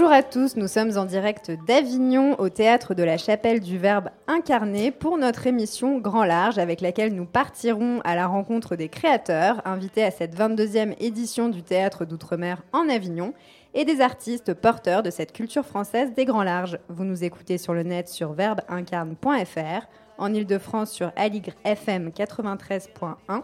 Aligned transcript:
Bonjour 0.00 0.14
à 0.14 0.22
tous, 0.22 0.56
nous 0.56 0.66
sommes 0.66 0.96
en 0.96 1.04
direct 1.04 1.50
d'Avignon 1.66 2.34
au 2.40 2.48
théâtre 2.48 2.94
de 2.94 3.02
la 3.02 3.18
Chapelle 3.18 3.60
du 3.60 3.76
Verbe 3.76 4.08
incarné 4.28 4.92
pour 4.92 5.18
notre 5.18 5.46
émission 5.46 5.98
Grand 5.98 6.24
Large 6.24 6.56
avec 6.56 6.80
laquelle 6.80 7.14
nous 7.14 7.26
partirons 7.26 8.00
à 8.02 8.14
la 8.14 8.26
rencontre 8.26 8.76
des 8.76 8.88
créateurs 8.88 9.60
invités 9.66 10.02
à 10.02 10.10
cette 10.10 10.34
22e 10.34 10.94
édition 11.00 11.50
du 11.50 11.62
théâtre 11.62 12.06
d'outre-mer 12.06 12.62
en 12.72 12.88
Avignon 12.88 13.34
et 13.74 13.84
des 13.84 14.00
artistes 14.00 14.54
porteurs 14.54 15.02
de 15.02 15.10
cette 15.10 15.34
culture 15.34 15.66
française 15.66 16.14
des 16.14 16.24
Grands 16.24 16.44
Larges. 16.44 16.78
Vous 16.88 17.04
nous 17.04 17.22
écoutez 17.22 17.58
sur 17.58 17.74
le 17.74 17.82
net 17.82 18.08
sur 18.08 18.32
verbeincarne.fr, 18.32 19.86
en 20.16 20.32
Ile-de-France 20.32 20.92
sur 20.92 21.12
Aligre 21.14 21.52
FM 21.64 22.08
93.1 22.08 23.42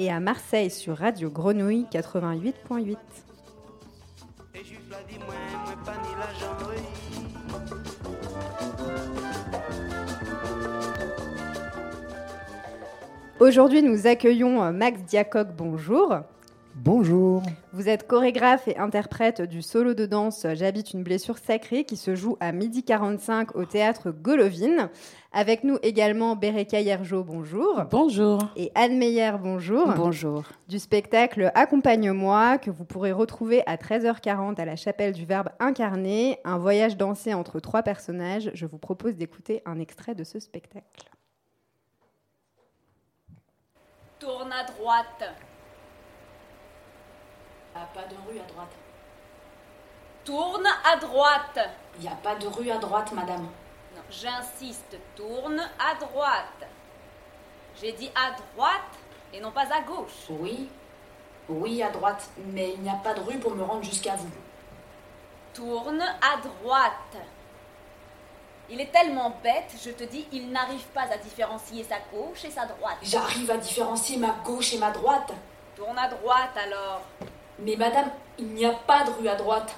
et 0.00 0.10
à 0.10 0.18
Marseille 0.18 0.70
sur 0.70 0.96
Radio 0.96 1.30
Grenouille 1.30 1.86
88.8. 1.92 2.96
Aujourd'hui, 13.40 13.82
nous 13.82 14.06
accueillons 14.06 14.62
euh, 14.62 14.72
Max 14.72 15.02
Diacoc. 15.02 15.48
Bonjour. 15.56 16.22
Bonjour. 16.74 17.42
Vous 17.74 17.90
êtes 17.90 18.06
chorégraphe 18.06 18.66
et 18.66 18.78
interprète 18.78 19.42
du 19.42 19.60
solo 19.60 19.92
de 19.92 20.06
danse 20.06 20.46
J'habite 20.54 20.94
une 20.94 21.02
blessure 21.02 21.36
sacrée 21.36 21.84
qui 21.84 21.98
se 21.98 22.14
joue 22.14 22.38
à 22.40 22.50
midi 22.50 22.82
45 22.82 23.54
au 23.56 23.66
théâtre 23.66 24.10
Golovine. 24.10 24.88
Avec 25.32 25.64
nous 25.64 25.78
également 25.82 26.34
Bereka 26.34 26.80
Yerjo, 26.80 27.24
bonjour. 27.24 27.82
Bonjour. 27.90 28.40
Et 28.56 28.72
Anne 28.74 28.96
Meyer, 28.96 29.32
bonjour. 29.38 29.92
Bonjour. 29.94 30.44
Du 30.68 30.78
spectacle 30.78 31.52
Accompagne-moi 31.54 32.56
que 32.56 32.70
vous 32.70 32.86
pourrez 32.86 33.12
retrouver 33.12 33.62
à 33.66 33.76
13h40 33.76 34.58
à 34.58 34.64
la 34.64 34.76
chapelle 34.76 35.12
du 35.12 35.26
Verbe 35.26 35.50
incarné, 35.60 36.38
un 36.44 36.56
voyage 36.56 36.96
dansé 36.96 37.34
entre 37.34 37.60
trois 37.60 37.82
personnages. 37.82 38.50
Je 38.54 38.64
vous 38.64 38.78
propose 38.78 39.16
d'écouter 39.16 39.62
un 39.66 39.78
extrait 39.78 40.14
de 40.14 40.24
ce 40.24 40.40
spectacle. 40.40 41.10
Tourne 44.18 44.52
à 44.52 44.64
droite. 44.64 45.51
A 47.74 47.86
pas 47.94 48.04
de 48.06 48.14
rue 48.28 48.38
à 48.38 48.52
droite. 48.52 48.72
Tourne 50.24 50.66
à 50.84 50.96
droite. 50.96 51.58
Il 51.96 52.02
n'y 52.02 52.08
a 52.08 52.16
pas 52.16 52.34
de 52.36 52.46
rue 52.46 52.70
à 52.70 52.78
droite, 52.78 53.12
madame. 53.12 53.48
Non, 53.94 54.02
j'insiste, 54.10 54.96
tourne 55.16 55.60
à 55.78 55.94
droite. 55.94 56.68
J'ai 57.80 57.92
dit 57.92 58.10
à 58.14 58.30
droite 58.30 58.98
et 59.32 59.40
non 59.40 59.50
pas 59.50 59.66
à 59.74 59.80
gauche. 59.80 60.26
Oui, 60.28 60.68
oui, 61.48 61.82
à 61.82 61.90
droite, 61.90 62.30
mais 62.46 62.74
il 62.74 62.82
n'y 62.82 62.90
a 62.90 62.94
pas 62.94 63.14
de 63.14 63.20
rue 63.20 63.38
pour 63.38 63.54
me 63.54 63.62
rendre 63.62 63.82
jusqu'à 63.82 64.16
vous. 64.16 64.30
Tourne 65.54 66.00
à 66.00 66.36
droite. 66.36 67.16
Il 68.70 68.80
est 68.80 68.92
tellement 68.92 69.30
bête, 69.42 69.74
je 69.82 69.90
te 69.90 70.04
dis, 70.04 70.26
il 70.32 70.50
n'arrive 70.50 70.84
pas 70.94 71.02
à 71.12 71.16
différencier 71.18 71.84
sa 71.84 71.98
gauche 72.12 72.44
et 72.44 72.50
sa 72.50 72.64
droite. 72.64 72.96
J'arrive 73.02 73.50
à 73.50 73.56
différencier 73.56 74.16
ma 74.18 74.30
gauche 74.44 74.72
et 74.72 74.78
ma 74.78 74.90
droite. 74.90 75.32
Tourne 75.76 75.98
à 75.98 76.08
droite 76.08 76.56
alors. 76.56 77.02
Mais 77.64 77.76
madame, 77.76 78.10
il 78.38 78.46
n'y 78.48 78.64
a 78.64 78.72
pas 78.72 79.04
de 79.04 79.10
rue 79.10 79.28
à 79.28 79.36
droite. 79.36 79.74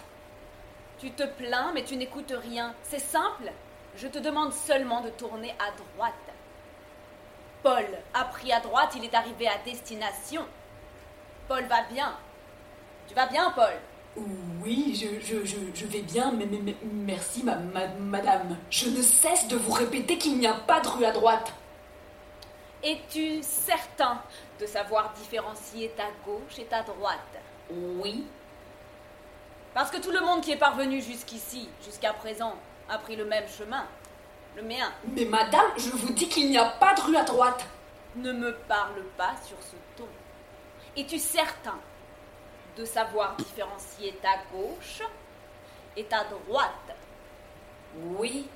Tu 0.98 1.10
te 1.10 1.24
plains, 1.24 1.70
mais 1.74 1.84
tu 1.84 1.96
n'écoutes 1.96 2.32
rien. 2.36 2.74
C'est 2.82 2.98
simple. 3.00 3.52
Je 3.96 4.08
te 4.08 4.18
demande 4.18 4.52
seulement 4.52 5.00
de 5.00 5.10
tourner 5.10 5.54
à 5.58 5.70
droite. 5.96 6.14
Paul 7.62 7.86
a 8.12 8.24
pris 8.24 8.52
à 8.52 8.60
droite, 8.60 8.92
il 8.96 9.04
est 9.04 9.14
arrivé 9.14 9.48
à 9.48 9.58
destination. 9.64 10.44
Paul 11.48 11.64
va 11.64 11.82
bien. 11.90 12.14
Tu 13.08 13.14
vas 13.14 13.26
bien, 13.26 13.50
Paul? 13.52 13.72
Oui, 14.62 14.94
je, 14.94 15.20
je, 15.20 15.44
je, 15.44 15.56
je 15.74 15.86
vais 15.86 16.02
bien, 16.02 16.30
mais, 16.32 16.46
mais- 16.46 16.60
mais- 16.62 16.76
merci, 16.84 17.42
ma, 17.42 17.56
ma- 17.56 17.86
madame. 17.98 18.56
Je 18.70 18.88
ne 18.88 19.02
cesse 19.02 19.48
de 19.48 19.56
vous 19.56 19.72
répéter 19.72 20.18
qu'il 20.18 20.38
n'y 20.38 20.46
a 20.46 20.54
pas 20.54 20.80
de 20.80 20.88
rue 20.88 21.04
à 21.04 21.10
droite. 21.12 21.52
Es-tu 22.82 23.42
certain 23.42 24.20
de 24.60 24.66
savoir 24.66 25.12
différencier 25.14 25.90
ta 25.96 26.04
gauche 26.24 26.58
et 26.58 26.64
ta 26.64 26.82
droite? 26.82 27.18
Oui, 27.70 28.24
Parce 29.72 29.90
que 29.90 29.96
tout 30.00 30.10
le 30.12 30.20
monde 30.20 30.42
qui 30.42 30.52
est 30.52 30.56
parvenu 30.58 31.00
jusqu'ici, 31.00 31.68
jusqu'à 31.84 32.12
présent, 32.12 32.54
a 32.88 32.98
pris 32.98 33.16
le 33.16 33.24
même 33.24 33.48
chemin. 33.48 33.86
Le 34.56 34.62
mien. 34.62 34.92
mais 35.08 35.24
madame, 35.24 35.66
je 35.76 35.90
vous 35.90 36.12
dis 36.12 36.28
qu'il 36.28 36.48
n'y 36.48 36.58
a 36.58 36.66
pas 36.66 36.94
de 36.94 37.00
rue 37.00 37.16
à 37.16 37.24
droite. 37.24 37.66
Ne 38.14 38.30
me 38.32 38.52
parle 38.68 39.02
pas 39.16 39.34
sur 39.44 39.56
ce 39.60 39.74
ton. 39.96 40.06
Es-tu 40.96 41.18
certain 41.18 41.78
de 42.76 42.84
savoir 42.84 43.34
différencier 43.36 44.16
ta 44.22 44.36
gauche 44.52 45.02
et 45.96 46.04
ta 46.04 46.22
droite? 46.24 46.96
Oui, 47.96 48.46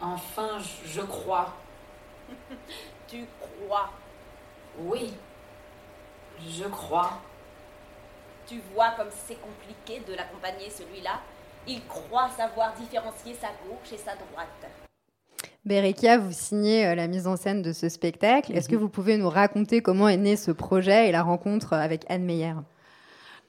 enfin, 0.00 0.58
je- 0.84 1.02
crois. 1.02 1.52
Tu 3.06 3.26
crois? 3.38 3.90
Oui, 4.78 5.12
je 6.48 6.64
crois. 6.64 7.20
Tu 8.46 8.60
vois 8.74 8.92
comme 8.96 9.08
c'est 9.26 9.38
compliqué 9.40 10.02
de 10.06 10.14
l'accompagner 10.14 10.70
celui-là 10.70 11.20
Il 11.66 11.84
croit 11.86 12.28
savoir 12.36 12.74
différencier 12.74 13.34
sa 13.34 13.48
gauche 13.66 13.92
et 13.92 13.98
sa 13.98 14.14
droite. 14.14 14.70
Berekia, 15.64 16.18
vous 16.18 16.32
signez 16.32 16.86
euh, 16.86 16.94
la 16.94 17.06
mise 17.06 17.26
en 17.26 17.36
scène 17.36 17.62
de 17.62 17.72
ce 17.72 17.88
spectacle. 17.88 18.52
Est-ce 18.52 18.68
que 18.68 18.76
vous 18.76 18.90
pouvez 18.90 19.16
nous 19.16 19.30
raconter 19.30 19.80
comment 19.80 20.08
est 20.08 20.18
né 20.18 20.36
ce 20.36 20.50
projet 20.50 21.08
et 21.08 21.12
la 21.12 21.22
rencontre 21.22 21.72
avec 21.72 22.04
Anne 22.10 22.24
Meyer? 22.24 22.54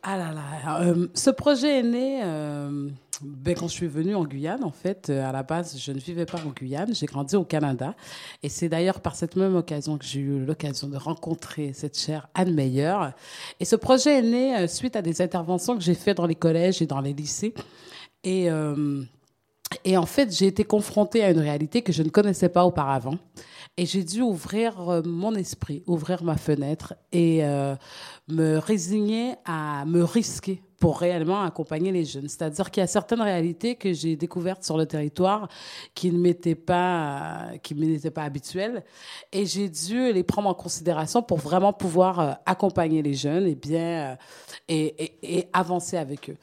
Ah 0.01 0.17
là 0.17 0.31
là, 0.31 0.81
euh, 0.81 1.07
ce 1.13 1.29
projet 1.31 1.79
est 1.79 1.84
né 1.84 2.22
euh, 2.23 2.89
ben, 3.21 3.55
quand 3.55 3.67
je 3.67 3.73
suis 3.73 3.87
venue 3.87 4.15
en 4.15 4.25
Guyane. 4.25 4.63
En 4.63 4.71
fait, 4.71 5.09
Euh, 5.15 5.27
à 5.27 5.31
la 5.31 5.43
base, 5.43 5.77
je 5.77 5.91
ne 5.91 5.99
vivais 5.99 6.25
pas 6.25 6.39
en 6.45 6.49
Guyane, 6.49 6.93
j'ai 6.93 7.05
grandi 7.05 7.35
au 7.35 7.43
Canada. 7.43 7.95
Et 8.43 8.49
c'est 8.49 8.69
d'ailleurs 8.69 8.99
par 9.01 9.15
cette 9.15 9.35
même 9.35 9.55
occasion 9.55 9.97
que 9.97 10.05
j'ai 10.05 10.19
eu 10.19 10.45
l'occasion 10.45 10.87
de 10.87 10.97
rencontrer 10.97 11.73
cette 11.73 11.97
chère 11.97 12.27
Anne 12.33 12.53
Meyer. 12.53 12.95
Et 13.59 13.65
ce 13.65 13.75
projet 13.75 14.19
est 14.19 14.21
né 14.21 14.55
euh, 14.57 14.67
suite 14.67 14.95
à 14.95 15.01
des 15.01 15.21
interventions 15.21 15.75
que 15.75 15.83
j'ai 15.83 15.95
faites 15.95 16.17
dans 16.17 16.27
les 16.27 16.35
collèges 16.35 16.81
et 16.81 16.85
dans 16.87 17.01
les 17.01 17.13
lycées. 17.13 17.53
Et, 18.23 18.49
euh, 18.49 19.03
et 19.83 19.97
en 19.97 20.05
fait, 20.05 20.35
j'ai 20.35 20.47
été 20.47 20.63
confrontée 20.63 21.23
à 21.23 21.31
une 21.31 21.39
réalité 21.39 21.81
que 21.81 21.91
je 21.91 22.03
ne 22.03 22.09
connaissais 22.09 22.49
pas 22.49 22.65
auparavant. 22.65 23.17
Et 23.77 23.85
j'ai 23.85 24.03
dû 24.03 24.21
ouvrir 24.21 25.03
mon 25.03 25.35
esprit, 25.35 25.83
ouvrir 25.85 26.23
ma 26.23 26.37
fenêtre 26.37 26.93
et 27.11 27.41
me 28.29 28.57
résigner 28.57 29.35
à 29.43 29.83
me 29.85 30.01
risquer 30.01 30.61
pour 30.79 30.99
réellement 30.99 31.41
accompagner 31.43 31.91
les 31.91 32.05
jeunes. 32.05 32.27
C'est-à-dire 32.27 32.69
qu'il 32.71 32.81
y 32.81 32.83
a 32.83 32.87
certaines 32.87 33.21
réalités 33.21 33.75
que 33.75 33.93
j'ai 33.93 34.15
découvertes 34.15 34.63
sur 34.63 34.77
le 34.77 34.85
territoire 34.85 35.47
qui 35.93 36.11
ne 36.11 36.17
m'étaient 36.17 36.55
pas, 36.55 37.49
qui 37.63 37.73
pas 38.13 38.23
habituelles. 38.23 38.83
Et 39.31 39.45
j'ai 39.45 39.69
dû 39.69 40.11
les 40.11 40.23
prendre 40.23 40.49
en 40.49 40.53
considération 40.53 41.21
pour 41.21 41.37
vraiment 41.37 41.73
pouvoir 41.73 42.19
euh, 42.19 42.31
accompagner 42.45 43.01
les 43.01 43.13
jeunes 43.13 43.47
et 43.47 43.55
bien, 43.55 44.11
euh, 44.11 44.15
et- 44.67 45.37
et 45.39 45.47
avancer 45.53 45.97
avec 45.97 46.29
eux. 46.29 46.37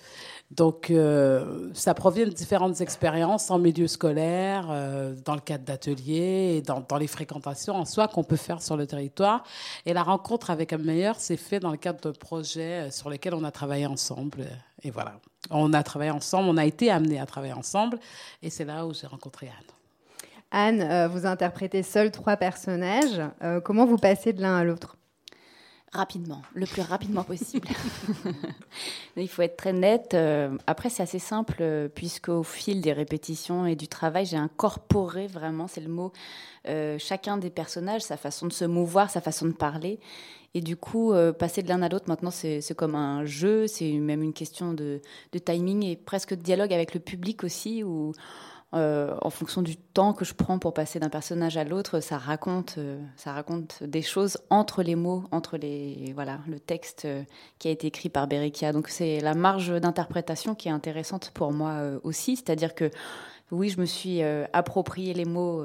Donc, 0.52 0.90
euh, 0.90 1.70
ça 1.72 1.94
provient 1.94 2.26
de 2.26 2.30
différentes 2.30 2.82
expériences 2.82 3.50
en 3.50 3.58
milieu 3.58 3.86
scolaire, 3.86 4.68
euh, 4.70 5.14
dans 5.24 5.34
le 5.34 5.40
cadre 5.40 5.64
d'ateliers 5.64 6.62
dans, 6.66 6.98
les 6.98 7.06
fréquentations 7.06 7.74
en 7.74 7.86
soi 7.86 8.06
qu'on 8.06 8.22
peut 8.22 8.36
faire 8.36 8.60
sur 8.60 8.76
le 8.76 8.86
territoire. 8.86 9.44
Et 9.86 9.94
la 9.94 10.02
rencontre 10.02 10.50
avec 10.50 10.74
un 10.74 10.78
meilleur 10.78 11.18
s'est 11.18 11.38
fait 11.38 11.58
dans 11.58 11.70
le 11.70 11.78
cadre 11.78 12.00
d'un 12.00 12.12
projet 12.12 12.88
euh, 12.88 12.90
sur 12.90 13.08
lequel 13.08 13.32
on 13.32 13.44
a 13.44 13.50
travaillé 13.50 13.86
ensemble. 13.86 14.44
Et 14.82 14.90
voilà, 14.90 15.14
on 15.50 15.72
a 15.72 15.82
travaillé 15.82 16.10
ensemble, 16.10 16.50
on 16.50 16.58
a 16.58 16.66
été 16.66 16.90
amenés 16.90 17.18
à 17.18 17.24
travailler 17.24 17.54
ensemble. 17.54 17.98
Et 18.42 18.50
c'est 18.50 18.66
là 18.66 18.84
où 18.84 18.92
j'ai 18.92 19.06
rencontré 19.06 19.48
Anne. 19.48 20.80
Anne, 20.84 21.08
vous 21.10 21.24
interprétez 21.24 21.82
seuls 21.82 22.10
trois 22.10 22.36
personnages. 22.36 23.22
Comment 23.64 23.86
vous 23.86 23.96
passez 23.96 24.34
de 24.34 24.42
l'un 24.42 24.54
à 24.54 24.64
l'autre? 24.64 24.98
Rapidement, 25.92 26.40
le 26.54 26.64
plus 26.64 26.80
rapidement 26.80 27.22
possible. 27.22 27.68
Il 29.16 29.28
faut 29.28 29.42
être 29.42 29.58
très 29.58 29.74
net. 29.74 30.14
Euh, 30.14 30.56
Après, 30.66 30.88
c'est 30.88 31.02
assez 31.02 31.18
simple, 31.18 31.56
euh, 31.60 31.88
puisqu'au 31.88 32.42
fil 32.42 32.80
des 32.80 32.94
répétitions 32.94 33.66
et 33.66 33.76
du 33.76 33.88
travail, 33.88 34.24
j'ai 34.24 34.38
incorporé 34.38 35.26
vraiment, 35.26 35.68
c'est 35.68 35.82
le 35.82 35.90
mot, 35.90 36.10
euh, 36.66 36.96
chacun 36.98 37.36
des 37.36 37.50
personnages, 37.50 38.00
sa 38.00 38.16
façon 38.16 38.46
de 38.46 38.52
se 38.54 38.64
mouvoir, 38.64 39.10
sa 39.10 39.20
façon 39.20 39.46
de 39.46 39.52
parler. 39.52 40.00
Et 40.54 40.62
du 40.62 40.76
coup, 40.76 41.12
euh, 41.12 41.32
passer 41.32 41.62
de 41.62 41.68
l'un 41.68 41.82
à 41.82 41.88
l'autre, 41.90 42.08
maintenant, 42.08 42.30
c'est 42.30 42.60
c'est 42.62 42.74
comme 42.74 42.94
un 42.94 43.24
jeu, 43.26 43.66
c'est 43.66 43.92
même 43.92 44.22
une 44.22 44.34
question 44.34 44.72
de, 44.72 45.00
de 45.32 45.38
timing 45.38 45.82
et 45.84 45.96
presque 45.96 46.30
de 46.34 46.42
dialogue 46.42 46.72
avec 46.72 46.94
le 46.94 47.00
public 47.00 47.44
aussi, 47.44 47.82
où 47.84 48.12
euh, 48.74 49.14
en 49.20 49.28
fonction 49.28 49.60
du 49.60 49.76
temps 49.76 50.14
que 50.14 50.24
je 50.24 50.32
prends 50.32 50.58
pour 50.58 50.72
passer 50.72 50.98
d'un 50.98 51.10
personnage 51.10 51.58
à 51.58 51.64
l'autre, 51.64 52.00
ça 52.00 52.16
raconte, 52.16 52.76
euh, 52.78 52.98
ça 53.16 53.32
raconte 53.32 53.82
des 53.82 54.00
choses 54.00 54.38
entre 54.48 54.82
les 54.82 54.94
mots, 54.94 55.24
entre 55.30 55.58
les 55.58 56.12
voilà 56.14 56.40
le 56.48 56.58
texte 56.58 57.04
euh, 57.04 57.22
qui 57.58 57.68
a 57.68 57.70
été 57.70 57.88
écrit 57.88 58.08
par 58.08 58.26
Berikia. 58.26 58.72
Donc 58.72 58.88
c'est 58.88 59.20
la 59.20 59.34
marge 59.34 59.78
d'interprétation 59.78 60.54
qui 60.54 60.68
est 60.68 60.72
intéressante 60.72 61.32
pour 61.34 61.52
moi 61.52 61.82
aussi, 62.02 62.36
c'est-à-dire 62.36 62.74
que 62.74 62.90
oui, 63.50 63.68
je 63.68 63.78
me 63.78 63.84
suis 63.84 64.22
approprié 64.22 65.12
les 65.12 65.26
mots 65.26 65.62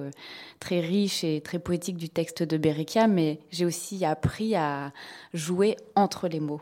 très 0.60 0.82
riches 0.82 1.24
et 1.24 1.40
très 1.40 1.58
poétiques 1.58 1.96
du 1.96 2.10
texte 2.10 2.44
de 2.44 2.58
Berikia, 2.58 3.08
mais 3.08 3.40
j'ai 3.50 3.66
aussi 3.66 4.04
appris 4.04 4.56
à 4.56 4.92
jouer 5.34 5.78
entre 5.96 6.28
les 6.28 6.42
mots. 6.42 6.62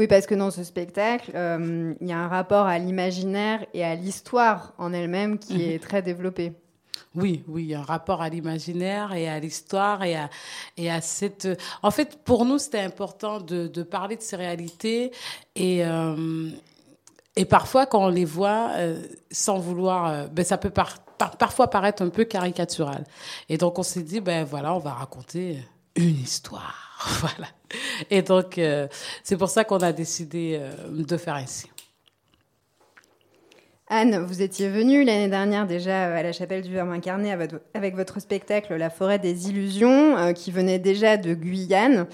Oui, 0.00 0.06
parce 0.06 0.26
que 0.26 0.34
dans 0.34 0.50
ce 0.50 0.64
spectacle, 0.64 1.30
euh, 1.34 1.92
il 2.00 2.08
y 2.08 2.12
a 2.12 2.18
un 2.18 2.28
rapport 2.28 2.64
à 2.64 2.78
l'imaginaire 2.78 3.66
et 3.74 3.84
à 3.84 3.94
l'histoire 3.94 4.72
en 4.78 4.94
elle-même 4.94 5.38
qui 5.38 5.56
mhm. 5.56 5.72
est 5.72 5.78
très 5.78 6.00
développé. 6.00 6.54
Oui, 7.14 7.44
oui, 7.46 7.64
il 7.64 7.68
y 7.68 7.74
a 7.74 7.80
un 7.80 7.84
rapport 7.84 8.22
à 8.22 8.30
l'imaginaire 8.30 9.12
et 9.12 9.28
à 9.28 9.38
l'histoire 9.38 10.02
et 10.02 10.16
à, 10.16 10.30
et 10.78 10.90
à 10.90 11.02
cette. 11.02 11.46
En 11.82 11.90
fait, 11.90 12.16
pour 12.24 12.46
nous, 12.46 12.56
c'était 12.56 12.80
important 12.80 13.42
de, 13.42 13.66
de, 13.66 13.82
parler 13.82 14.16
de 14.16 14.22
ces 14.22 14.36
réalités 14.36 15.12
et. 15.54 15.84
Euh, 15.84 16.48
et 17.36 17.44
parfois, 17.44 17.84
quand 17.84 18.06
on 18.06 18.08
les 18.08 18.24
voit, 18.24 18.70
euh, 18.76 19.02
sans 19.30 19.58
vouloir, 19.58 20.28
ben, 20.30 20.44
ça 20.44 20.56
peut 20.56 20.72
parfois 20.72 21.68
paraître 21.68 22.02
un 22.02 22.08
peu 22.08 22.24
caricatural. 22.24 23.04
Et 23.50 23.56
donc, 23.58 23.78
on 23.78 23.82
s'est 23.82 24.02
dit, 24.02 24.20
ben 24.20 24.44
voilà, 24.44 24.74
on 24.74 24.78
va 24.78 24.94
raconter 24.94 25.58
une 25.94 26.16
histoire. 26.16 26.89
voilà. 27.20 27.48
Et 28.10 28.22
donc, 28.22 28.58
euh, 28.58 28.88
c'est 29.22 29.36
pour 29.36 29.48
ça 29.48 29.64
qu'on 29.64 29.78
a 29.78 29.92
décidé 29.92 30.58
euh, 30.60 30.72
de 30.90 31.16
faire 31.16 31.34
ainsi. 31.34 31.70
Anne, 33.88 34.24
vous 34.24 34.40
étiez 34.40 34.68
venue 34.68 35.04
l'année 35.04 35.28
dernière 35.28 35.66
déjà 35.66 36.14
à 36.14 36.22
la 36.22 36.32
chapelle 36.32 36.62
du 36.62 36.72
Verbe 36.72 36.90
incarné 36.90 37.32
avec 37.74 37.96
votre 37.96 38.20
spectacle 38.20 38.76
La 38.76 38.88
forêt 38.88 39.18
des 39.18 39.48
illusions, 39.48 40.16
euh, 40.16 40.32
qui 40.32 40.52
venait 40.52 40.78
déjà 40.78 41.16
de 41.16 41.34
Guyane. 41.34 42.06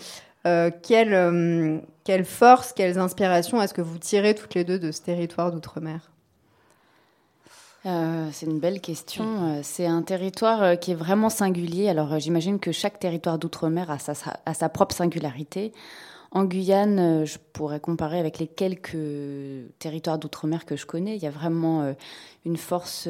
quelle, 0.44 1.82
quelle 2.04 2.24
force, 2.24 2.72
quelles 2.72 2.98
inspirations 2.98 3.60
est-ce 3.60 3.74
que 3.74 3.82
vous 3.82 3.98
tirez 3.98 4.34
toutes 4.34 4.54
les 4.54 4.64
deux 4.64 4.78
de 4.78 4.90
ce 4.92 5.02
territoire 5.02 5.52
d'outre-mer? 5.52 6.12
Euh, 7.86 8.28
c'est 8.32 8.46
une 8.46 8.58
belle 8.58 8.80
question. 8.80 9.24
Euh, 9.24 9.60
c'est 9.62 9.86
un 9.86 10.02
territoire 10.02 10.62
euh, 10.62 10.74
qui 10.74 10.90
est 10.90 10.96
vraiment 10.96 11.30
singulier. 11.30 11.88
Alors 11.88 12.18
j'imagine 12.18 12.58
que 12.58 12.72
chaque 12.72 12.98
territoire 12.98 13.38
d'outre-mer 13.38 13.90
a 13.90 13.98
sa, 13.98 14.68
propre 14.68 14.94
singularité. 14.94 15.72
En 16.32 16.44
Guyane, 16.44 17.24
je 17.24 17.38
pourrais 17.52 17.78
comparer 17.78 18.18
avec 18.18 18.38
les 18.38 18.48
quelques 18.48 18.96
territoires 19.78 20.18
d'outre-mer 20.18 20.66
que 20.66 20.76
je 20.76 20.84
connais. 20.84 21.16
Il 21.16 21.22
y 21.22 21.26
a 21.26 21.30
vraiment 21.30 21.94
une 22.44 22.56
force 22.56 23.08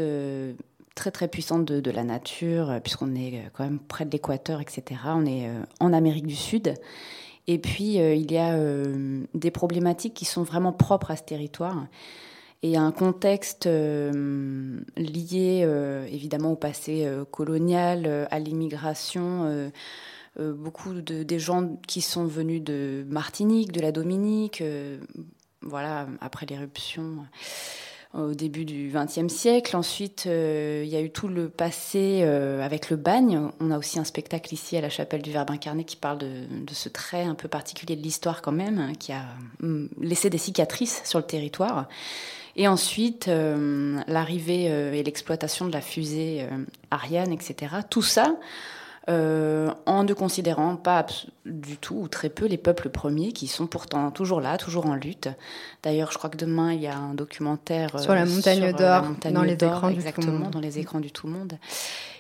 très 0.94 1.10
très 1.10 1.26
puissante 1.26 1.64
de, 1.64 1.90
la 1.90 2.04
nature, 2.04 2.78
puisqu'on 2.84 3.16
est 3.16 3.42
quand 3.54 3.64
même 3.64 3.80
près 3.80 4.04
de 4.04 4.10
l'équateur, 4.10 4.60
etc. 4.60 5.00
On 5.06 5.24
est 5.26 5.50
en 5.80 5.92
Amérique 5.94 6.26
du 6.26 6.36
Sud. 6.36 6.74
Et 7.48 7.58
puis, 7.58 7.94
il 7.94 8.30
y 8.30 8.38
a 8.38 8.56
des 9.34 9.50
problématiques 9.50 10.14
qui 10.14 10.26
sont 10.26 10.42
vraiment 10.42 10.72
propres 10.72 11.10
à 11.10 11.16
ce 11.16 11.22
territoire 11.22 11.86
et 12.66 12.76
un 12.76 12.90
contexte 12.90 13.66
euh, 13.66 14.80
lié 14.96 15.62
euh, 15.64 16.06
évidemment 16.10 16.52
au 16.52 16.56
passé 16.56 17.04
euh, 17.04 17.24
colonial, 17.24 18.26
à 18.30 18.38
l'immigration. 18.38 19.70
beaucoup 20.38 20.92
de 20.94 21.22
des 21.22 21.38
gens 21.38 21.76
qui 21.86 22.00
sont 22.00 22.26
venus 22.26 22.62
de 22.62 23.06
Martinique, 23.08 23.72
de 23.72 23.80
la 23.80 23.92
Dominique, 23.92 24.62
voilà 25.62 26.06
après 26.20 26.46
l'éruption 26.46 27.26
au 28.12 28.34
début 28.34 28.64
du 28.64 28.92
XXe 28.92 29.32
siècle. 29.32 29.76
Ensuite, 29.76 30.26
il 30.26 30.88
y 30.88 30.96
a 30.96 31.00
eu 31.00 31.10
tout 31.10 31.28
le 31.28 31.48
passé 31.48 32.22
avec 32.22 32.90
le 32.90 32.96
bagne. 32.96 33.48
On 33.60 33.70
a 33.70 33.78
aussi 33.78 33.98
un 33.98 34.04
spectacle 34.04 34.52
ici 34.52 34.76
à 34.76 34.82
la 34.82 34.90
chapelle 34.90 35.22
du 35.22 35.30
Verbe 35.30 35.50
incarné 35.50 35.84
qui 35.84 35.96
parle 35.96 36.18
de, 36.18 36.46
ce 36.72 36.90
trait 36.90 37.24
un 37.24 37.34
peu 37.34 37.48
particulier 37.48 37.96
de 37.96 38.02
l'histoire 38.02 38.42
quand 38.42 38.52
même, 38.52 38.78
hein, 38.78 38.92
qui 38.98 39.12
a 39.12 39.24
hum, 39.62 39.88
laissé 40.00 40.28
des 40.28 40.38
cicatrices 40.38 41.00
sur 41.04 41.18
le 41.18 41.26
territoire. 41.26 41.88
Et 42.56 42.66
ensuite, 42.68 43.28
euh, 43.28 44.00
l'arrivée 44.08 44.66
euh, 44.70 44.92
et 44.94 45.02
l'exploitation 45.02 45.66
de 45.66 45.72
la 45.72 45.82
fusée 45.82 46.38
euh, 46.40 46.64
Ariane, 46.90 47.32
etc. 47.32 47.76
Tout 47.88 48.02
ça 48.02 48.34
en 49.08 50.02
ne 50.02 50.12
considérant 50.14 50.74
pas 50.74 51.06
du 51.44 51.76
tout 51.76 51.94
ou 51.94 52.08
très 52.08 52.28
peu 52.28 52.46
les 52.46 52.56
peuples 52.56 52.88
premiers 52.88 53.30
qui 53.30 53.46
sont 53.46 53.68
pourtant 53.68 54.10
toujours 54.10 54.40
là, 54.40 54.58
toujours 54.58 54.86
en 54.86 54.96
lutte. 54.96 55.28
D'ailleurs, 55.84 56.10
je 56.10 56.18
crois 56.18 56.28
que 56.28 56.36
demain, 56.36 56.72
il 56.72 56.80
y 56.80 56.88
a 56.88 56.96
un 56.96 57.14
documentaire 57.14 58.00
sur 58.00 58.16
la 58.16 58.24
montagne 58.26 58.72
d'or, 58.72 59.04
dans 59.30 59.44
les 59.44 59.52
écrans 59.52 59.90
exactement, 59.90 60.50
dans 60.50 60.58
les 60.58 60.80
écrans 60.80 60.98
du 60.98 61.12
tout 61.12 61.28
le 61.28 61.34
monde. 61.34 61.52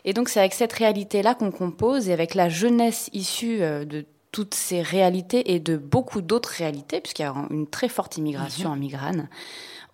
Et 0.04 0.12
donc, 0.12 0.28
c'est 0.28 0.38
avec 0.38 0.54
cette 0.54 0.74
réalité-là 0.74 1.34
qu'on 1.34 1.50
compose 1.50 2.08
et 2.08 2.12
avec 2.12 2.36
la 2.36 2.48
jeunesse 2.48 3.10
issue 3.12 3.58
de 3.58 4.06
toutes 4.32 4.54
ces 4.54 4.82
réalités 4.82 5.52
et 5.54 5.60
de 5.60 5.76
beaucoup 5.76 6.20
d'autres 6.20 6.50
réalités, 6.50 7.00
puisqu'il 7.00 7.22
y 7.22 7.26
a 7.26 7.34
une 7.50 7.66
très 7.66 7.88
forte 7.88 8.16
immigration 8.16 8.70
en 8.70 8.76
Migrane 8.76 9.28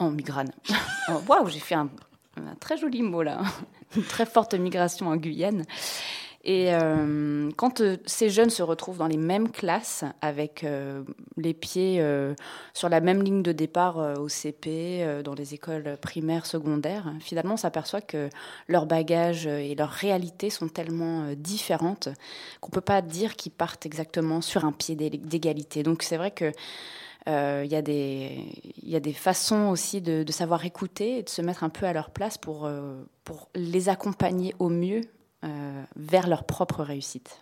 en 0.02 0.10
migraine. 0.10 0.52
Oh, 1.08 1.20
waouh, 1.28 1.48
j'ai 1.48 1.58
fait 1.58 1.74
un, 1.74 1.88
très 2.60 2.76
joli 2.76 3.02
mot 3.02 3.22
là. 3.22 3.40
Une 3.96 4.04
très 4.04 4.24
forte 4.24 4.54
migration 4.54 5.08
en 5.08 5.16
Guyane. 5.16 5.64
Et 6.44 6.74
euh, 6.74 7.50
quand 7.56 7.80
euh, 7.80 7.96
ces 8.04 8.28
jeunes 8.28 8.50
se 8.50 8.64
retrouvent 8.64 8.98
dans 8.98 9.06
les 9.06 9.16
mêmes 9.16 9.50
classes, 9.50 10.04
avec 10.20 10.64
euh, 10.64 11.04
les 11.36 11.54
pieds 11.54 12.04
sur 12.74 12.88
la 12.88 13.00
même 13.00 13.22
ligne 13.22 13.42
de 13.42 13.52
départ 13.52 13.96
au 14.18 14.28
CP, 14.28 15.22
dans 15.24 15.34
les 15.34 15.54
écoles 15.54 15.96
primaires, 16.00 16.46
secondaires, 16.46 17.12
finalement 17.20 17.54
on 17.54 17.58
s'aperçoit 17.58 18.00
que 18.00 18.28
leurs 18.68 18.86
bagages 18.86 19.46
et 19.46 19.74
leurs 19.74 19.90
réalités 19.90 20.50
sont 20.50 20.68
tellement 20.68 21.32
différentes 21.36 22.08
qu'on 22.60 22.68
ne 22.68 22.72
peut 22.74 22.80
pas 22.80 23.02
dire 23.02 23.36
qu'ils 23.36 23.52
partent 23.52 23.86
exactement 23.86 24.40
sur 24.40 24.64
un 24.64 24.72
pied 24.72 24.94
d'égalité. 24.94 25.82
Donc 25.82 26.02
c'est 26.02 26.16
vrai 26.16 26.30
que 26.30 26.52
il 27.26 27.72
y, 27.72 27.76
a 27.76 29.00
des, 29.00 29.12
façons 29.12 29.68
aussi 29.68 30.00
de, 30.00 30.24
savoir 30.30 30.64
écouter 30.64 31.18
et 31.18 31.22
de 31.22 31.28
se 31.28 31.42
mettre 31.42 31.62
un 31.62 31.70
peu 31.70 31.86
à 31.86 31.92
leur 31.92 32.10
place 32.10 32.38
pour, 32.38 32.68
les 33.54 33.88
accompagner 33.88 34.54
au 34.58 34.68
mieux 34.68 35.02
vers 35.96 36.28
leur 36.28 36.44
propre 36.44 36.82
réussite. 36.82 37.40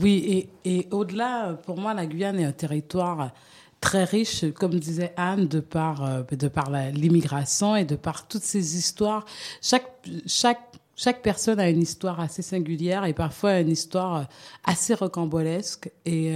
Oui, 0.00 0.48
et, 0.64 0.88
au-delà, 0.90 1.58
pour 1.64 1.78
moi, 1.78 1.94
la 1.94 2.06
Guyane 2.06 2.40
est 2.40 2.44
un 2.44 2.52
territoire 2.52 3.32
très 3.80 4.04
riche, 4.04 4.44
comme 4.52 4.78
disait 4.80 5.12
Anne, 5.16 5.46
de 5.46 5.60
par, 5.60 6.24
de 6.24 6.48
par 6.48 6.70
l'immigration 6.70 7.76
et 7.76 7.84
de 7.84 7.94
par 7.94 8.26
toutes 8.26 8.42
ces 8.42 8.76
histoires. 8.76 9.24
Chaque, 9.60 9.86
chaque, 10.26 10.72
chaque 10.96 11.22
personne 11.22 11.60
a 11.60 11.68
une 11.68 11.82
histoire 11.82 12.18
assez 12.20 12.42
singulière 12.42 13.04
et 13.04 13.12
parfois 13.12 13.60
une 13.60 13.68
histoire 13.68 14.26
assez 14.64 14.94
rocambolesque. 14.94 15.90
Et 16.04 16.34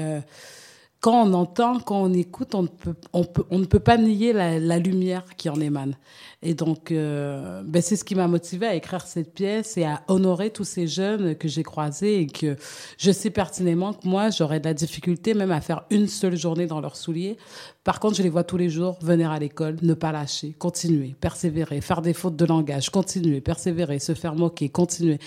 quand 1.00 1.26
on 1.26 1.32
entend, 1.32 1.80
quand 1.80 2.02
on 2.02 2.12
écoute, 2.12 2.54
on 2.54 2.62
ne 2.62 3.64
peut, 3.64 3.80
pas 3.80 3.96
nier 3.96 4.34
la, 4.34 4.78
lumière 4.78 5.24
qui 5.36 5.48
en 5.48 5.58
émane. 5.58 5.96
Et 6.42 6.52
donc, 6.52 6.92
euh, 6.92 7.62
ben 7.64 7.80
c'est 7.80 7.96
ce 7.96 8.04
qui 8.04 8.14
m'a 8.14 8.28
motivé 8.28 8.66
à 8.66 8.74
écrire 8.74 9.06
cette 9.06 9.32
pièce 9.32 9.78
et 9.78 9.84
à 9.84 10.02
honorer 10.08 10.50
tous 10.50 10.64
ces 10.64 10.86
jeunes 10.86 11.34
que 11.36 11.48
j'ai 11.48 11.62
croisés 11.62 12.20
et 12.20 12.26
que 12.26 12.56
je 12.98 13.10
sais 13.12 13.30
pertinemment 13.30 13.94
que 13.94 14.06
moi, 14.06 14.28
j'aurais 14.28 14.60
de 14.60 14.66
la 14.66 14.74
difficulté 14.74 15.32
même 15.32 15.50
à 15.50 15.62
faire 15.62 15.84
une 15.88 16.06
seule 16.06 16.36
journée 16.36 16.66
dans 16.66 16.82
leurs 16.82 16.96
souliers. 16.96 17.38
Par 17.82 17.98
contre, 17.98 18.16
je 18.16 18.22
les 18.22 18.28
vois 18.28 18.44
tous 18.44 18.58
les 18.58 18.68
jours 18.68 18.98
venir 19.00 19.30
à 19.30 19.38
l'école, 19.38 19.78
ne 19.80 19.94
pas 19.94 20.12
lâcher, 20.12 20.52
continuer, 20.52 21.14
persévérer, 21.18 21.80
faire 21.80 22.02
des 22.02 22.12
fautes 22.12 22.36
de 22.36 22.44
langage, 22.44 22.90
continuer, 22.90 23.40
persévérer, 23.40 23.98
se 24.00 24.12
faire 24.12 24.34
moquer, 24.34 24.68
continuer. 24.68 25.18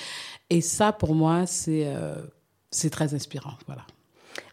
Et 0.52 0.62
ça, 0.62 0.92
pour 0.92 1.16
moi, 1.16 1.48
c'est 1.48 1.88
euh, 1.88 2.16
c'est 2.70 2.92
très 2.92 3.16
inspirant. 3.16 3.54
Voilà. 3.66 3.86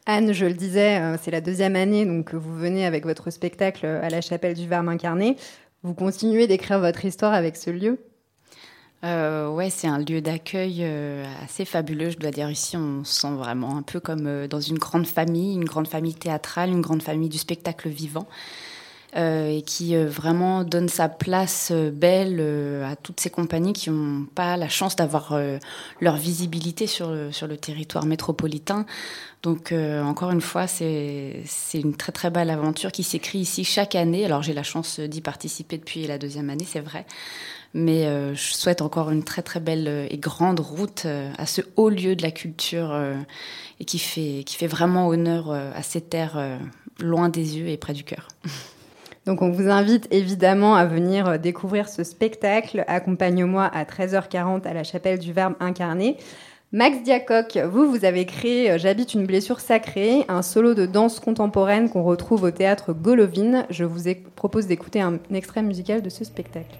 Anne, 0.06 0.32
je 0.32 0.46
le 0.46 0.54
disais, 0.54 0.98
euh, 1.00 1.16
c'est 1.20 1.30
la 1.30 1.40
deuxième 1.40 1.76
année 1.76 2.04
donc, 2.06 2.30
que 2.30 2.36
vous 2.36 2.56
venez 2.56 2.86
avec 2.86 3.04
votre 3.04 3.30
spectacle 3.30 3.86
à 3.86 4.08
la 4.08 4.20
chapelle 4.20 4.54
du 4.54 4.66
Verbe 4.66 4.88
incarné. 4.88 5.36
Vous 5.82 5.94
continuez 5.94 6.46
d'écrire 6.46 6.78
votre 6.78 7.04
histoire 7.04 7.32
avec 7.32 7.56
ce 7.56 7.70
lieu? 7.70 7.98
Euh, 9.02 9.48
ouais, 9.48 9.70
c'est 9.70 9.86
un 9.86 9.98
lieu 9.98 10.20
d'accueil 10.20 10.80
euh, 10.80 11.24
assez 11.42 11.64
fabuleux, 11.64 12.10
je 12.10 12.18
dois 12.18 12.30
dire. 12.30 12.50
Ici, 12.50 12.76
on 12.76 13.02
se 13.04 13.20
sent 13.20 13.32
vraiment 13.32 13.76
un 13.76 13.82
peu 13.82 13.98
comme 13.98 14.26
euh, 14.26 14.46
dans 14.46 14.60
une 14.60 14.76
grande 14.78 15.06
famille, 15.06 15.54
une 15.54 15.64
grande 15.64 15.88
famille 15.88 16.14
théâtrale, 16.14 16.70
une 16.70 16.82
grande 16.82 17.02
famille 17.02 17.30
du 17.30 17.38
spectacle 17.38 17.88
vivant. 17.88 18.26
Euh, 19.16 19.48
et 19.48 19.62
qui 19.62 19.96
euh, 19.96 20.06
vraiment 20.06 20.62
donne 20.62 20.88
sa 20.88 21.08
place 21.08 21.70
euh, 21.72 21.90
belle 21.90 22.40
à 22.88 22.94
toutes 22.94 23.18
ces 23.18 23.28
compagnies 23.28 23.72
qui 23.72 23.90
n'ont 23.90 24.24
pas 24.24 24.56
la 24.56 24.68
chance 24.68 24.94
d'avoir 24.94 25.36
leur 26.00 26.16
visibilité 26.16 26.86
sur 26.86 27.10
le, 27.10 27.32
sur 27.32 27.48
le 27.48 27.56
territoire 27.56 28.06
métropolitain. 28.06 28.86
Donc 29.42 29.72
encore 29.72 30.30
une 30.30 30.40
fois, 30.40 30.66
c'est 30.66 31.42
une 31.74 31.96
très 31.96 32.12
très 32.12 32.30
belle 32.30 32.50
aventure 32.50 32.92
qui 32.92 33.02
s'écrit 33.02 33.38
ici 33.38 33.64
chaque 33.64 33.94
année. 33.94 34.24
Alors 34.24 34.42
j'ai 34.42 34.52
la 34.52 34.62
chance 34.62 35.00
d'y 35.00 35.20
participer 35.20 35.78
depuis 35.78 36.06
la 36.06 36.18
deuxième 36.18 36.50
année, 36.50 36.66
c'est 36.66 36.80
vrai. 36.80 37.06
Mais 37.74 38.04
je 38.34 38.52
souhaite 38.52 38.82
encore 38.82 39.10
une 39.10 39.24
très 39.24 39.42
très 39.42 39.60
belle 39.60 40.06
et 40.10 40.18
grande 40.18 40.60
route 40.60 41.06
à 41.38 41.46
ce 41.46 41.62
haut 41.76 41.90
lieu 41.90 42.16
de 42.16 42.22
la 42.22 42.30
culture 42.30 42.94
et 43.78 43.84
qui 43.84 43.98
fait, 43.98 44.44
qui 44.44 44.56
fait 44.56 44.66
vraiment 44.66 45.08
honneur 45.08 45.50
à 45.50 45.82
ces 45.82 46.00
terres 46.00 46.58
loin 46.98 47.28
des 47.28 47.58
yeux 47.58 47.68
et 47.68 47.76
près 47.76 47.94
du 47.94 48.04
cœur. 48.04 48.28
Donc 49.30 49.42
on 49.42 49.50
vous 49.50 49.68
invite 49.68 50.08
évidemment 50.10 50.74
à 50.74 50.86
venir 50.86 51.28
euh, 51.28 51.38
découvrir 51.38 51.88
ce 51.88 52.02
spectacle. 52.02 52.82
Accompagne-moi 52.88 53.62
à 53.62 53.84
13h40 53.84 54.66
à 54.66 54.74
la 54.74 54.82
chapelle 54.82 55.20
du 55.20 55.32
Verbe 55.32 55.54
incarné. 55.60 56.16
Max 56.72 57.00
Diacoc, 57.04 57.56
vous, 57.70 57.88
vous 57.88 58.04
avez 58.04 58.26
créé 58.26 58.72
euh, 58.72 58.76
J'habite 58.76 59.14
une 59.14 59.26
blessure 59.26 59.60
sacrée, 59.60 60.24
un 60.26 60.42
solo 60.42 60.74
de 60.74 60.84
danse 60.84 61.20
contemporaine 61.20 61.90
qu'on 61.90 62.02
retrouve 62.02 62.42
au 62.42 62.50
théâtre 62.50 62.92
Golovine. 62.92 63.66
Je 63.70 63.84
vous 63.84 64.10
propose 64.34 64.66
d'écouter 64.66 65.00
un 65.00 65.20
extrait 65.32 65.62
musical 65.62 66.02
de 66.02 66.10
ce 66.10 66.24
spectacle. 66.24 66.76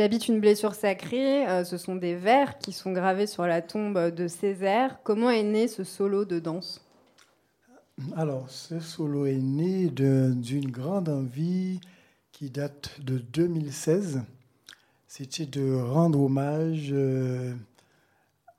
J'habite 0.00 0.28
une 0.28 0.40
blessure 0.40 0.74
sacrée. 0.74 1.46
Euh, 1.46 1.62
ce 1.62 1.76
sont 1.76 1.94
des 1.94 2.14
vers 2.14 2.56
qui 2.56 2.72
sont 2.72 2.90
gravés 2.90 3.26
sur 3.26 3.42
la 3.46 3.60
tombe 3.60 3.98
de 3.98 4.28
Césaire. 4.28 4.98
Comment 5.02 5.28
est 5.28 5.42
né 5.42 5.68
ce 5.68 5.84
solo 5.84 6.24
de 6.24 6.38
danse 6.38 6.82
Alors, 8.16 8.48
ce 8.48 8.80
solo 8.80 9.26
est 9.26 9.42
né 9.42 9.90
d'une 9.90 10.70
grande 10.70 11.10
envie 11.10 11.80
qui 12.32 12.48
date 12.48 12.98
de 13.02 13.18
2016. 13.18 14.22
C'était 15.06 15.44
de 15.44 15.74
rendre 15.74 16.22
hommage 16.22 16.88
euh, 16.92 17.52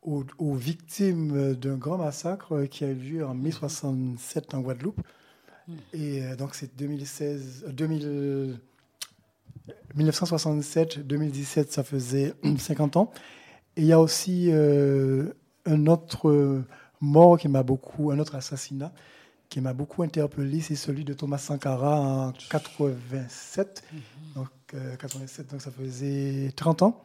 aux, 0.03 0.53
victimes 0.53 1.55
d'un 1.55 1.75
grand 1.75 1.97
massacre 1.97 2.65
qui 2.65 2.83
a 2.83 2.89
eu 2.89 2.93
lieu 2.93 3.25
en 3.25 3.33
mai 3.33 3.49
67 3.49 4.53
en 4.53 4.59
Guadeloupe. 4.59 5.01
Hmm. 5.67 5.73
Et 5.93 6.23
euh, 6.23 6.35
donc, 6.35 6.53
c'est 6.53 6.77
2016, 6.77 7.65
2000. 7.69 8.59
1967-2017, 9.97 11.69
ça 11.69 11.83
faisait 11.83 12.33
50 12.57 12.97
ans. 12.97 13.11
Et 13.77 13.81
il 13.81 13.87
y 13.87 13.93
a 13.93 13.99
aussi 13.99 14.47
euh, 14.51 15.33
un 15.65 15.87
autre 15.87 16.63
mort 16.99 17.37
qui 17.37 17.47
m'a 17.47 17.63
beaucoup, 17.63 18.11
un 18.11 18.19
autre 18.19 18.35
assassinat 18.35 18.91
qui 19.51 19.59
m'a 19.59 19.73
beaucoup 19.73 20.01
interpellé, 20.01 20.61
c'est 20.61 20.75
celui 20.75 21.03
de 21.03 21.11
Thomas 21.11 21.37
Sankara 21.37 21.99
en 21.99 22.31
87. 22.49 23.83
Mm-hmm. 23.83 24.35
Donc, 24.35 24.47
87, 24.97 25.45
euh, 25.45 25.51
donc 25.51 25.61
ça 25.61 25.71
faisait 25.71 26.53
30 26.55 26.83
ans. 26.83 27.03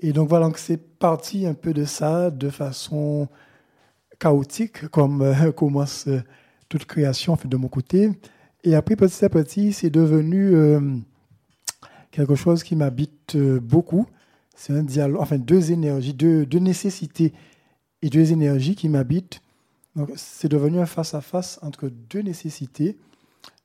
Et 0.00 0.12
donc 0.12 0.28
voilà, 0.28 0.48
c'est 0.54 0.76
parti 0.76 1.46
un 1.46 1.54
peu 1.54 1.74
de 1.74 1.84
ça 1.84 2.30
de 2.30 2.50
façon 2.50 3.28
chaotique, 4.20 4.86
comme 4.88 5.22
euh, 5.22 5.50
commence 5.56 6.08
toute 6.68 6.84
création 6.84 7.34
fait, 7.34 7.48
de 7.48 7.56
mon 7.56 7.68
côté. 7.68 8.12
Et 8.62 8.76
après, 8.76 8.94
petit 8.94 9.24
à 9.24 9.28
petit, 9.28 9.72
c'est 9.72 9.90
devenu 9.90 10.54
quelque 12.26 12.34
chose 12.34 12.62
qui 12.62 12.76
m'habite 12.76 13.34
euh, 13.34 13.60
beaucoup. 13.60 14.06
C'est 14.54 14.72
un 14.72 14.82
dialogue, 14.82 15.20
enfin 15.20 15.38
deux 15.38 15.72
énergies, 15.72 16.14
deux, 16.14 16.44
deux 16.44 16.58
nécessités 16.58 17.32
et 18.02 18.10
deux 18.10 18.32
énergies 18.32 18.74
qui 18.74 18.88
m'habitent. 18.88 19.40
Donc 19.96 20.10
c'est 20.16 20.48
devenu 20.48 20.78
un 20.78 20.86
face-à-face 20.86 21.58
entre 21.62 21.88
deux 21.88 22.20
nécessités. 22.20 22.98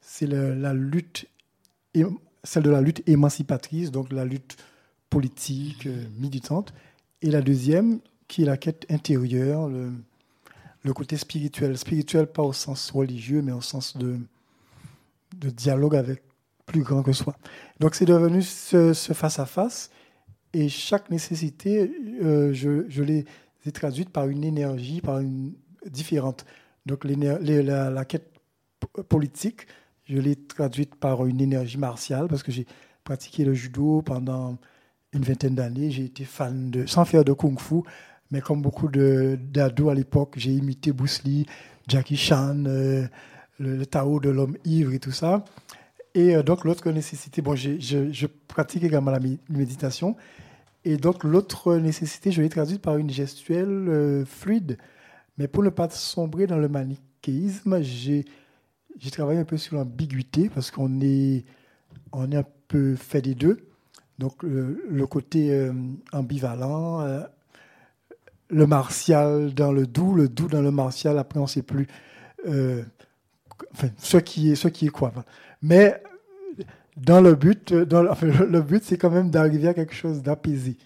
C'est 0.01 0.27
la, 0.27 0.73
lutte, 0.73 1.25
celle 2.43 2.63
de 2.63 2.69
la 2.69 2.81
lutte 2.81 3.07
émancipatrice, 3.07 3.91
donc 3.91 4.11
la 4.13 4.23
lutte 4.23 4.57
politique, 5.09 5.87
euh, 5.87 6.05
militante. 6.17 6.73
Et 7.21 7.29
la 7.31 7.41
deuxième, 7.41 7.99
qui 8.27 8.43
est 8.43 8.45
la 8.45 8.57
quête 8.57 8.85
intérieure, 8.89 9.67
le, 9.67 9.91
le 10.83 10.93
côté 10.93 11.17
spirituel. 11.17 11.77
Spirituel 11.77 12.27
pas 12.27 12.43
au 12.43 12.53
sens 12.53 12.91
religieux, 12.91 13.41
mais 13.41 13.51
au 13.51 13.61
sens 13.61 13.97
de, 13.97 14.17
de 15.37 15.49
dialogue 15.49 15.95
avec 15.95 16.21
plus 16.65 16.81
grand 16.81 17.03
que 17.03 17.13
soi. 17.13 17.35
Donc 17.79 17.95
c'est 17.95 18.05
devenu 18.05 18.41
ce, 18.41 18.93
face-à-face 18.93 19.91
et 20.53 20.69
chaque 20.69 21.09
nécessité, 21.09 21.91
euh, 22.23 22.53
je, 22.53 22.85
je 22.89 23.03
les 23.03 23.25
ai 23.65 23.71
traduites 23.71 24.09
par 24.09 24.27
une 24.27 24.43
énergie, 24.43 25.01
par 25.01 25.19
une 25.19 25.53
différente. 25.85 26.45
Donc 26.85 27.03
la, 27.03 28.05
quête 28.05 28.31
politique, 29.09 29.67
je 30.05 30.17
l'ai 30.17 30.35
traduite 30.35 30.95
par 30.95 31.25
une 31.25 31.41
énergie 31.41 31.77
martiale 31.77 32.27
parce 32.27 32.43
que 32.43 32.51
j'ai 32.51 32.67
pratiqué 33.03 33.43
le 33.43 33.53
judo 33.53 34.01
pendant 34.01 34.57
une 35.13 35.23
vingtaine 35.23 35.55
d'années. 35.55 35.91
J'ai 35.91 36.05
été 36.05 36.23
fan 36.23 36.69
de, 36.69 36.85
sans 36.85 37.05
faire 37.05 37.23
de 37.23 37.33
kung-fu, 37.33 37.81
mais 38.31 38.41
comme 38.41 38.61
beaucoup 38.61 38.87
d'ados 38.87 39.91
à 39.91 39.95
l'époque, 39.95 40.35
j'ai 40.37 40.51
imité 40.51 40.91
Bruce 40.91 41.23
Lee, 41.23 41.45
Jackie 41.87 42.17
Chan, 42.17 42.65
euh, 42.65 43.07
le, 43.59 43.85
Tao 43.85 44.19
de 44.19 44.29
l'homme 44.29 44.57
ivre 44.65 44.93
et 44.93 44.99
tout 44.99 45.11
ça. 45.11 45.43
Et 46.15 46.33
euh, 46.33 46.41
donc, 46.43 46.63
l'autre 46.63 46.89
nécessité, 46.91 47.41
bon, 47.41 47.55
je, 47.55 48.25
pratique 48.47 48.83
également 48.83 49.11
la 49.11 49.19
méditation. 49.49 50.15
Et 50.85 50.97
donc, 50.97 51.23
l'autre 51.23 51.75
nécessité, 51.75 52.31
je 52.31 52.41
l'ai 52.41 52.49
traduite 52.49 52.81
par 52.81 52.97
une 52.97 53.09
gestuelle 53.09 53.67
euh, 53.89 54.25
fluide. 54.25 54.77
Mais 55.37 55.47
pour 55.47 55.61
ne 55.61 55.69
pas 55.69 55.89
sombrer 55.89 56.47
dans 56.47 56.57
le 56.57 56.69
manichéisme, 56.69 57.81
j'ai 57.81 58.23
travaillé 59.11 59.39
un 59.39 59.45
peu 59.45 59.57
sur 59.57 59.75
l'ambiguïté 59.75 60.49
parce 60.49 60.71
qu'on 60.71 61.01
est, 61.01 61.43
on 62.13 62.31
est 62.31 62.37
un 62.37 62.45
peu 62.69 62.95
fait 62.95 63.21
des 63.21 63.35
deux. 63.35 63.67
Donc, 64.17 64.41
le, 64.41 65.05
côté 65.07 65.51
euh, 65.51 65.73
ambivalent, 66.13 67.25
le 68.47 68.67
martial 68.67 69.53
dans 69.53 69.73
le 69.73 69.85
doux, 69.85 70.13
le 70.13 70.29
doux 70.29 70.47
dans 70.47 70.61
le 70.61 70.71
martial, 70.71 71.19
après, 71.19 71.39
on 71.39 71.43
ne 71.43 71.47
sait 71.47 71.63
plus. 71.63 71.87
enfin, 72.45 73.89
ce 73.97 74.15
qui 74.15 74.51
est, 74.51 74.55
ce 74.55 74.69
qui 74.69 74.85
est 74.85 74.89
quoi. 74.89 75.11
Mais 75.61 76.01
dans 76.97 77.21
le 77.21 77.35
but, 77.35 77.73
dans, 77.73 78.01
le 78.21 78.61
but, 78.61 78.83
c'est 78.83 78.97
quand 78.97 79.09
même 79.09 79.29
d'arriver 79.29 79.67
à 79.67 79.73
quelque 79.73 79.95
chose 79.95 80.21
d'apaisé. 80.21 80.77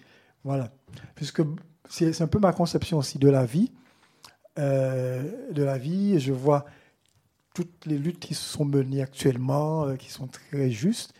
Voilà. 0.44 0.70
Puisque 1.14 1.42
c'est 1.88 2.20
un 2.20 2.26
peu 2.26 2.38
ma 2.38 2.52
conception 2.52 2.98
aussi 2.98 3.18
de 3.18 3.28
la 3.28 3.44
vie. 3.44 3.72
Euh, 4.58 5.22
de 5.52 5.62
la 5.62 5.78
vie, 5.78 6.18
je 6.18 6.32
vois 6.32 6.66
toutes 7.54 7.86
les 7.86 7.98
luttes 7.98 8.18
qui 8.18 8.34
se 8.34 8.44
sont 8.44 8.64
menées 8.64 9.02
actuellement, 9.02 9.86
euh, 9.86 9.96
qui 9.96 10.10
sont 10.10 10.26
très 10.26 10.70
justes. 10.70 11.14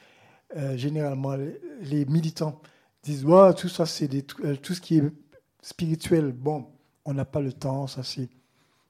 Euh, 0.57 0.77
généralement, 0.77 1.37
les 1.81 2.05
militants 2.07 2.61
disent 3.03 3.27
tout 3.57 3.69
ça, 3.69 3.87
c'est 3.87 4.13
euh, 4.45 4.57
tout 4.57 4.75
ce 4.75 4.81
qui 4.81 4.99
est 4.99 5.05
spirituel. 5.63 6.33
Bon, 6.33 6.67
on 7.05 7.15
n'a 7.15 7.25
pas 7.25 7.41
le 7.41 7.53
temps, 7.53 7.87
ça 7.87 8.03
c'est 8.03 8.29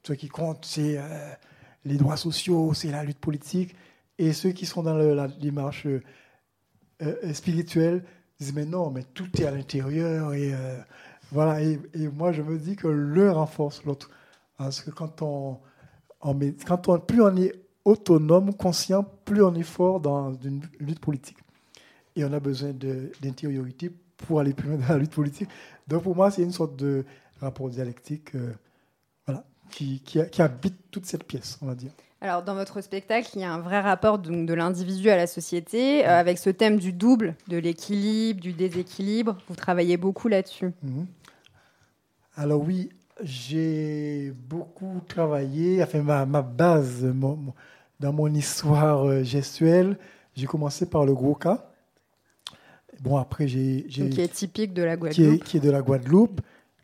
ce 0.03 0.13
qui 0.13 0.27
compte, 0.27 0.65
c'est 0.65 0.97
euh, 0.97 1.33
les 1.85 1.97
droits 1.97 2.17
sociaux, 2.17 2.73
c'est 2.73 2.91
la 2.91 3.03
lutte 3.03 3.19
politique. 3.19 3.75
Et 4.21 4.33
ceux 4.33 4.51
qui 4.51 4.65
sont 4.65 4.83
dans 4.83 4.93
la 4.93 5.27
démarche 5.27 5.87
spirituelle 7.33 8.03
disent 8.39 8.53
mais 8.53 8.65
non, 8.65 8.91
mais 8.91 9.03
tout 9.03 9.27
est 9.41 9.45
à 9.45 9.51
l'intérieur 9.51 10.33
et 10.33 10.53
voilà. 11.31 11.61
Et, 11.61 11.79
moi 12.15 12.31
je 12.31 12.43
me 12.43 12.59
dis 12.59 12.75
que 12.75 12.87
l'un 12.87 13.31
renforce 13.31 13.83
l'autre 13.83 14.11
parce 14.57 14.81
que 14.81 14.91
quand 14.91 15.23
on, 15.23 15.57
quand 16.21 16.87
on 16.87 16.99
plus 16.99 17.21
on 17.21 17.35
est 17.35 17.53
autonome, 17.83 18.53
conscient, 18.53 19.03
plus 19.25 19.43
on 19.43 19.55
est 19.55 19.63
fort 19.63 19.99
dans 19.99 20.33
une 20.33 20.61
lutte 20.79 20.99
politique. 20.99 21.37
Et 22.15 22.23
on 22.23 22.31
a 22.33 22.39
besoin 22.39 22.73
d'intériorité 22.73 23.91
pour 24.17 24.39
aller 24.39 24.53
plus 24.53 24.69
loin 24.69 24.77
dans 24.77 24.89
la 24.89 24.97
lutte 24.99 25.15
politique. 25.15 25.49
Donc 25.87 26.03
pour 26.03 26.15
moi, 26.15 26.29
c'est 26.29 26.43
une 26.43 26.51
sorte 26.51 26.75
de 26.75 27.05
rapport 27.39 27.69
dialectique 27.69 28.35
euh, 28.35 28.53
voilà, 29.25 29.43
qui, 29.71 29.99
qui, 30.01 30.41
habite 30.41 30.75
toute 30.91 31.05
cette 31.05 31.23
pièce, 31.23 31.57
on 31.61 31.65
va 31.65 31.75
dire. 31.75 31.91
Alors, 32.23 32.43
dans 32.43 32.53
votre 32.53 32.81
spectacle, 32.81 33.29
il 33.33 33.41
y 33.41 33.43
a 33.43 33.51
un 33.51 33.59
vrai 33.59 33.79
rapport 33.79 34.19
donc, 34.19 34.45
de 34.45 34.53
l'individu 34.53 35.09
à 35.09 35.15
la 35.17 35.25
société, 35.25 36.05
euh, 36.05 36.19
avec 36.19 36.37
ce 36.37 36.51
thème 36.51 36.77
du 36.77 36.93
double, 36.93 37.35
de 37.47 37.57
l'équilibre, 37.57 38.39
du 38.39 38.53
déséquilibre. 38.53 39.37
Vous 39.47 39.55
travaillez 39.55 39.97
beaucoup 39.97 40.27
là-dessus. 40.27 40.71
Mhm. 40.83 41.07
Alors 42.35 42.61
oui, 42.61 42.89
j'ai 43.23 44.31
beaucoup 44.47 45.01
travaillé, 45.07 45.83
enfin 45.83 46.03
ma, 46.03 46.25
ma 46.27 46.43
base 46.43 47.03
dans 47.99 48.13
mon 48.13 48.33
histoire 48.33 49.05
euh, 49.07 49.23
gestuelle, 49.23 49.97
j'ai 50.35 50.45
commencé 50.45 50.87
par 50.87 51.05
le 51.05 51.13
gros 51.13 51.35
cas. 51.35 51.71
Bon, 53.01 53.17
après, 53.17 53.47
j'ai. 53.47 53.83
Qui 53.89 54.21
est 54.21 54.31
typique 54.31 54.73
de 54.73 54.83
la 54.83 54.95
Guadeloupe. 54.95 55.43
Qui 55.43 55.57
est, 55.57 55.59
de 55.59 55.71
la 55.71 55.81
Guadeloupe. 55.81 56.39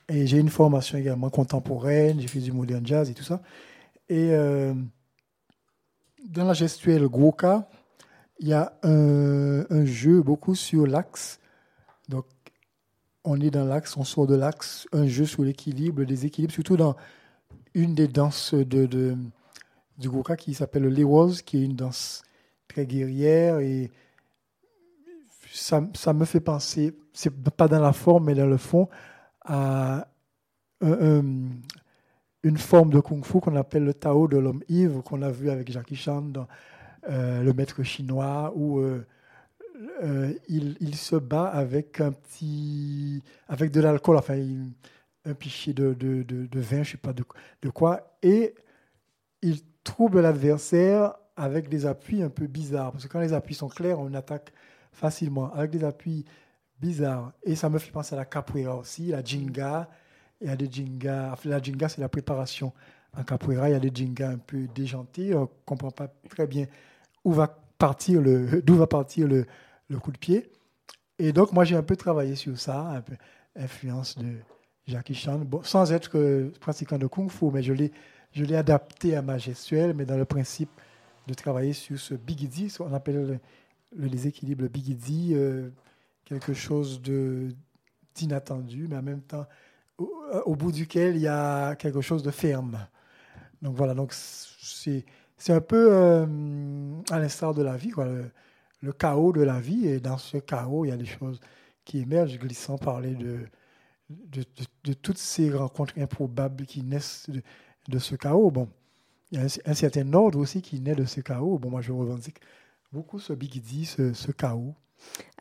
Et 0.10 0.26
j'ai 0.26 0.40
une 0.40 0.50
formation 0.50 0.98
également 0.98 1.30
contemporaine, 1.30 2.20
j'ai 2.20 2.28
fait 2.28 2.40
du 2.40 2.52
modern 2.52 2.86
jazz 2.86 3.10
et 3.10 3.14
tout 3.14 3.24
ça. 3.24 3.42
Et 4.10 4.30
euh, 4.32 4.74
dans 6.26 6.46
la 6.46 6.54
gestuelle 6.54 7.08
cas, 7.38 7.68
il 8.40 8.48
y 8.50 8.54
a 8.54 8.74
un, 8.84 9.66
un 9.70 9.86
jeu 9.86 10.22
beaucoup 10.22 10.56
sur 10.56 10.86
l'axe. 10.86 11.40
Donc, 12.10 12.26
on 13.24 13.40
est 13.42 13.52
dans 13.52 13.66
l'axe, 13.66 13.98
on 13.98 14.04
sort 14.04 14.28
de 14.28 14.36
l'axe, 14.36 14.88
un 14.94 15.08
jeu 15.08 15.26
sur 15.26 15.44
l'équilibre, 15.44 16.00
le 16.00 16.06
déséquilibre, 16.06 16.54
surtout 16.54 16.78
dans 16.78 16.96
une 17.74 17.94
des 17.94 18.08
danses 18.08 18.54
de, 18.54 19.18
du 19.98 20.10
Goka 20.10 20.38
qui 20.38 20.54
s'appelle 20.54 20.84
le 20.84 20.90
Lewos, 20.90 21.42
qui 21.46 21.58
est 21.58 21.66
une 21.66 21.76
danse 21.76 22.24
très 22.68 22.86
guerrière 22.86 23.60
et 23.60 23.92
ça, 25.52 25.82
ça 25.94 26.14
me 26.14 26.26
fait 26.26 26.40
penser, 26.40 26.96
c'est 27.14 27.34
pas 27.52 27.68
dans 27.68 27.82
la 27.82 27.94
forme 27.94 28.26
mais 28.26 28.36
dans 28.36 28.48
le 28.48 28.58
fond, 28.58 28.88
à 29.44 30.08
une 32.44 32.58
forme 32.58 32.92
de 32.92 33.00
kung-fu 33.00 33.40
qu'on 33.40 33.56
appelle 33.56 33.84
le 33.84 33.94
Tao 33.94 34.28
de 34.28 34.38
l'homme 34.38 34.64
ivre, 34.70 35.02
qu'on 35.02 35.22
a 35.22 35.30
vu 35.30 35.50
avec 35.50 35.72
Jackie 35.72 35.96
Chan 35.96 36.22
dans 36.22 36.48
euh, 37.10 37.42
Le 37.42 37.54
Maître 37.54 37.84
chinois, 37.84 38.54
où 38.56 38.80
euh, 38.80 39.06
euh, 40.04 40.34
il, 40.48 40.96
se 40.96 41.16
bat 41.16 41.46
avec 41.46 42.00
un 42.02 42.12
petit, 42.12 43.24
avec 43.48 43.72
de 43.72 43.82
l'alcool, 43.82 44.18
enfin 44.18 44.38
un 45.26 45.34
pichet 45.34 45.74
de, 45.74 45.94
de, 45.94 46.24
de, 46.24 46.60
vin, 46.60 46.84
je 46.84 46.92
sais 46.92 46.98
pas 46.98 47.14
de, 47.14 47.24
de 47.62 47.70
quoi, 47.70 48.18
et 48.22 48.56
il 49.42 49.62
trouble 49.84 50.22
l'adversaire 50.22 51.16
avec 51.36 51.70
des 51.70 51.86
appuis 51.86 52.24
un 52.24 52.30
peu 52.30 52.48
bizarres. 52.48 52.92
Parce 52.92 53.06
que 53.06 53.10
quand 53.10 53.20
les 53.20 53.34
appuis 53.34 53.56
sont 53.56 53.68
clairs, 53.68 54.00
on 54.00 54.14
attaque 54.14 54.52
facilement. 54.92 55.54
Avec 55.54 55.72
des 55.72 55.84
appuis 55.84 56.26
bizarres. 56.80 57.32
Et 57.44 57.56
ça 57.56 57.70
me 57.70 57.78
fait 57.78 57.92
penser 57.92 58.16
à 58.16 58.18
la 58.18 58.26
capoeira 58.26 58.76
aussi, 58.76 59.08
la 59.08 59.24
jinga. 59.24 59.88
Il 60.42 60.48
y 60.48 60.50
a 60.50 60.56
des 60.56 60.72
jinga. 60.72 61.36
La 61.46 61.62
jinga, 61.62 61.90
c'est 61.90 62.02
la 62.02 62.10
préparation. 62.10 62.74
En 63.16 63.24
capoeira, 63.24 63.70
il 63.70 63.74
y 63.74 63.76
a 63.76 63.80
des 63.80 63.92
jinga 63.94 64.30
un 64.30 64.38
peu 64.38 64.68
déjantés. 64.76 65.34
On 65.34 65.42
ne 65.42 65.48
comprend 65.66 65.92
pas 65.92 66.08
très 66.30 66.48
bien 66.48 66.68
où 67.24 67.32
va 67.34 67.48
partir 67.78 68.22
le, 68.22 68.62
d'où 68.62 68.76
va 68.76 68.88
partir 68.88 69.28
le, 69.28 69.46
coup 70.00 70.12
de 70.12 70.18
pied. 70.18 70.50
Et 71.20 71.34
donc, 71.34 71.52
moi, 71.52 71.66
j'ai 71.66 71.76
un 71.76 71.84
peu 71.84 71.96
travaillé 71.96 72.36
sur 72.36 72.60
ça, 72.60 72.90
un 72.90 73.02
peu 73.02 73.16
influence 73.56 74.18
de 74.18 74.36
Jackie 74.88 75.16
Chan, 75.16 75.42
sans 75.64 75.92
être 75.92 76.52
pratiquant 76.60 76.98
de 76.98 77.08
kung 77.08 77.30
fu, 77.30 77.46
mais 77.52 77.64
je 77.64 77.74
l'ai, 77.74 77.92
je 78.32 78.46
l'ai 78.46 78.56
adapté 78.56 79.16
à 79.16 79.22
ma 79.22 79.38
gestuelle, 79.38 79.94
mais 79.94 80.06
dans 80.06 80.18
le 80.18 80.26
principe 80.26 80.70
de 81.28 81.34
travailler 81.34 81.74
sur 81.74 82.00
ce 82.00 82.14
bigidi, 82.14 82.70
ce 82.70 82.78
qu'on 82.78 82.94
appelle 82.94 83.40
le, 83.96 84.10
déséquilibre 84.10 84.68
bigidi, 84.68 85.34
euh, 85.34 85.70
quelque 86.24 86.54
chose 86.54 87.02
de, 87.02 87.50
d'inattendu, 88.16 88.88
mais 88.90 88.98
en 88.98 89.04
même 89.04 89.22
temps, 89.22 89.46
au, 89.98 90.56
bout 90.56 90.72
duquel 90.72 91.16
il 91.16 91.22
y 91.22 91.28
a 91.28 91.76
quelque 91.76 92.02
chose 92.02 92.24
de 92.24 92.32
ferme. 92.32 92.80
Donc 93.62 93.76
voilà, 93.76 93.94
donc 93.94 94.14
c'est, 94.14 95.06
c'est 95.38 95.54
un 95.54 95.62
peu 95.62 95.90
euh, 95.92 97.02
à 97.10 97.20
l'instar 97.20 97.54
de 97.54 97.64
la 97.64 97.78
vie, 97.78 97.90
quoi 97.90 98.08
le 98.82 98.94
chaos 98.94 99.34
de 99.34 99.42
la 99.42 99.60
vie. 99.60 99.88
Et 99.88 100.00
dans 100.00 100.18
ce 100.18 100.38
chaos, 100.38 100.86
il 100.86 100.90
y 100.90 100.92
a 100.92 100.98
des 100.98 101.06
choses 101.06 101.40
qui 101.86 102.00
émergent, 102.00 102.38
glissant 102.38 102.78
parler 102.78 103.16
de, 103.16 103.48
de, 104.10 104.94
toutes 104.94 105.18
ces 105.18 105.52
rencontres 105.52 105.94
improbables 105.98 106.66
qui 106.66 106.84
naissent 106.84 107.30
de, 107.88 108.00
ce 108.00 108.16
chaos. 108.16 108.52
Bon, 108.52 108.70
il 109.32 109.40
y 109.40 109.42
a 109.42 109.46
un, 109.66 109.74
certain 109.74 110.14
ordre 110.14 110.40
aussi 110.40 110.62
qui 110.62 110.80
naît 110.80 110.96
de 110.96 111.06
ce 111.06 111.22
chaos. 111.22 111.58
Bon, 111.58 111.70
moi, 111.70 111.82
je 111.82 111.92
revendique 111.92 112.40
beaucoup 112.92 113.20
ce 113.20 113.34
bigidi, 113.34 113.86
ce, 113.86 114.14
ce 114.14 114.32
chaos. 114.32 114.76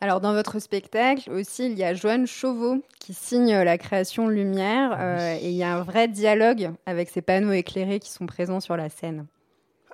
Alors, 0.01 0.21
dans 0.21 0.33
votre 0.33 0.59
spectacle 0.59 1.31
aussi, 1.31 1.67
il 1.67 1.79
y 1.79 1.85
a 1.85 1.95
Joanne 1.95 2.27
Chauveau 2.27 2.83
qui 3.01 3.15
signe 3.15 3.55
la 3.55 3.79
création 3.79 4.29
Lumière 4.29 4.91
ah 4.93 5.03
euh, 5.03 5.39
et 5.41 5.51
il 5.51 5.57
y 5.57 5.63
a 5.63 5.77
un 5.77 5.83
vrai 5.83 6.09
dialogue 6.09 6.71
avec 6.85 7.09
ces 7.09 7.23
panneaux 7.23 7.53
éclairés 7.53 7.99
qui 7.99 8.11
sont 8.11 8.27
présents 8.27 8.61
sur 8.61 8.77
la 8.77 8.89
scène. 8.89 9.27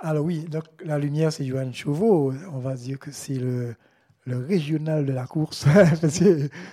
Alors 0.01 0.25
oui, 0.25 0.45
donc 0.45 0.65
la 0.85 0.99
lumière, 0.99 1.33
c'est 1.33 1.45
Johan 1.45 1.73
Chauveau. 1.73 2.33
On 2.53 2.59
va 2.59 2.75
dire 2.75 2.99
que 2.99 3.13
c'est 3.13 3.35
le, 3.35 3.77
le, 4.25 4.39
régional 4.39 5.07
de 5.07 5.13
la 5.13 5.27
course. 5.27 5.67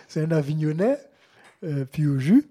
c'est 0.08 0.24
un 0.24 0.32
Avignonnais, 0.32 0.98
euh, 1.64 1.86
puis 1.86 2.08
au 2.08 2.18
jus. 2.18 2.50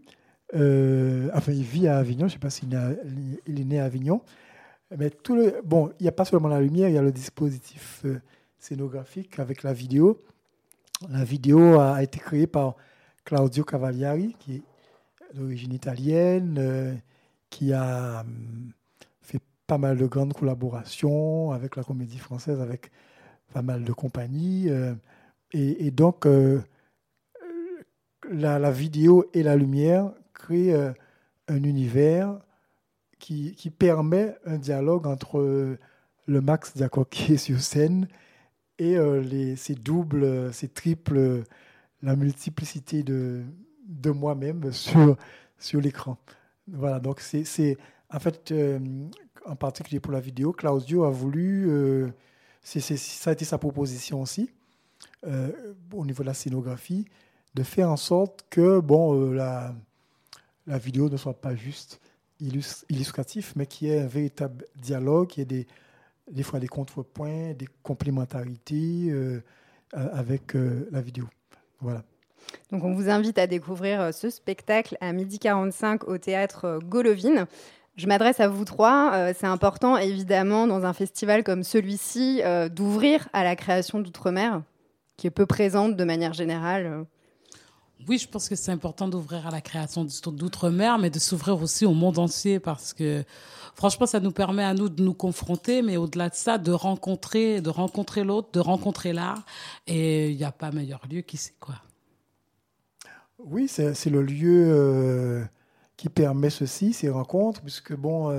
Euh, 0.54 1.28
enfin, 1.34 1.52
il 1.52 1.64
vit 1.64 1.88
à 1.88 1.98
Avignon. 1.98 2.28
Je 2.28 2.34
ne 2.34 2.38
sais 2.38 2.38
pas 2.38 2.50
s'il 2.50 2.72
est, 2.72 3.64
né 3.64 3.80
à 3.80 3.86
Avignon. 3.86 4.22
Mais 4.96 5.10
tout 5.10 5.34
le, 5.34 5.60
bon, 5.64 5.90
il 5.98 6.04
n'y 6.04 6.08
a 6.08 6.12
pas 6.12 6.24
seulement 6.24 6.48
la 6.48 6.60
lumière, 6.60 6.88
il 6.88 6.94
y 6.94 6.98
a 6.98 7.02
le 7.02 7.12
dispositif 7.12 8.04
scénographique 8.58 9.38
avec 9.38 9.62
la 9.62 9.72
vidéo. 9.72 10.18
La 11.08 11.24
vidéo 11.24 11.78
a 11.80 12.02
été 12.02 12.18
créée 12.18 12.46
par 12.46 12.74
Claudio 13.24 13.64
Cavaliari, 13.64 14.34
qui 14.38 14.56
est 14.56 14.62
d'origine 15.34 15.72
italienne, 15.72 17.00
qui 17.50 17.72
a 17.72 18.20
hum, 18.20 18.72
pas 19.68 19.78
mal 19.78 19.98
de 19.98 20.06
grandes 20.06 20.32
collaborations 20.32 21.52
avec 21.52 21.76
la 21.76 21.84
comédie 21.84 22.18
française, 22.18 22.60
avec 22.60 22.90
pas 23.52 23.62
mal 23.62 23.84
de 23.84 23.92
compagnies. 23.92 24.70
Euh, 24.70 24.94
et, 25.52 25.90
donc, 25.90 26.26
euh, 26.26 26.60
la, 28.30 28.70
vidéo 28.70 29.26
et 29.34 29.42
la 29.42 29.56
lumière 29.56 30.10
créent 30.34 30.72
euh, 30.72 30.92
un 31.48 31.62
univers 31.62 32.38
qui, 33.18 33.54
permet 33.78 34.34
un 34.46 34.56
dialogue 34.56 35.06
entre 35.06 35.76
le 36.26 36.40
Max 36.40 36.74
Diacoq 36.74 37.08
qui 37.10 37.34
est 37.34 37.38
sur 37.38 37.60
scène 37.60 38.08
et 38.78 38.96
les, 39.22 39.56
ces 39.56 39.74
doubles, 39.74 40.52
ces 40.52 40.68
triples, 40.68 41.44
la 42.02 42.16
multiplicité 42.16 43.02
de, 43.02 43.42
de 43.86 44.10
moi-même 44.10 44.72
sur, 44.72 45.16
sur 45.58 45.80
l'écran. 45.80 46.16
Voilà, 46.68 47.00
donc 47.00 47.20
c'est 47.20 47.76
en 48.10 48.20
fait, 48.20 48.54
en 49.44 49.56
particulier 49.56 50.00
pour 50.00 50.12
la 50.12 50.20
vidéo, 50.20 50.52
Claudio 50.52 51.04
a 51.04 51.10
voulu, 51.10 51.66
euh, 51.68 52.08
ça 52.62 53.30
a 53.30 53.32
été 53.32 53.44
sa 53.44 53.58
proposition 53.58 54.22
aussi, 54.22 54.50
euh, 55.26 55.74
au 55.92 56.04
niveau 56.04 56.22
de 56.22 56.28
la 56.28 56.34
scénographie, 56.34 57.06
de 57.54 57.62
faire 57.62 57.90
en 57.90 57.96
sorte 57.96 58.44
que 58.50 58.80
bon, 58.80 59.14
euh, 59.14 59.34
la, 59.34 59.74
la 60.66 60.78
vidéo 60.78 61.08
ne 61.08 61.16
soit 61.16 61.40
pas 61.40 61.54
juste 61.54 62.00
illustratif, 62.40 63.54
mais 63.56 63.66
qu'il 63.66 63.88
y 63.88 63.90
ait 63.90 64.00
un 64.00 64.06
véritable 64.06 64.64
dialogue, 64.76 65.28
qu'il 65.28 65.40
y 65.40 65.42
ait 65.42 65.46
des, 65.46 65.66
des 66.30 66.42
fois 66.42 66.60
des 66.60 66.68
contrepoints, 66.68 67.52
des 67.54 67.68
complémentarités 67.82 69.12
avec 69.92 70.54
la 70.54 71.00
vidéo. 71.00 71.24
Voilà. 71.80 72.02
Donc 72.70 72.84
on 72.84 72.94
vous 72.94 73.08
invite 73.08 73.38
à 73.38 73.46
découvrir 73.46 74.12
ce 74.14 74.30
spectacle 74.30 74.96
à 75.00 75.12
midi 75.12 75.38
45 75.38 76.04
au 76.08 76.18
théâtre 76.18 76.80
Golovine. 76.84 77.46
Je 77.98 78.06
m'adresse 78.06 78.38
à 78.38 78.46
vous 78.46 78.64
trois. 78.64 79.10
Euh, 79.12 79.32
c'est 79.36 79.48
important, 79.48 79.96
évidemment, 79.96 80.68
dans 80.68 80.86
un 80.86 80.92
festival 80.92 81.42
comme 81.42 81.64
celui-ci, 81.64 82.40
euh, 82.44 82.68
d'ouvrir 82.68 83.28
à 83.32 83.42
la 83.42 83.56
création 83.56 83.98
d'outre-mer, 83.98 84.62
qui 85.16 85.26
est 85.26 85.30
peu 85.30 85.46
présente 85.46 85.96
de 85.96 86.04
manière 86.04 86.32
générale. 86.32 87.04
Oui, 88.06 88.18
je 88.18 88.28
pense 88.28 88.48
que 88.48 88.54
c'est 88.54 88.70
important 88.70 89.08
d'ouvrir 89.08 89.46
à 89.46 89.50
la 89.50 89.60
création 89.60 90.04
d'outre-mer, 90.04 90.98
mais 90.98 91.10
de 91.10 91.18
s'ouvrir 91.18 91.60
aussi 91.60 91.84
au 91.84 91.92
monde 91.92 92.18
entier 92.18 92.60
parce 92.60 92.92
que 92.92 93.24
franchement, 93.74 94.06
ça 94.06 94.20
nous 94.20 94.30
permet 94.30 94.62
à 94.62 94.72
nous 94.72 94.88
de 94.88 95.02
nous 95.02 95.14
confronter, 95.14 95.82
mais 95.82 95.96
au-delà 95.96 96.28
de 96.28 96.34
ça, 96.34 96.58
de 96.58 96.70
rencontrer, 96.70 97.60
de 97.60 97.70
rencontrer 97.70 98.24
l'autre, 98.24 98.50
de 98.52 98.60
rencontrer 98.60 99.12
l'art. 99.12 99.44
Et 99.86 100.30
il 100.30 100.36
n'y 100.36 100.44
a 100.44 100.52
pas 100.52 100.70
meilleur 100.70 101.02
lieu 101.10 101.22
qu'ici, 101.22 101.52
quoi. 101.58 101.74
Oui, 103.38 103.68
c'est 103.68 104.10
le 104.10 104.22
lieu 104.22 105.46
qui 105.96 106.08
permet 106.08 106.50
ceci, 106.50 106.92
ces 106.92 107.08
rencontres, 107.08 107.60
puisque 107.62 107.94
bon, 107.94 108.32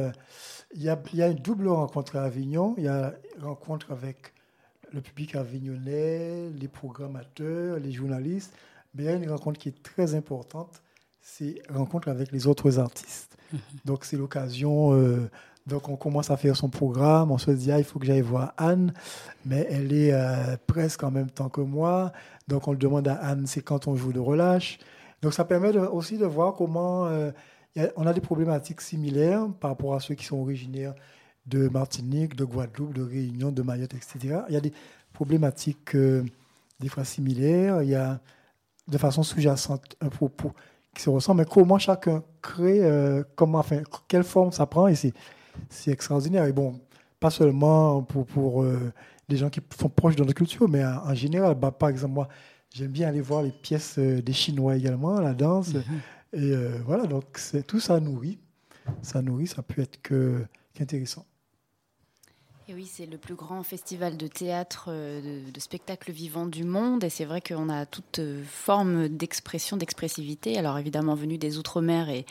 il 0.73 0.81
y, 0.81 0.85
y, 0.85 1.21
a, 1.21 1.27
une 1.27 1.39
double 1.39 1.67
rencontre 1.67 2.17
à 2.17 2.23
Avignon. 2.23 2.75
Il 2.77 2.85
y 2.85 2.87
a 2.87 3.13
une 3.37 3.43
rencontre 3.43 3.91
avec 3.91 4.33
le 4.91 5.01
public 5.01 5.35
avignonnais, 5.35 6.49
les 6.49 6.67
programmateurs, 6.67 7.77
les 7.79 7.91
journalistes. 7.91 8.53
Mais 8.93 9.03
il 9.03 9.05
y 9.05 9.09
a 9.09 9.15
une 9.15 9.29
rencontre 9.29 9.59
qui 9.59 9.69
est 9.69 9.83
très 9.83 10.15
importante, 10.15 10.81
c'est 11.21 11.61
rencontre 11.69 12.09
avec 12.09 12.31
les 12.31 12.47
autres 12.47 12.79
artistes. 12.79 13.37
Mhm. 13.51 13.59
Donc 13.85 14.05
c'est 14.05 14.17
l'occasion. 14.17 14.93
Euh, 14.93 15.29
donc 15.67 15.89
on 15.89 15.95
commence 15.95 16.31
à 16.31 16.37
faire 16.37 16.55
son 16.55 16.69
programme, 16.69 17.31
on 17.31 17.37
se 17.37 17.51
dit 17.51 17.71
ah, 17.71 17.77
il 17.77 17.83
faut 17.83 17.99
que 17.99 18.05
j'aille 18.05 18.21
voir 18.21 18.53
Anne, 18.57 18.93
mais 19.45 19.67
elle 19.69 19.93
est 19.93 20.13
euh, 20.13 20.57
presque 20.65 21.03
en 21.03 21.11
même 21.11 21.29
temps 21.29 21.49
que 21.49 21.61
moi. 21.61 22.11
Donc 22.47 22.67
on 22.67 22.71
le 22.71 22.77
demande 22.77 23.07
à 23.07 23.15
Anne, 23.15 23.45
c'est 23.45 23.61
quand 23.61 23.87
on 23.87 23.95
joue 23.95 24.11
de 24.11 24.19
relâche. 24.19 24.79
Donc 25.21 25.33
ça 25.33 25.45
permet 25.45 25.77
aussi 25.77 26.17
de 26.17 26.25
voir 26.25 26.55
comment 26.55 27.05
euh, 27.05 27.31
on 27.97 28.07
a 28.07 28.13
des 28.13 28.21
problématiques 28.21 28.81
similaires 28.81 29.47
par 29.59 29.71
rapport 29.71 29.93
à 29.93 29.99
ceux 29.99 30.15
qui 30.15 30.25
sont 30.25 30.37
originaires 30.37 30.95
de 31.45 31.67
Martinique, 31.67 32.35
de 32.35 32.45
Guadeloupe, 32.45 32.93
de 32.93 33.03
Réunion, 33.03 33.51
de 33.51 33.61
Mayotte, 33.61 33.93
etc. 33.93 34.41
Il 34.47 34.53
y 34.53 34.57
a 34.57 34.61
des 34.61 34.73
problématiques 35.13 35.95
des 35.95 36.89
fois 36.89 37.03
similaires. 37.03 37.81
Il 37.83 37.89
y 37.89 37.95
a 37.95 38.19
de 38.89 38.97
façon 38.97 39.23
sous-jacente 39.23 39.95
un 40.01 40.09
propos 40.09 40.53
qui 40.93 41.03
se 41.03 41.09
ressemble, 41.09 41.41
mais 41.41 41.45
comment 41.45 41.77
chacun 41.77 42.23
crée, 42.41 42.83
euh, 42.83 43.23
comment, 43.35 43.59
enfin, 43.59 43.81
quelle 44.07 44.23
forme 44.23 44.51
ça 44.51 44.65
prend, 44.65 44.87
et 44.87 44.95
c'est, 44.95 45.13
extraordinaire. 45.87 46.45
Et 46.45 46.53
bon, 46.53 46.79
pas 47.19 47.29
seulement 47.29 48.01
pour, 48.03 48.25
pour 48.25 48.63
euh, 48.63 48.91
les 49.27 49.37
gens 49.37 49.49
qui 49.49 49.61
sont 49.77 49.89
proches 49.89 50.15
de 50.15 50.23
notre 50.23 50.33
culture, 50.33 50.67
mais 50.67 50.83
en, 50.83 51.13
général, 51.13 51.55
bah, 51.55 51.71
par 51.71 51.89
exemple, 51.89 52.13
moi, 52.13 52.27
j'aime 52.73 52.91
bien 52.91 53.07
aller 53.07 53.21
voir 53.21 53.43
les 53.43 53.51
pièces 53.51 53.97
euh, 53.99 54.21
des 54.21 54.33
Chinois 54.33 54.75
également, 54.75 55.19
la 55.19 55.33
danse, 55.33 55.73
mm-hmm. 55.73 55.81
et 56.33 56.55
voilà, 56.85 57.05
donc 57.05 57.25
c'est, 57.35 57.65
tout 57.65 57.79
ça 57.79 57.99
nourrit, 57.99 58.39
ça 59.01 59.21
nourrit, 59.21 59.47
ça 59.47 59.61
peut 59.61 59.81
être 59.81 60.01
que, 60.01 60.45
qu'intéressant. 60.73 61.25
Oui, 62.71 62.85
c'est 62.85 63.07
le 63.07 63.17
plus 63.17 63.33
grand 63.33 63.63
festival 63.63 64.15
de 64.15 64.27
théâtre, 64.27 64.89
euh, 64.89 65.41
de, 65.51 65.59
spectacle 65.59 66.11
vivant 66.11 66.45
du 66.45 66.63
monde. 66.63 67.03
Et 67.03 67.09
c'est 67.09 67.25
vrai 67.25 67.41
qu'on 67.41 67.67
a 67.67 67.87
toute 67.87 68.19
euh, 68.19 68.43
forme 68.45 69.07
d'expression, 69.07 69.75
d'expressivité. 69.75 70.57
Alors 70.57 70.77
évidemment, 70.77 71.15
venu 71.15 71.37
des 71.37 71.57
Outre-mer 71.57 72.09
et 72.09 72.25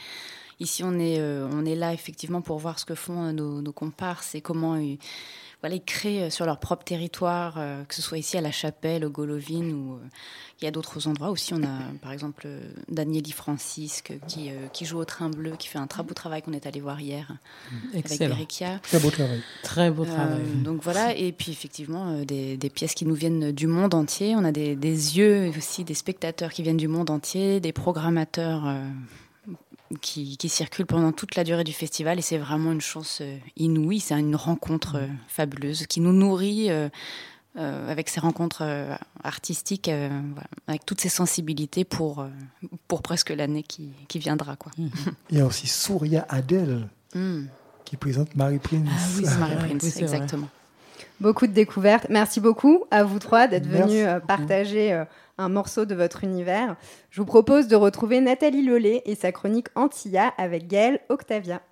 Ici, 0.61 0.83
on 0.83 0.99
est, 0.99 1.21
euh, 1.21 1.77
là 1.77 1.93
effectivement 1.93 2.41
pour 2.41 2.59
voir 2.59 2.81
ce 2.81 2.85
que 2.85 2.97
font 2.97 3.33
nos, 3.33 3.73
comparses 3.73 4.35
et 4.35 4.41
comment 4.41 4.77
voilà, 5.61 5.77
ils 5.77 5.85
créent 5.85 6.31
sur 6.31 6.47
leur 6.47 6.61
propre 6.61 6.85
territoire, 6.85 7.55
que 7.89 7.95
ce 7.95 8.03
soit 8.03 8.19
ici 8.19 8.37
à 8.37 8.41
La 8.41 8.53
Chapelle, 8.53 9.05
au 9.05 9.11
Golovine 9.11 9.73
ou 9.73 9.99
il 10.61 10.65
y 10.65 10.69
a 10.69 10.71
d'autres 10.71 11.07
endroits 11.07 11.31
aussi. 11.31 11.55
On 11.55 11.63
a 11.63 11.79
par 12.03 12.13
exemple 12.13 12.49
Danieli 12.89 13.33
Francisque 13.33 14.13
qui, 14.27 14.51
euh, 14.51 14.67
qui 14.73 14.85
joue 14.85 14.99
au 14.99 15.05
train 15.05 15.31
bleu, 15.31 15.53
qui 15.59 15.69
fait 15.69 15.79
un 15.79 15.87
très 15.87 16.03
beau 16.03 16.15
travail 16.15 16.43
qu'on 16.43 16.53
est 16.53 16.67
allé 16.67 16.81
voir 16.81 17.01
hier 17.01 17.37
Excellent. 17.95 18.27
avec 18.27 18.39
Erikia. 18.39 18.81
Très 18.83 18.99
beau 18.99 19.11
travail. 19.11 19.43
Très 19.63 19.91
beau 19.91 20.05
travail. 20.05 20.41
Euh, 20.41 20.63
donc 20.63 20.83
voilà, 20.83 21.17
et 21.17 21.33
puis 21.33 21.53
effectivement 21.53 22.09
euh, 22.09 22.25
des, 22.25 22.57
des, 22.57 22.71
pièces 22.71 22.95
qui 22.95 23.05
nous 23.05 23.15
viennent 23.15 23.53
du 23.53 23.67
monde 23.67 23.95
entier. 23.95 24.35
On 24.37 24.45
a 24.45 24.53
des, 24.53 24.77
des, 24.77 25.19
yeux 25.19 25.53
aussi, 25.57 25.85
des 25.85 25.95
spectateurs 25.95 26.53
qui 26.53 26.63
viennent 26.63 26.77
du 26.77 26.89
monde 26.89 27.11
entier, 27.11 27.61
des 27.61 27.73
programmateurs. 27.73 28.65
Qui, 30.03 30.37
qui, 30.37 30.51
circulent 30.51 30.85
pendant 30.85 31.13
toute 31.13 31.35
la 31.35 31.45
durée 31.45 31.65
du 31.65 31.73
festival 31.73 32.19
et 32.19 32.23
c'est 32.23 32.37
vraiment 32.37 32.73
une 32.73 32.81
chance 32.83 33.23
inouïe, 33.57 34.01
c'est 34.01 34.19
une 34.19 34.37
rencontre 34.37 35.01
fabuleuse 35.29 35.87
qui 35.87 36.01
nous 36.01 36.13
nourrit 36.13 36.71
euh, 37.59 37.91
avec 37.91 38.09
ses 38.09 38.21
rencontres 38.21 38.63
euh, 38.63 38.95
artistiques, 39.25 39.89
euh, 39.89 40.11
avec 40.69 40.87
toutes 40.87 41.01
ses 41.01 41.09
sensibilités 41.09 41.85
pour, 41.85 42.25
pour 42.87 43.03
presque 43.03 43.31
l'année 43.31 43.65
qui, 43.65 43.89
qui, 44.07 44.21
viendra. 44.21 44.55
Quoi. 44.55 44.71
Il 45.31 45.39
y 45.39 45.41
a 45.41 45.47
aussi 45.47 45.67
Souria 45.67 46.25
Adèle 46.29 46.87
hmm. 47.17 47.47
qui 47.85 47.97
présente 47.97 48.37
Marie 48.37 48.61
Prince. 48.61 48.87
Ah 48.89 49.09
oui, 49.17 49.25
c'est 49.27 49.39
Marie 49.39 49.57
Prince, 49.57 49.97
exactement. 49.97 50.49
Beaucoup 51.21 51.49
de 51.49 51.53
découvertes. 51.53 52.07
Merci 52.11 52.39
beaucoup 52.39 52.85
à 52.93 53.03
vous 53.03 53.19
trois 53.19 53.49
d'être 53.49 53.67
venus 53.67 54.07
partager 54.29 55.05
un 55.39 55.49
morceau 55.49 55.85
de 55.85 55.95
votre 55.95 56.25
univers. 56.25 56.77
Je 57.11 57.21
vous 57.21 57.27
propose 57.27 57.69
de 57.69 57.77
retrouver 57.77 58.21
Nathalie 58.21 58.63
Lelay 58.63 59.03
et 59.07 59.15
sa 59.15 59.33
chronique 59.33 59.69
Antilla 59.75 60.35
avec 60.37 60.67
Gaëlle 60.67 61.01
Octavia. 61.09 61.63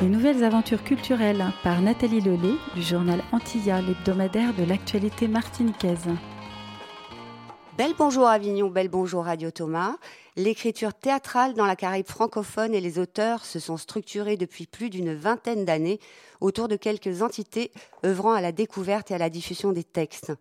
Les 0.00 0.08
nouvelles 0.08 0.44
aventures 0.44 0.84
culturelles 0.84 1.44
par 1.64 1.80
Nathalie 1.80 2.20
Lelay 2.20 2.54
du 2.74 2.82
journal 2.82 3.22
Antilla, 3.32 3.80
l'hebdomadaire 3.80 4.54
de 4.54 4.64
l'actualité 4.64 5.26
martiniquaise. 5.26 6.08
Belle 7.76 7.94
bonjour 7.96 8.26
Avignon, 8.26 8.70
belle 8.70 8.88
bonjour 8.88 9.24
Radio 9.24 9.52
Thomas. 9.52 9.94
L'écriture 10.38 10.94
théâtrale 10.94 11.54
dans 11.54 11.66
la 11.66 11.74
Caraïbe 11.74 12.06
francophone 12.06 12.72
et 12.72 12.80
les 12.80 13.00
auteurs 13.00 13.44
se 13.44 13.58
sont 13.58 13.76
structurés 13.76 14.36
depuis 14.36 14.68
plus 14.68 14.88
d'une 14.88 15.12
vingtaine 15.12 15.64
d'années 15.64 15.98
autour 16.40 16.68
de 16.68 16.76
quelques 16.76 17.22
entités 17.22 17.72
œuvrant 18.06 18.34
à 18.34 18.40
la 18.40 18.52
découverte 18.52 19.10
et 19.10 19.14
à 19.14 19.18
la 19.18 19.30
diffusion 19.30 19.72
des 19.72 19.82
textes. 19.82 20.32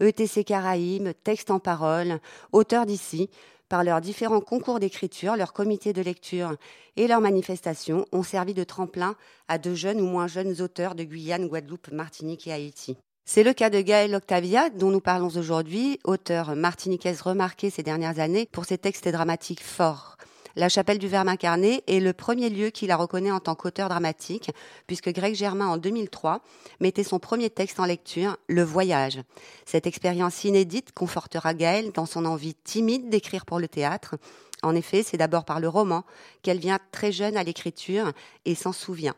ETC 0.00 0.42
Caraïbes, 0.44 1.10
Texte 1.22 1.52
en 1.52 1.60
parole, 1.60 2.18
auteurs 2.50 2.86
d'ici, 2.86 3.30
par 3.68 3.84
leurs 3.84 4.00
différents 4.00 4.40
concours 4.40 4.80
d'écriture, 4.80 5.36
leurs 5.36 5.52
comités 5.52 5.92
de 5.92 6.02
lecture 6.02 6.56
et 6.96 7.06
leurs 7.06 7.20
manifestations, 7.20 8.04
ont 8.10 8.24
servi 8.24 8.52
de 8.52 8.64
tremplin 8.64 9.14
à 9.46 9.58
de 9.58 9.74
jeunes 9.74 10.00
ou 10.00 10.06
moins 10.06 10.26
jeunes 10.26 10.60
auteurs 10.60 10.96
de 10.96 11.04
Guyane, 11.04 11.46
Guadeloupe, 11.46 11.92
Martinique 11.92 12.48
et 12.48 12.52
Haïti. 12.52 12.96
C'est 13.28 13.42
le 13.42 13.52
cas 13.52 13.70
de 13.70 13.80
Gaël 13.80 14.14
Octavia, 14.14 14.70
dont 14.70 14.90
nous 14.90 15.00
parlons 15.00 15.36
aujourd'hui, 15.36 15.98
auteur 16.04 16.54
martiniquaise 16.54 17.20
remarqué 17.22 17.70
ces 17.70 17.82
dernières 17.82 18.20
années 18.20 18.48
pour 18.52 18.66
ses 18.66 18.78
textes 18.78 19.08
dramatiques 19.08 19.64
forts. 19.64 20.16
La 20.54 20.68
chapelle 20.68 21.00
du 21.00 21.08
Verbe 21.08 21.26
incarné 21.28 21.82
est 21.88 21.98
le 21.98 22.12
premier 22.12 22.48
lieu 22.48 22.70
qui 22.70 22.86
la 22.86 22.96
reconnaît 22.96 23.32
en 23.32 23.40
tant 23.40 23.56
qu'auteur 23.56 23.88
dramatique, 23.88 24.52
puisque 24.86 25.12
Greg 25.12 25.34
Germain, 25.34 25.66
en 25.66 25.76
2003, 25.76 26.40
mettait 26.78 27.02
son 27.02 27.18
premier 27.18 27.50
texte 27.50 27.80
en 27.80 27.84
lecture, 27.84 28.36
Le 28.46 28.62
Voyage. 28.62 29.18
Cette 29.66 29.88
expérience 29.88 30.44
inédite 30.44 30.92
confortera 30.92 31.52
Gaëlle 31.52 31.90
dans 31.90 32.06
son 32.06 32.26
envie 32.26 32.54
timide 32.54 33.10
d'écrire 33.10 33.44
pour 33.44 33.58
le 33.58 33.66
théâtre. 33.66 34.14
En 34.62 34.74
effet, 34.74 35.02
c'est 35.02 35.16
d'abord 35.16 35.44
par 35.44 35.60
le 35.60 35.68
roman 35.68 36.04
qu'elle 36.42 36.58
vient 36.58 36.78
très 36.92 37.12
jeune 37.12 37.36
à 37.36 37.42
l'écriture 37.42 38.12
et 38.44 38.54
s'en 38.54 38.72
souvient. 38.72 39.14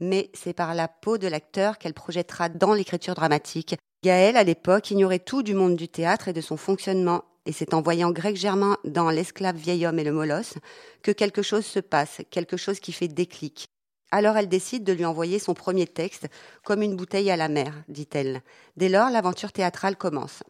Mais 0.00 0.30
c'est 0.34 0.52
par 0.52 0.74
la 0.74 0.88
peau 0.88 1.18
de 1.18 1.28
l'acteur 1.28 1.78
qu'elle 1.78 1.94
projettera 1.94 2.48
dans 2.48 2.74
l'écriture 2.74 3.14
dramatique. 3.14 3.76
Gaëlle, 4.04 4.36
à 4.36 4.44
l'époque, 4.44 4.90
ignorait 4.90 5.18
tout 5.18 5.42
du 5.42 5.54
monde 5.54 5.76
du 5.76 5.88
théâtre 5.88 6.28
et 6.28 6.32
de 6.32 6.40
son 6.40 6.56
fonctionnement 6.56 7.24
et 7.44 7.52
c'est 7.52 7.74
en 7.74 7.82
voyant 7.82 8.12
Greg 8.12 8.36
Germain 8.36 8.76
dans 8.84 9.10
L'esclave 9.10 9.56
vieil 9.56 9.84
homme 9.86 9.98
et 9.98 10.04
le 10.04 10.12
molosse 10.12 10.54
que 11.02 11.10
quelque 11.10 11.42
chose 11.42 11.66
se 11.66 11.80
passe, 11.80 12.20
quelque 12.30 12.56
chose 12.56 12.78
qui 12.78 12.92
fait 12.92 13.08
déclic. 13.08 13.66
Alors 14.12 14.36
elle 14.36 14.48
décide 14.48 14.84
de 14.84 14.92
lui 14.92 15.04
envoyer 15.04 15.38
son 15.38 15.54
premier 15.54 15.86
texte, 15.86 16.28
comme 16.64 16.82
une 16.82 16.96
bouteille 16.96 17.30
à 17.30 17.36
la 17.36 17.48
mer, 17.48 17.74
dit-elle. 17.88 18.42
Dès 18.76 18.88
lors, 18.88 19.10
l'aventure 19.10 19.52
théâtrale 19.52 19.96
commence. 19.96 20.42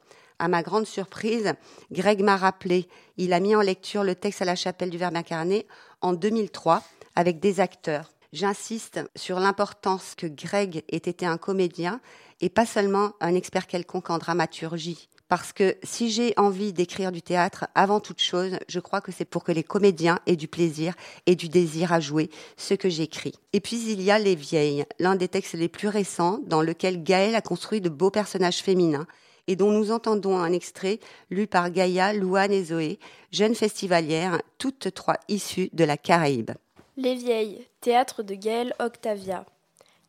À 0.42 0.48
ma 0.48 0.64
grande 0.64 0.87
surprise, 0.87 1.52
Greg 1.92 2.20
m'a 2.20 2.37
rappelé, 2.37 2.88
il 3.16 3.33
a 3.33 3.38
mis 3.38 3.55
en 3.55 3.61
lecture 3.61 4.02
le 4.02 4.16
texte 4.16 4.42
à 4.42 4.44
la 4.44 4.57
chapelle 4.57 4.90
du 4.90 4.98
Verbe 4.98 5.14
incarné 5.14 5.68
en 6.00 6.14
2003 6.14 6.83
avec 7.14 7.38
des 7.38 7.61
acteurs. 7.61 8.11
J'insiste 8.33 8.98
sur 9.14 9.38
l'importance 9.38 10.16
que 10.16 10.26
Greg 10.26 10.83
ait 10.88 10.96
été 10.96 11.26
un 11.26 11.37
comédien 11.37 12.00
et 12.40 12.48
pas 12.48 12.66
seulement 12.66 13.12
un 13.20 13.37
expert 13.37 13.68
quelconque 13.68 14.11
en 14.11 14.18
dramaturgie 14.18 15.09
parce 15.28 15.52
que 15.52 15.76
si 15.85 16.11
j'ai 16.11 16.35
envie 16.37 16.72
d'écrire 16.72 17.12
du 17.12 17.22
théâtre, 17.22 17.68
avant 17.76 18.00
toute 18.00 18.20
chose, 18.20 18.59
je 18.68 18.81
crois 18.81 19.00
que 19.00 19.12
c'est 19.12 19.24
pour 19.24 19.44
que 19.44 19.52
les 19.52 19.62
comédiens 19.62 20.18
aient 20.26 20.35
du 20.35 20.48
plaisir 20.48 20.94
et 21.26 21.37
du 21.37 21.48
désir 21.48 21.92
à 21.92 22.00
jouer 22.00 22.31
ce 22.57 22.74
que 22.74 22.90
j'écris. 22.90 23.37
Et 23.52 23.61
puis 23.61 23.81
il 23.92 24.02
y 24.02 24.11
a 24.11 24.18
Les 24.18 24.35
Vieilles, 24.35 24.85
l'un 24.98 25.14
des 25.14 25.28
textes 25.28 25.55
les 25.55 25.68
plus 25.68 25.88
récents 25.88 26.40
dans 26.44 26.62
lequel 26.62 27.05
Gaël 27.05 27.37
a 27.37 27.40
construit 27.42 27.81
de 27.81 27.88
beaux 27.88 28.11
personnages 28.11 28.59
féminins 28.59 29.07
et 29.46 29.57
dont 29.57 29.70
nous 29.70 29.90
entendons 29.90 30.38
un 30.38 30.52
extrait 30.52 31.00
lu 31.31 31.46
par 31.46 31.70
Gaïa, 31.70 32.12
Louane 32.12 32.52
et 32.52 32.64
Zoé, 32.64 32.98
jeunes 33.31 33.55
festivalières, 33.55 34.40
toutes 34.59 34.94
trois 34.94 35.18
issues 35.28 35.70
de 35.72 35.85
la 35.85 35.96
Caraïbe. 35.96 36.52
Les 36.96 37.14
Vieilles, 37.14 37.66
théâtre 37.81 38.22
de 38.22 38.35
Gaël 38.35 38.74
Octavia. 38.78 39.44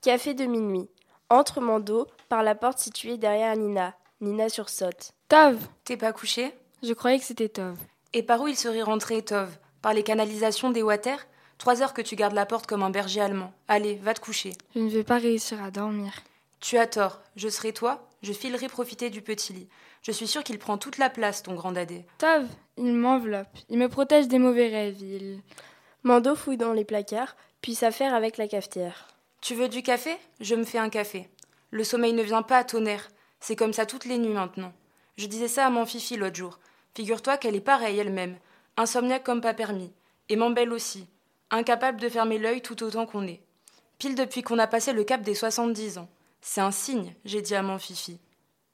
Café 0.02 0.34
de 0.34 0.46
minuit. 0.46 0.90
Entre 1.30 1.62
Mando, 1.62 2.08
par 2.30 2.44
la 2.44 2.56
porte 2.56 2.80
située 2.80 3.18
derrière 3.18 3.56
Nina. 3.56 3.96
Nina 4.22 4.50
sursaute. 4.50 5.14
Tov 5.30 5.58
T'es 5.86 5.98
pas 5.98 6.14
couché? 6.14 6.54
Je 6.84 6.94
croyais 6.94 7.20
que 7.20 7.26
c'était 7.26 7.50
Tov. 7.50 7.78
Et 8.12 8.24
par 8.24 8.42
où 8.42 8.48
il 8.48 8.56
serait 8.56 8.82
rentré, 8.82 9.22
Tov? 9.22 9.58
Par 9.82 9.94
les 9.94 10.04
canalisations 10.04 10.70
des 10.70 10.84
water? 10.84 11.26
Trois 11.58 11.82
heures 11.82 11.94
que 11.94 12.02
tu 12.02 12.16
gardes 12.16 12.34
la 12.34 12.46
porte 12.46 12.68
comme 12.68 12.84
un 12.84 12.90
berger 12.90 13.22
allemand. 13.22 13.54
Allez, 13.68 13.96
va 13.96 14.14
te 14.14 14.20
coucher. 14.20 14.54
Je 14.76 14.82
ne 14.82 14.90
vais 14.90 15.04
pas 15.04 15.18
réussir 15.18 15.64
à 15.64 15.72
dormir. 15.72 16.14
Tu 16.60 16.78
as 16.78 16.88
tort. 16.88 17.22
Je 17.36 17.48
serai 17.48 17.74
toi, 17.74 18.06
je 18.24 18.34
filerai 18.34 18.70
profiter 18.70 19.10
du 19.10 19.22
petit 19.22 19.54
lit. 19.54 19.68
Je 20.02 20.12
suis 20.12 20.28
sûre 20.28 20.44
qu'il 20.44 20.58
prend 20.58 20.78
toute 20.78 20.98
la 20.98 21.10
place, 21.10 21.44
ton 21.44 21.54
grand 21.54 21.74
dadé. 21.74 22.06
Tov, 22.18 22.48
il 22.78 22.94
m'enveloppe. 22.94 23.56
Il 23.70 23.78
me 23.78 23.90
protège 23.90 24.30
des 24.30 24.40
mauvais 24.40 24.70
rêves. 24.70 25.02
Il. 25.02 25.42
Mando 26.04 26.34
fouille 26.34 26.58
dans 26.58 26.74
les 26.74 26.86
placards, 26.86 27.36
puis 27.62 27.76
s'affaire 27.76 28.16
avec 28.16 28.38
la 28.38 28.48
cafetière. 28.48 29.10
Tu 29.42 29.56
veux 29.56 29.68
du 29.68 29.84
café? 29.84 30.18
Je 30.40 30.56
me 30.56 30.64
fais 30.64 30.78
un 30.78 30.90
café. 30.90 31.30
Le 31.70 31.84
sommeil 31.84 32.14
ne 32.14 32.24
vient 32.24 32.44
pas 32.44 32.60
à 32.60 32.64
tonnerre. 32.64 33.10
C'est 33.42 33.58
comme 33.58 33.74
ça 33.74 33.86
toutes 33.86 34.06
les 34.06 34.18
nuits 34.18 34.34
maintenant. 34.34 34.72
Je 35.18 35.28
disais 35.28 35.50
ça 35.50 35.66
à 35.66 35.70
mon 35.70 35.86
fifi 35.86 36.16
l'autre 36.16 36.36
jour. 36.36 36.60
Figure-toi 36.96 37.38
qu'elle 37.38 37.56
est 37.56 37.62
pareille 37.62 38.00
elle-même, 38.00 38.38
insomniaque 38.78 39.24
comme 39.24 39.42
pas 39.42 39.54
permis, 39.54 39.92
et 40.30 40.36
m'embelle 40.36 40.72
aussi, 40.72 41.08
incapable 41.52 42.00
de 42.00 42.08
fermer 42.08 42.38
l'œil 42.38 42.62
tout 42.62 42.84
autant 42.84 43.06
qu'on 43.06 43.28
est. 43.28 43.42
Pile 43.98 44.16
depuis 44.16 44.44
qu'on 44.44 44.60
a 44.60 44.68
passé 44.68 44.94
le 44.94 45.04
cap 45.04 45.22
des 45.22 45.36
70 45.36 45.98
ans. 45.98 46.10
C'est 46.46 46.60
un 46.60 46.72
signe, 46.72 47.16
j'ai 47.24 47.42
dit 47.42 47.56
à 47.56 47.62
mon 47.64 47.80
fifi. 47.80 48.20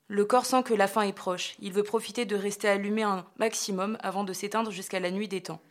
Le 0.07 0.25
corps 0.25 0.47
sent 0.47 0.63
que 0.63 0.73
la 0.73 0.87
fin 0.87 1.03
est 1.03 1.13
proche, 1.13 1.55
il 1.59 1.71
veut 1.71 1.83
profiter 1.83 2.25
de 2.25 2.35
rester 2.35 2.67
allumé 2.67 3.03
un 3.03 3.27
maximum 3.37 3.95
avant 4.01 4.23
de 4.23 4.33
s'éteindre 4.33 4.71
jusqu'à 4.71 4.99
la 4.99 5.11
nuit 5.11 5.27
des 5.27 5.41
temps. 5.41 5.61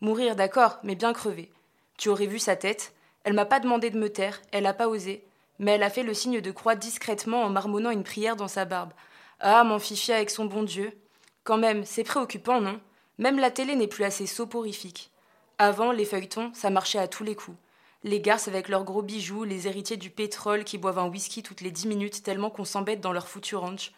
Mourir, 0.00 0.36
d'accord, 0.36 0.78
mais 0.84 0.94
bien 0.94 1.12
crever. 1.12 1.50
Tu 1.98 2.08
aurais 2.08 2.28
vu 2.28 2.38
sa 2.38 2.54
tête. 2.54 2.94
Elle 3.24 3.32
m'a 3.32 3.46
pas 3.46 3.58
demandé 3.58 3.90
de 3.90 3.98
me 3.98 4.10
taire, 4.10 4.40
elle 4.52 4.64
a 4.64 4.72
pas 4.72 4.86
osé, 4.86 5.24
mais 5.58 5.72
elle 5.72 5.82
a 5.82 5.90
fait 5.90 6.04
le 6.04 6.14
signe 6.14 6.40
de 6.40 6.50
croix 6.52 6.76
discrètement 6.76 7.42
en 7.42 7.50
marmonnant 7.50 7.90
une 7.90 8.04
prière 8.04 8.36
dans 8.36 8.48
sa 8.48 8.64
barbe. 8.64 8.92
Ah, 9.40 9.64
mon 9.64 9.80
fifi 9.80 10.12
avec 10.12 10.30
son 10.30 10.44
bon 10.44 10.62
Dieu. 10.62 10.96
Quand 11.42 11.58
même, 11.58 11.84
c'est 11.84 12.04
préoccupant, 12.04 12.60
non? 12.60 12.80
Même 13.18 13.40
la 13.40 13.50
télé 13.50 13.74
n'est 13.74 13.88
plus 13.88 14.04
assez 14.04 14.26
soporifique. 14.26 15.10
Avant, 15.58 15.90
les 15.90 16.04
feuilletons, 16.04 16.52
ça 16.54 16.70
marchait 16.70 17.00
à 17.00 17.08
tous 17.08 17.24
les 17.24 17.34
coups. 17.34 17.58
Les 18.04 18.20
garces 18.20 18.48
avec 18.48 18.68
leurs 18.68 18.84
gros 18.84 19.00
bijoux, 19.00 19.44
les 19.44 19.66
héritiers 19.66 19.96
du 19.96 20.10
pétrole 20.10 20.64
qui 20.64 20.76
boivent 20.76 20.98
un 20.98 21.08
whisky 21.08 21.42
toutes 21.42 21.62
les 21.62 21.70
dix 21.70 21.86
minutes 21.86 22.22
tellement 22.22 22.50
qu'on 22.50 22.66
s'embête 22.66 23.00
dans 23.00 23.14
leur 23.14 23.26
foutu 23.26 23.56
ranch. 23.56 23.92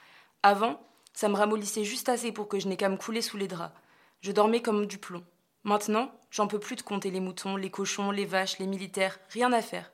Avant, 0.44 0.80
ça 1.12 1.28
me 1.28 1.34
ramollissait 1.34 1.82
juste 1.82 2.08
assez 2.08 2.30
pour 2.30 2.46
que 2.46 2.60
je 2.60 2.68
n'ai 2.68 2.76
qu'à 2.76 2.88
me 2.88 2.96
couler 2.96 3.20
sous 3.20 3.36
les 3.36 3.48
draps. 3.48 3.74
Je 4.20 4.30
dormais 4.30 4.62
comme 4.62 4.86
du 4.86 4.98
plomb. 4.98 5.24
Maintenant, 5.64 6.12
j'en 6.30 6.46
peux 6.46 6.60
plus 6.60 6.76
de 6.76 6.82
compter 6.82 7.10
les 7.10 7.18
moutons, 7.18 7.56
les 7.56 7.68
cochons, 7.70 8.12
les 8.12 8.26
vaches, 8.26 8.60
les 8.60 8.68
militaires, 8.68 9.18
rien 9.30 9.52
à 9.52 9.60
faire. 9.60 9.90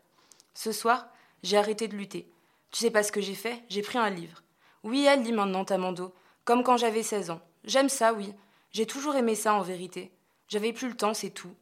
Ce 0.53 0.73
soir, 0.73 1.09
j'ai 1.43 1.57
arrêté 1.57 1.89
de 1.89 1.97
lutter. 1.97 2.31
Tu 2.71 2.81
sais 2.81 2.91
pas 2.91 3.03
ce 3.03 3.13
que 3.13 3.23
j'ai 3.23 3.35
fait? 3.35 3.65
J'ai 3.71 3.81
pris 3.81 3.97
un 3.97 4.11
livre. 4.11 4.43
Oui, 4.83 5.07
elle 5.09 5.23
lit 5.23 5.33
maintenant, 5.33 5.65
Tamando, 5.65 6.15
comme 6.45 6.65
quand 6.65 6.77
j'avais 6.77 7.03
16 7.03 7.31
ans. 7.31 7.41
J'aime 7.65 7.89
ça, 7.89 8.13
oui. 8.13 8.35
J'ai 8.73 8.85
toujours 8.85 9.15
aimé 9.15 9.35
ça, 9.35 9.55
en 9.55 9.63
vérité. 9.63 10.13
J'avais 10.49 10.75
plus 10.75 10.89
le 10.89 10.97
temps, 10.97 11.15
c'est 11.15 11.31
tout. 11.31 11.55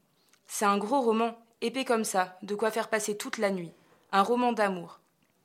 C'est 0.48 0.64
un 0.64 0.78
gros 0.78 1.00
roman, 1.00 1.38
épais 1.60 1.84
comme 1.84 2.04
ça, 2.04 2.38
de 2.42 2.54
quoi 2.54 2.70
faire 2.70 2.88
passer 2.88 3.16
toute 3.16 3.38
la 3.38 3.50
nuit. 3.50 3.72
Un 4.12 4.22
roman 4.22 4.52
d'amour. 4.52 5.00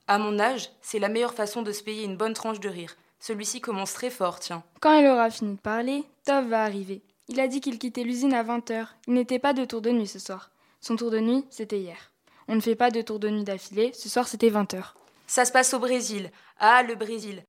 À 0.07 0.17
mon 0.17 0.39
âge, 0.39 0.69
c'est 0.81 0.99
la 0.99 1.09
meilleure 1.09 1.33
façon 1.33 1.61
de 1.61 1.71
se 1.71 1.83
payer 1.83 2.03
une 2.03 2.17
bonne 2.17 2.33
tranche 2.33 2.59
de 2.59 2.69
rire. 2.69 2.95
Celui-ci 3.19 3.61
commence 3.61 3.93
très 3.93 4.09
fort, 4.09 4.39
tiens. 4.39 4.63
Quand 4.81 4.93
elle 4.97 5.07
aura 5.07 5.29
fini 5.29 5.55
de 5.55 5.59
parler, 5.59 6.03
Tov 6.25 6.47
va 6.47 6.63
arriver. 6.63 7.01
Il 7.27 7.39
a 7.39 7.47
dit 7.47 7.59
qu'il 7.59 7.79
quittait 7.79 8.03
l'usine 8.03 8.33
à 8.33 8.43
20h. 8.43 8.87
Il 9.07 9.13
n'était 9.13 9.39
pas 9.39 9.53
de 9.53 9.65
tour 9.65 9.81
de 9.81 9.89
nuit 9.89 10.07
ce 10.07 10.19
soir. 10.19 10.51
Son 10.79 10.95
tour 10.95 11.09
de 11.09 11.19
nuit, 11.19 11.45
c'était 11.49 11.79
hier. 11.79 12.11
On 12.47 12.55
ne 12.55 12.61
fait 12.61 12.75
pas 12.75 12.91
de 12.91 13.01
tour 13.01 13.19
de 13.19 13.29
nuit 13.29 13.43
d'affilée, 13.43 13.91
ce 13.93 14.09
soir 14.09 14.27
c'était 14.27 14.51
20h. 14.51 14.93
Ça 15.25 15.45
se 15.45 15.51
passe 15.51 15.73
au 15.73 15.79
Brésil. 15.79 16.29
Ah, 16.59 16.83
le 16.83 16.93
Brésil. 16.93 17.43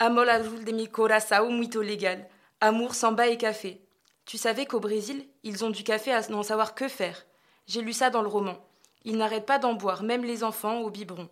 Amor 0.00 0.28
azul 0.28 0.64
de 0.64 0.72
mi 0.72 0.88
coração 0.88 1.50
muito 1.50 1.80
légal. 1.80 2.28
Amour, 2.60 2.94
samba 2.94 3.28
et 3.28 3.36
café. 3.36 3.80
Tu 4.24 4.38
savais 4.38 4.66
qu'au 4.66 4.80
Brésil, 4.80 5.24
ils 5.44 5.64
ont 5.64 5.70
du 5.70 5.84
café 5.84 6.12
à 6.12 6.26
n'en 6.28 6.42
savoir 6.42 6.74
que 6.74 6.88
faire. 6.88 7.24
J'ai 7.66 7.80
lu 7.80 7.92
ça 7.92 8.10
dans 8.10 8.22
le 8.22 8.28
roman. 8.28 8.58
Ils 9.04 9.16
n'arrêtent 9.16 9.46
pas 9.46 9.58
d'en 9.58 9.74
boire, 9.74 10.02
même 10.02 10.24
les 10.24 10.44
enfants, 10.44 10.80
au 10.80 10.90
biberon. 10.90 11.28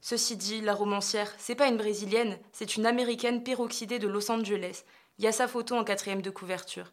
Ceci 0.00 0.36
dit, 0.36 0.60
la 0.60 0.74
romancière, 0.74 1.32
c'est 1.38 1.54
pas 1.54 1.68
une 1.68 1.76
brésilienne, 1.76 2.38
c'est 2.52 2.76
une 2.76 2.86
américaine 2.86 3.42
peroxydée 3.42 3.98
de 3.98 4.08
Los 4.08 4.30
Angeles. 4.30 4.84
Il 5.18 5.24
y 5.24 5.28
a 5.28 5.32
sa 5.32 5.46
photo 5.46 5.76
en 5.76 5.84
quatrième 5.84 6.22
de 6.22 6.30
couverture. 6.30 6.92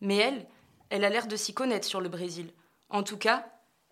Mais 0.00 0.16
elle, 0.16 0.46
elle 0.88 1.04
a 1.04 1.10
l'air 1.10 1.26
de 1.26 1.36
s'y 1.36 1.52
connaître 1.52 1.86
sur 1.86 2.00
le 2.00 2.08
Brésil. 2.08 2.52
En 2.88 3.02
tout 3.02 3.18
cas, 3.18 3.46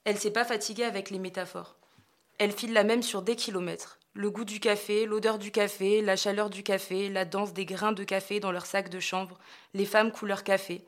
elle 0.05 0.19
s'est 0.19 0.31
pas 0.31 0.45
fatiguée 0.45 0.85
avec 0.85 1.11
les 1.11 1.19
métaphores. 1.19 1.77
Elle 2.39 2.53
file 2.53 2.73
la 2.73 2.85
même 2.85 3.03
sur 3.03 3.23
des 3.23 3.37
kilomètres. 3.37 3.99
Le 4.15 4.31
goût 4.31 4.45
du 4.45 4.61
café, 4.61 5.07
l'odeur 5.07 5.39
du 5.39 5.51
café, 5.51 6.03
la 6.03 6.17
chaleur 6.17 6.51
du 6.51 6.63
café, 6.63 7.09
la 7.09 7.25
danse 7.25 7.53
des 7.53 7.65
grains 7.65 7.93
de 7.93 8.05
café 8.05 8.41
dans 8.41 8.53
leur 8.53 8.67
sac 8.67 8.89
de 8.89 9.01
chambre, 9.01 9.39
les 9.75 9.87
femmes 9.87 10.13
couleur 10.13 10.45
café. 10.45 10.85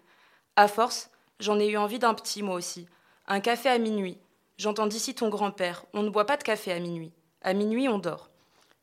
À 0.56 0.68
force, 0.68 1.10
j'en 1.40 1.58
ai 1.58 1.68
eu 1.68 1.76
envie 1.76 1.98
d'un 1.98 2.14
petit, 2.14 2.42
moi 2.42 2.54
aussi. 2.54 2.86
Un 3.26 3.40
café 3.40 3.70
à 3.70 3.78
minuit. 3.78 4.18
J'entends 4.58 4.86
d'ici 4.86 5.14
ton 5.14 5.30
grand-père. 5.30 5.86
On 5.94 6.02
ne 6.02 6.10
boit 6.10 6.26
pas 6.26 6.36
de 6.36 6.42
café 6.42 6.72
à 6.72 6.78
minuit. 6.78 7.10
À 7.40 7.54
minuit, 7.54 7.88
on 7.88 7.98
dort. 7.98 8.28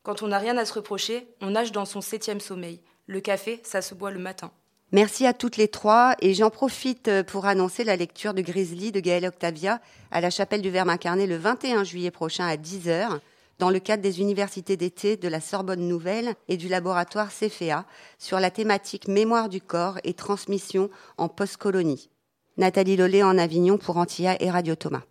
Quand 0.02 0.22
on 0.22 0.28
n'a 0.28 0.38
rien 0.38 0.56
à 0.56 0.64
se 0.64 0.72
reprocher, 0.72 1.28
on 1.40 1.50
nage 1.50 1.70
dans 1.70 1.84
son 1.84 2.00
septième 2.00 2.40
sommeil. 2.40 2.80
Le 3.06 3.20
café, 3.20 3.60
ça 3.62 3.82
se 3.82 3.94
boit 3.94 4.10
le 4.10 4.18
matin. 4.18 4.50
Merci 4.90 5.26
à 5.26 5.32
toutes 5.32 5.56
les 5.56 5.68
trois 5.68 6.16
et 6.20 6.34
j'en 6.34 6.50
profite 6.50 7.06
euh, 7.06 7.22
pour 7.22 7.46
annoncer 7.46 7.84
la 7.84 7.94
lecture 7.94 8.34
de 8.34 8.42
Grizzly 8.42 8.90
de 8.90 8.98
Gaël 8.98 9.24
Octavia 9.26 9.80
à 10.10 10.20
la 10.20 10.28
chapelle 10.28 10.60
du 10.60 10.70
Verbe 10.70 10.88
incarné 10.88 11.28
le 11.28 11.36
21 11.36 11.84
juillet 11.84 12.10
prochain 12.10 12.46
à 12.46 12.56
10h 12.56 13.20
dans 13.60 13.70
le 13.70 13.78
cadre 13.78 14.02
des 14.02 14.20
universités 14.20 14.76
d'été 14.76 15.16
de 15.16 15.28
la 15.28 15.40
Sorbonne 15.40 15.86
Nouvelle 15.86 16.34
et 16.48 16.56
du 16.56 16.66
laboratoire 16.66 17.30
CFEA 17.30 17.86
sur 18.18 18.40
la 18.40 18.50
thématique 18.50 19.06
mémoire 19.06 19.48
du 19.48 19.60
corps 19.60 19.98
et 20.02 20.14
transmission 20.14 20.90
en 21.16 21.28
post-colonie. 21.28 22.10
Nathalie 22.58 22.96
Lollet 22.96 23.22
en 23.22 23.38
Avignon 23.38 23.78
pour 23.78 23.96
Antilla 23.96 24.36
et 24.42 24.50
Radio 24.50 24.74
Thomas. 24.74 25.02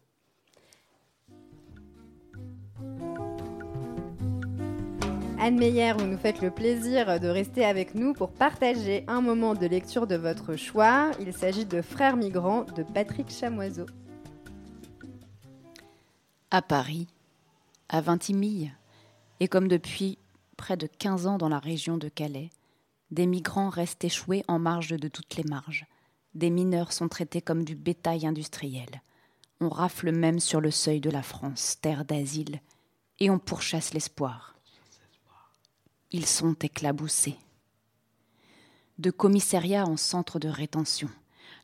Anne 5.39 5.57
Meyer, 5.57 5.93
vous 5.97 6.05
nous 6.05 6.19
faites 6.19 6.39
le 6.39 6.51
plaisir 6.51 7.19
de 7.19 7.27
rester 7.27 7.65
avec 7.65 7.95
nous 7.95 8.13
pour 8.13 8.31
partager 8.31 9.03
un 9.07 9.21
moment 9.21 9.55
de 9.55 9.65
lecture 9.65 10.05
de 10.05 10.15
votre 10.15 10.55
choix. 10.55 11.09
Il 11.19 11.33
s'agit 11.33 11.65
de 11.65 11.81
Frères 11.81 12.15
migrants 12.15 12.63
de 12.75 12.83
Patrick 12.83 13.31
Chamoiseau. 13.31 13.87
À 16.51 16.61
Paris, 16.61 17.07
à 17.89 18.01
Vintimille, 18.01 18.71
et 19.39 19.47
comme 19.47 19.67
depuis 19.67 20.19
près 20.57 20.77
de 20.77 20.85
15 20.85 21.25
ans 21.25 21.39
dans 21.39 21.49
la 21.49 21.57
région 21.57 21.97
de 21.97 22.07
Calais, 22.07 22.51
des 23.09 23.25
migrants 23.25 23.69
restent 23.69 24.03
échoués 24.03 24.43
en 24.47 24.59
marge 24.59 24.89
de 24.89 25.07
toutes 25.07 25.35
les 25.37 25.43
marges. 25.43 25.87
Des 26.33 26.49
mineurs 26.49 26.93
sont 26.93 27.09
traités 27.09 27.41
comme 27.41 27.63
du 27.63 27.75
bétail 27.75 28.25
industriel. 28.25 29.01
On 29.59 29.69
rafle 29.69 30.11
même 30.11 30.39
sur 30.39 30.61
le 30.61 30.71
seuil 30.71 31.01
de 31.01 31.09
la 31.09 31.23
France, 31.23 31.77
terre 31.81 32.05
d'asile, 32.05 32.61
et 33.19 33.29
on 33.29 33.37
pourchasse 33.37 33.93
l'espoir 33.93 34.51
ils 36.11 36.25
sont 36.25 36.55
éclaboussés. 36.61 37.37
De 38.99 39.11
commissariat 39.11 39.85
en 39.85 39.97
centre 39.97 40.39
de 40.39 40.49
rétention, 40.49 41.09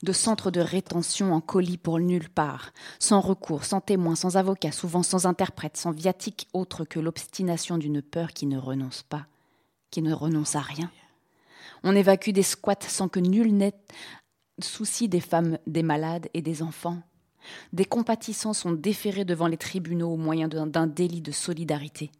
de 0.03 0.13
centre 0.13 0.51
de 0.51 0.61
rétention 0.61 1.33
en 1.33 1.41
colis 1.41 1.77
pour 1.77 1.99
nulle 1.99 2.29
part, 2.29 2.71
sans 2.99 3.19
recours, 3.19 3.65
sans 3.65 3.81
témoin, 3.81 4.15
sans 4.15 4.37
avocat, 4.37 4.71
souvent 4.71 5.03
sans 5.03 5.25
interprète, 5.25 5.77
sans 5.77 5.91
viatique 5.91 6.47
autre 6.53 6.85
que 6.85 6.99
l'obstination 6.99 7.77
d'une 7.77 8.01
peur 8.01 8.31
qui 8.31 8.45
ne 8.45 8.57
renonce 8.57 9.03
pas, 9.03 9.27
qui 9.91 10.01
ne 10.01 10.13
renonce 10.13 10.55
à 10.55 10.61
rien. 10.61 10.89
On 11.83 11.95
évacue 11.95 12.31
des 12.31 12.43
squats 12.43 12.75
sans 12.87 13.07
que 13.07 13.19
nul 13.19 13.55
n'ait 13.55 13.75
souci 14.59 15.07
des 15.07 15.19
femmes, 15.19 15.57
des 15.67 15.83
malades 15.83 16.29
et 16.33 16.41
des 16.41 16.61
enfants. 16.61 17.01
Des 17.73 17.85
compatissants 17.85 18.53
sont 18.53 18.71
déférés 18.71 19.25
devant 19.25 19.47
les 19.47 19.57
tribunaux 19.57 20.09
au 20.09 20.17
moyen 20.17 20.47
d'un 20.47 20.87
délit 20.87 21.21
de 21.21 21.31
solidarité. 21.31 22.11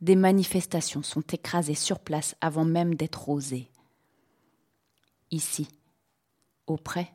Des 0.00 0.16
manifestations 0.16 1.02
sont 1.02 1.20
écrasées 1.20 1.74
sur 1.74 1.98
place 1.98 2.34
avant 2.40 2.64
même 2.64 2.94
d'être 2.94 3.28
osées. 3.28 3.70
Ici, 5.30 5.68
auprès, 6.66 7.12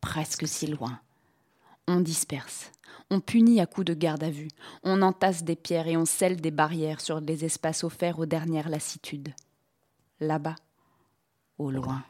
presque 0.00 0.48
si 0.48 0.66
loin, 0.66 1.00
on 1.86 2.00
disperse, 2.00 2.72
on 3.10 3.20
punit 3.20 3.60
à 3.60 3.66
coups 3.66 3.86
de 3.86 3.94
garde 3.94 4.24
à 4.24 4.30
vue, 4.30 4.48
on 4.82 5.02
entasse 5.02 5.44
des 5.44 5.56
pierres 5.56 5.86
et 5.86 5.96
on 5.96 6.06
scelle 6.06 6.40
des 6.40 6.50
barrières 6.50 7.00
sur 7.00 7.20
les 7.20 7.44
espaces 7.44 7.84
offerts 7.84 8.18
aux 8.18 8.26
dernières 8.26 8.68
lassitudes. 8.68 9.34
Là-bas, 10.18 10.56
au 11.58 11.70
loin, 11.70 12.02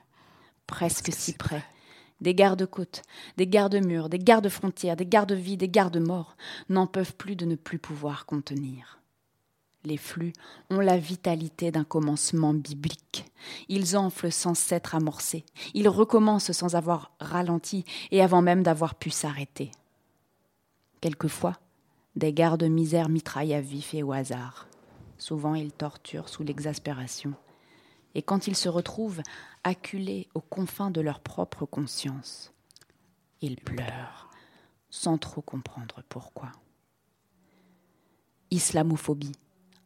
presque 0.72 1.12
si 1.12 1.34
près, 1.34 1.62
des 2.22 2.34
gardes-côtes, 2.34 3.02
des 3.36 3.46
gardes-murs, 3.46 4.08
des 4.08 4.18
gardes-frontières, 4.18 4.96
des 4.96 5.04
gardes-vies, 5.04 5.58
des 5.58 5.68
gardes-morts 5.68 6.34
n'en 6.70 6.86
peuvent 6.86 7.14
plus 7.14 7.36
de 7.36 7.44
ne 7.44 7.56
plus 7.56 7.78
pouvoir 7.78 8.24
contenir. 8.24 8.98
Les 9.84 9.98
flux 9.98 10.32
ont 10.70 10.80
la 10.80 10.96
vitalité 10.96 11.70
d'un 11.70 11.84
commencement 11.84 12.54
biblique. 12.54 13.26
Ils 13.68 13.98
enflent 13.98 14.32
sans 14.32 14.54
s'être 14.54 14.94
amorcés. 14.94 15.44
Ils 15.74 15.90
recommencent 15.90 16.52
sans 16.52 16.74
avoir 16.74 17.12
ralenti 17.20 17.84
et 18.10 18.22
avant 18.22 18.40
même 18.40 18.62
d'avoir 18.62 18.94
pu 18.94 19.10
s'arrêter. 19.10 19.72
Quelquefois, 21.02 21.58
des 22.16 22.32
gardes-misères 22.32 23.10
mitraillent 23.10 23.52
à 23.54 23.60
vif 23.60 23.92
et 23.92 24.02
au 24.02 24.12
hasard. 24.12 24.68
Souvent, 25.18 25.54
ils 25.54 25.72
torturent 25.72 26.30
sous 26.30 26.44
l'exaspération. 26.44 27.34
Et 28.14 28.22
quand 28.22 28.46
ils 28.46 28.56
se 28.56 28.68
retrouvent 28.68 29.22
acculés 29.64 30.28
aux 30.34 30.40
confins 30.40 30.90
de 30.90 31.00
leur 31.00 31.20
propre 31.20 31.66
conscience, 31.66 32.52
ils 33.40 33.56
pleurent 33.56 34.30
sans 34.90 35.18
trop 35.18 35.40
comprendre 35.40 36.02
pourquoi. 36.08 36.52
Islamophobie, 38.50 39.32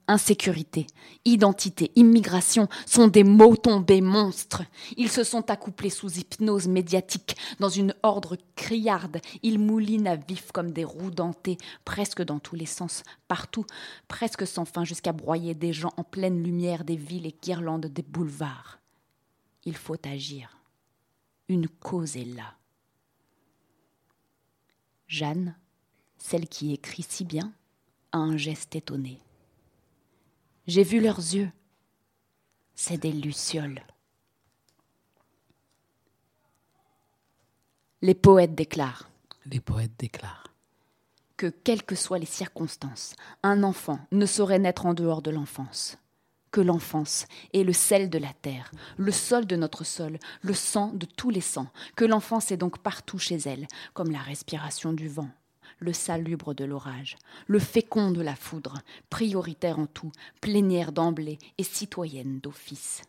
insécurité, 0.09 0.87
identité, 1.25 1.90
immigration 1.97 2.69
sont 2.87 3.09
des 3.09 3.25
mots 3.25 3.57
tombés 3.57 4.01
monstres. 4.01 4.62
Ils 4.97 5.11
se 5.11 5.25
sont 5.25 5.51
accouplés 5.51 5.90
sous 5.90 6.19
hypnose 6.19 6.69
médiatique. 6.69 7.37
Dans 7.59 7.69
une 7.69 7.95
ordre 8.03 8.37
criarde, 8.55 9.21
ils 9.42 9.59
moulinent 9.59 10.07
à 10.07 10.16
vif 10.16 10.53
comme 10.53 10.73
des 10.73 10.85
roues 10.85 11.11
dentées, 11.11 11.59
presque 11.85 12.23
dans 12.23 12.38
tous 12.38 12.57
les 12.57 12.66
sens, 12.66 13.03
partout, 13.29 13.66
presque 14.09 14.47
sans 14.47 14.64
fin, 14.64 14.85
jusqu'à 14.85 15.12
broyer 15.12 15.55
des 15.55 15.73
gens 15.73 15.92
en 15.97 16.05
pleine 16.05 16.42
lumière 16.42 16.85
des 16.85 16.97
villes 16.97 17.27
et 17.27 17.37
guirlandes 17.42 17.87
des 17.87 18.03
boulevards. 18.03 18.79
Il 19.64 19.77
faut 19.77 19.97
agir. 20.07 20.57
Une 21.49 21.69
cause 21.69 22.16
est 22.16 22.25
là. 22.25 22.55
Jeanne, 25.09 25.57
celle 26.19 26.49
qui 26.49 26.73
écrit 26.73 27.05
si 27.09 27.25
bien, 27.25 27.53
a 28.12 28.19
un 28.19 28.37
geste 28.37 28.75
étonné. 28.75 29.21
J'ai 30.67 30.83
vu 30.83 31.01
leurs 31.01 31.19
yeux. 31.19 31.51
C'est 32.75 32.99
des 32.99 33.13
lucioles. 33.13 33.83
Les 38.03 38.15
poètes 38.15 38.55
déclarent. 38.55 39.09
Les 39.47 39.61
poètes 39.61 39.97
déclarent. 39.99 40.53
Que 41.37 41.47
quelles 41.47 41.85
que 41.85 41.95
soient 41.95 42.19
les 42.19 42.27
circonstances, 42.27 43.15
un 43.43 43.63
enfant 43.63 44.01
ne 44.11 44.27
saurait 44.27 44.59
naître 44.59 44.87
en 44.87 44.95
dehors 44.95 45.23
de 45.23 45.31
l'enfance. 45.31 45.99
Que 46.51 46.61
l'enfance 46.61 47.27
est 47.53 47.63
le 47.63 47.73
sel 47.73 48.11
de 48.11 48.19
la 48.19 48.33
terre, 48.33 48.71
le 48.97 49.13
sol 49.13 49.47
de 49.47 49.57
notre 49.57 49.85
sol, 49.85 50.19
le 50.43 50.55
sang 50.55 50.93
de 50.95 51.07
tous 51.07 51.31
les 51.31 51.41
sangs. 51.41 51.71
Que 51.95 52.05
l'enfance 52.05 52.51
est 52.51 52.57
donc 52.57 52.79
partout 52.79 53.19
chez 53.19 53.37
elle, 53.37 53.67
comme 53.93 54.11
la 54.11 54.21
respiration 54.21 54.93
du 54.93 55.09
vent, 55.09 55.31
le 55.79 55.93
salubre 55.93 56.55
de 56.55 56.65
l'orage, 56.65 57.17
le 57.47 57.59
fécond 57.59 58.11
de 58.11 58.23
la 58.23 58.35
foudre, 58.35 58.75
prioritaire 59.11 59.79
en 59.79 59.87
tout, 59.87 60.12
plénière 60.41 60.93
d'emblée 60.93 61.39
et 61.59 61.65
citoyenne 61.65 62.41
d'office. 62.41 63.03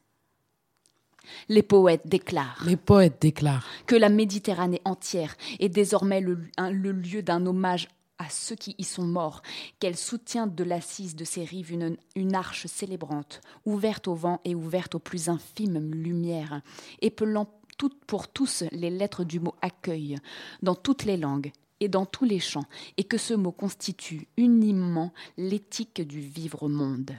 Les 1.49 1.63
poètes 1.63 2.07
déclarent. 2.07 2.63
Les 2.65 2.77
poètes 2.77 3.21
déclarent. 3.21 3.67
Que 3.85 3.95
la 3.95 4.09
Méditerranée 4.09 4.81
entière 4.85 5.35
est 5.59 5.69
désormais 5.69 6.21
le, 6.21 6.39
le 6.57 6.91
lieu 6.91 7.21
d'un 7.21 7.45
hommage 7.45 7.89
à 8.17 8.29
ceux 8.29 8.55
qui 8.55 8.75
y 8.77 8.83
sont 8.83 9.05
morts, 9.05 9.41
qu'elle 9.79 9.97
soutient 9.97 10.47
de 10.47 10.63
l'assise 10.63 11.15
de 11.15 11.23
ses 11.23 11.43
rives 11.43 11.71
une, 11.71 11.97
une, 12.15 12.35
arche 12.35 12.65
célébrante, 12.65 13.41
ouverte 13.65 14.07
au 14.07 14.15
vent 14.15 14.41
et 14.43 14.55
ouverte 14.55 14.95
aux 14.95 14.99
plus 14.99 15.29
infimes 15.29 15.91
lumières, 15.93 16.61
épelant 17.01 17.47
toutes 17.77 18.03
pour 18.05 18.27
tous 18.27 18.63
les 18.71 18.89
lettres 18.89 19.23
du 19.23 19.39
mot 19.39 19.53
accueil, 19.61 20.17
dans 20.63 20.73
toutes 20.73 21.05
les 21.05 21.17
langues 21.17 21.51
et 21.79 21.87
dans 21.87 22.05
tous 22.05 22.25
les 22.25 22.39
champs, 22.39 22.65
et 22.97 23.03
que 23.03 23.17
ce 23.17 23.33
mot 23.33 23.51
constitue 23.51 24.27
unimement 24.37 25.13
l'éthique 25.37 26.01
du 26.01 26.19
vivre 26.19 26.67
monde. 26.67 27.11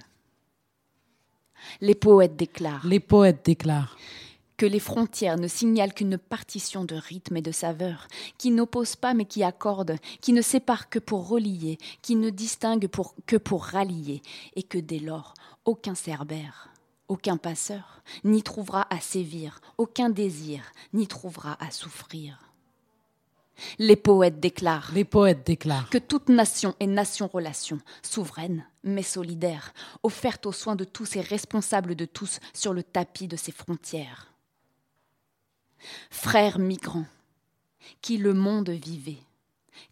Les 1.81 1.95
poètes 1.95 2.37
déclarent. 2.37 2.87
Les 2.87 3.01
poètes 3.01 3.45
déclarent 3.45 3.97
que 4.59 4.67
les 4.67 4.81
frontières 4.81 5.39
ne 5.39 5.47
signalent 5.47 5.95
qu'une 5.95 6.19
partition 6.19 6.85
de 6.85 6.97
rythme 6.97 7.37
et 7.37 7.43
de 7.43 7.53
saveur, 7.53 8.09
qui 8.39 8.51
n'oppose 8.51 8.97
pas 8.97 9.15
mais 9.15 9.25
qui 9.25 9.45
accorde, 9.45 9.97
qui 10.21 10.33
ne 10.33 10.43
sépare 10.43 10.91
que 10.91 10.99
pour 10.99 11.29
relier, 11.29 11.79
qui 12.03 12.17
ne 12.17 12.29
distingue 12.29 12.89
pour, 12.89 13.15
que 13.25 13.37
pour 13.37 13.65
rallier, 13.65 14.21
et 14.57 14.65
que 14.65 14.79
dès 14.79 14.99
lors 14.99 15.35
aucun 15.65 15.95
cerbère, 15.95 16.71
aucun 17.07 17.37
passeur 17.37 18.03
n'y 18.25 18.43
trouvera 18.43 18.87
à 18.91 19.01
sévir, 19.01 19.61
aucun 19.79 20.11
désir 20.11 20.73
n'y 20.93 21.07
trouvera 21.07 21.57
à 21.65 21.71
souffrir. 21.71 22.48
Les 23.79 23.97
poètes 23.97 24.41
déclarent. 24.41 24.91
Les 24.95 25.05
poètes 25.05 25.47
déclarent. 25.47 25.91
Que 25.91 25.99
toute 25.99 26.29
nation 26.29 26.75
est 26.81 26.87
nation-relation, 26.87 27.79
souveraine, 28.03 28.65
mais 28.85 29.03
solidaire, 29.03 29.73
offerte 30.03 30.47
aux 30.47 30.53
soins 30.53 30.77
de 30.77 30.85
tous 30.85 31.17
et 31.17 31.21
responsable 31.21 31.95
de 31.95 32.05
tous 32.05 32.41
sur 32.55 32.73
le 32.73 32.83
tapis 32.83 33.29
de 33.29 33.37
ses 33.37 33.53
frontières. 33.53 34.33
Frères 36.11 36.59
migrants, 36.59 37.07
qui 38.01 38.17
le 38.17 38.35
monde 38.35 38.71
vivait, 38.71 39.23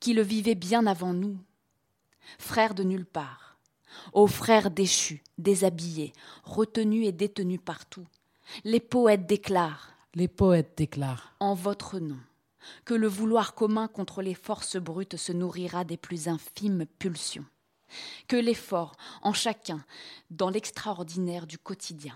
qui 0.00 0.14
le 0.14 0.22
vivait 0.22 0.54
bien 0.54 0.86
avant 0.86 1.12
nous, 1.12 1.38
frères 2.38 2.74
de 2.74 2.82
nulle 2.82 3.06
part, 3.06 3.58
ô 4.12 4.26
frères 4.26 4.70
déchus, 4.70 5.22
déshabillés, 5.38 6.12
retenus 6.42 7.06
et 7.06 7.12
détenus 7.12 7.60
partout, 7.64 8.06
les 8.64 8.80
poètes 8.80 9.26
déclarent. 9.26 9.92
Les 10.14 10.28
poètes 10.28 10.72
déclarent. 10.76 11.34
En 11.40 11.54
votre 11.54 11.98
nom 11.98 12.18
que 12.84 12.94
le 12.94 13.08
vouloir 13.08 13.54
commun 13.54 13.88
contre 13.88 14.22
les 14.22 14.34
forces 14.34 14.76
brutes 14.76 15.16
se 15.16 15.32
nourrira 15.32 15.84
des 15.84 15.96
plus 15.96 16.28
infimes 16.28 16.86
pulsions, 16.98 17.46
que 18.28 18.36
l'effort 18.36 18.96
en 19.22 19.32
chacun 19.32 19.84
dans 20.30 20.50
l'extraordinaire 20.50 21.46
du 21.46 21.58
quotidien, 21.58 22.14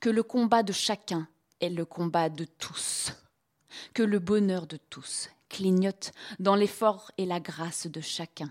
que 0.00 0.10
le 0.10 0.22
combat 0.22 0.62
de 0.62 0.72
chacun 0.72 1.28
est 1.60 1.70
le 1.70 1.84
combat 1.84 2.28
de 2.28 2.44
tous, 2.44 3.12
que 3.94 4.02
le 4.02 4.18
bonheur 4.18 4.66
de 4.66 4.76
tous 4.76 5.28
clignote 5.48 6.12
dans 6.38 6.54
l'effort 6.54 7.10
et 7.18 7.26
la 7.26 7.40
grâce 7.40 7.86
de 7.86 8.00
chacun, 8.00 8.50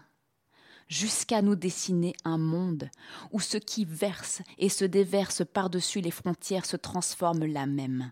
jusqu'à 0.88 1.42
nous 1.42 1.56
dessiner 1.56 2.14
un 2.26 2.38
monde 2.38 2.90
où 3.32 3.40
ce 3.40 3.58
qui 3.58 3.86
verse 3.86 4.42
et 4.58 4.70
se 4.70 4.86
déverse 4.86 5.44
par-dessus 5.46 6.02
les 6.02 6.12
frontières 6.12 6.66
se 6.66 6.78
transforme 6.78 7.46
là 7.46 7.66
même, 7.66 8.12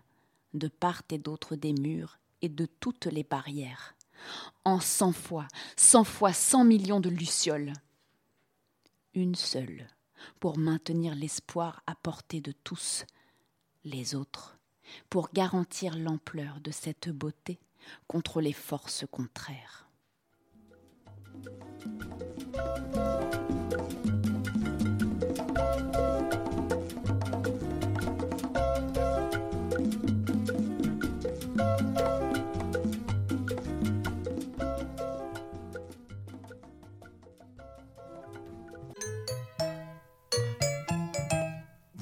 de 0.54 0.66
part 0.66 1.02
et 1.10 1.18
d'autre 1.18 1.56
des 1.56 1.72
murs 1.72 2.19
et 2.42 2.48
de 2.48 2.66
toutes 2.66 3.06
les 3.06 3.24
barrières, 3.24 3.94
en 4.64 4.80
cent 4.80 5.12
fois, 5.12 5.48
cent 5.76 6.04
fois 6.04 6.32
cent 6.32 6.64
millions 6.64 7.00
de 7.00 7.10
lucioles. 7.10 7.72
Une 9.14 9.34
seule, 9.34 9.88
pour 10.38 10.58
maintenir 10.58 11.14
l'espoir 11.14 11.82
à 11.86 11.94
portée 11.94 12.40
de 12.40 12.52
tous, 12.52 13.04
les 13.84 14.14
autres, 14.14 14.58
pour 15.08 15.30
garantir 15.32 15.96
l'ampleur 15.96 16.60
de 16.60 16.70
cette 16.70 17.08
beauté 17.08 17.58
contre 18.06 18.40
les 18.40 18.52
forces 18.52 19.04
contraires. 19.10 19.88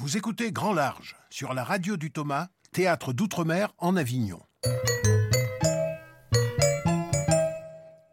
Vous 0.08 0.16
écoutez 0.16 0.52
Grand 0.52 0.72
Large 0.72 1.16
sur 1.28 1.52
la 1.52 1.62
radio 1.62 1.98
du 1.98 2.10
Thomas, 2.10 2.48
théâtre 2.72 3.12
d'outre-mer 3.12 3.74
en 3.76 3.94
Avignon. 3.94 4.40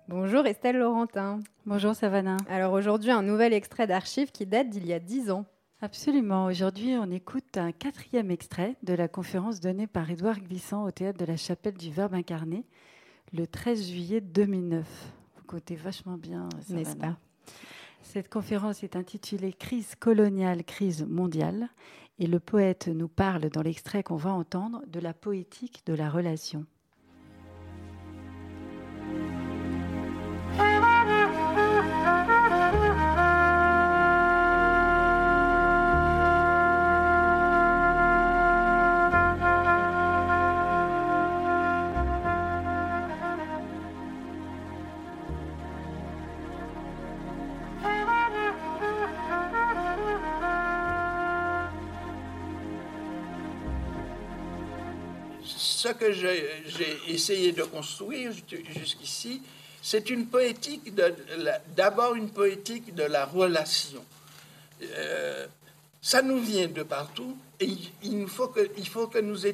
Bonjour 0.09 0.45
Estelle 0.45 0.75
Laurentin. 0.79 1.39
Bonjour 1.65 1.95
Savannah. 1.95 2.35
Alors 2.49 2.73
aujourd'hui, 2.73 3.11
un 3.11 3.21
nouvel 3.21 3.53
extrait 3.53 3.87
d'archives 3.87 4.33
qui 4.33 4.45
date 4.45 4.67
d'il 4.67 4.85
y 4.85 4.91
a 4.91 4.99
dix 4.99 5.31
ans. 5.31 5.45
Absolument. 5.79 6.47
Aujourd'hui, 6.47 6.95
on 6.99 7.09
écoute 7.11 7.55
un 7.55 7.71
quatrième 7.71 8.29
extrait 8.29 8.75
de 8.83 8.93
la 8.93 9.07
conférence 9.07 9.61
donnée 9.61 9.87
par 9.87 10.11
Édouard 10.11 10.41
Glissant 10.41 10.83
au 10.83 10.91
théâtre 10.91 11.19
de 11.19 11.25
la 11.25 11.37
Chapelle 11.37 11.77
du 11.77 11.91
Verbe 11.91 12.15
incarné 12.15 12.65
le 13.31 13.47
13 13.47 13.87
juillet 13.87 14.19
2009. 14.19 14.85
Vous 15.37 15.43
comptez 15.47 15.77
vachement 15.77 16.17
bien, 16.17 16.49
n'est-ce 16.67 16.97
pas? 16.97 17.15
Cette 18.05 18.29
conférence 18.29 18.83
est 18.83 18.95
intitulée 18.95 19.51
Crise 19.51 19.95
coloniale, 19.95 20.63
crise 20.63 21.05
mondiale, 21.05 21.69
et 22.19 22.27
le 22.27 22.39
poète 22.39 22.87
nous 22.87 23.09
parle 23.09 23.49
dans 23.49 23.61
l'extrait 23.61 24.03
qu'on 24.03 24.15
va 24.15 24.31
entendre 24.31 24.81
de 24.87 24.99
la 24.99 25.13
poétique 25.13 25.81
de 25.85 25.93
la 25.93 26.09
relation. 26.09 26.65
Ce 55.85 55.93
que 55.93 56.11
j'ai 56.11 56.97
essayé 57.07 57.51
de 57.51 57.63
construire 57.63 58.31
jusqu'ici, 58.33 59.41
c'est 59.81 60.09
une 60.09 60.25
poétique, 60.25 60.91
d'abord 61.75 62.15
une 62.15 62.29
poétique 62.29 62.95
de 62.95 63.03
la 63.03 63.25
relation. 63.25 64.03
Euh, 64.81 65.45
ça 66.01 66.23
nous 66.23 66.39
vient 66.39 66.67
de 66.67 66.81
partout 66.81 67.37
et 67.59 67.69
il, 68.03 68.27
faut, 68.27 68.47
que, 68.47 68.67
il 68.77 68.87
faut 68.87 69.07
que 69.07 69.19
nous 69.19 69.45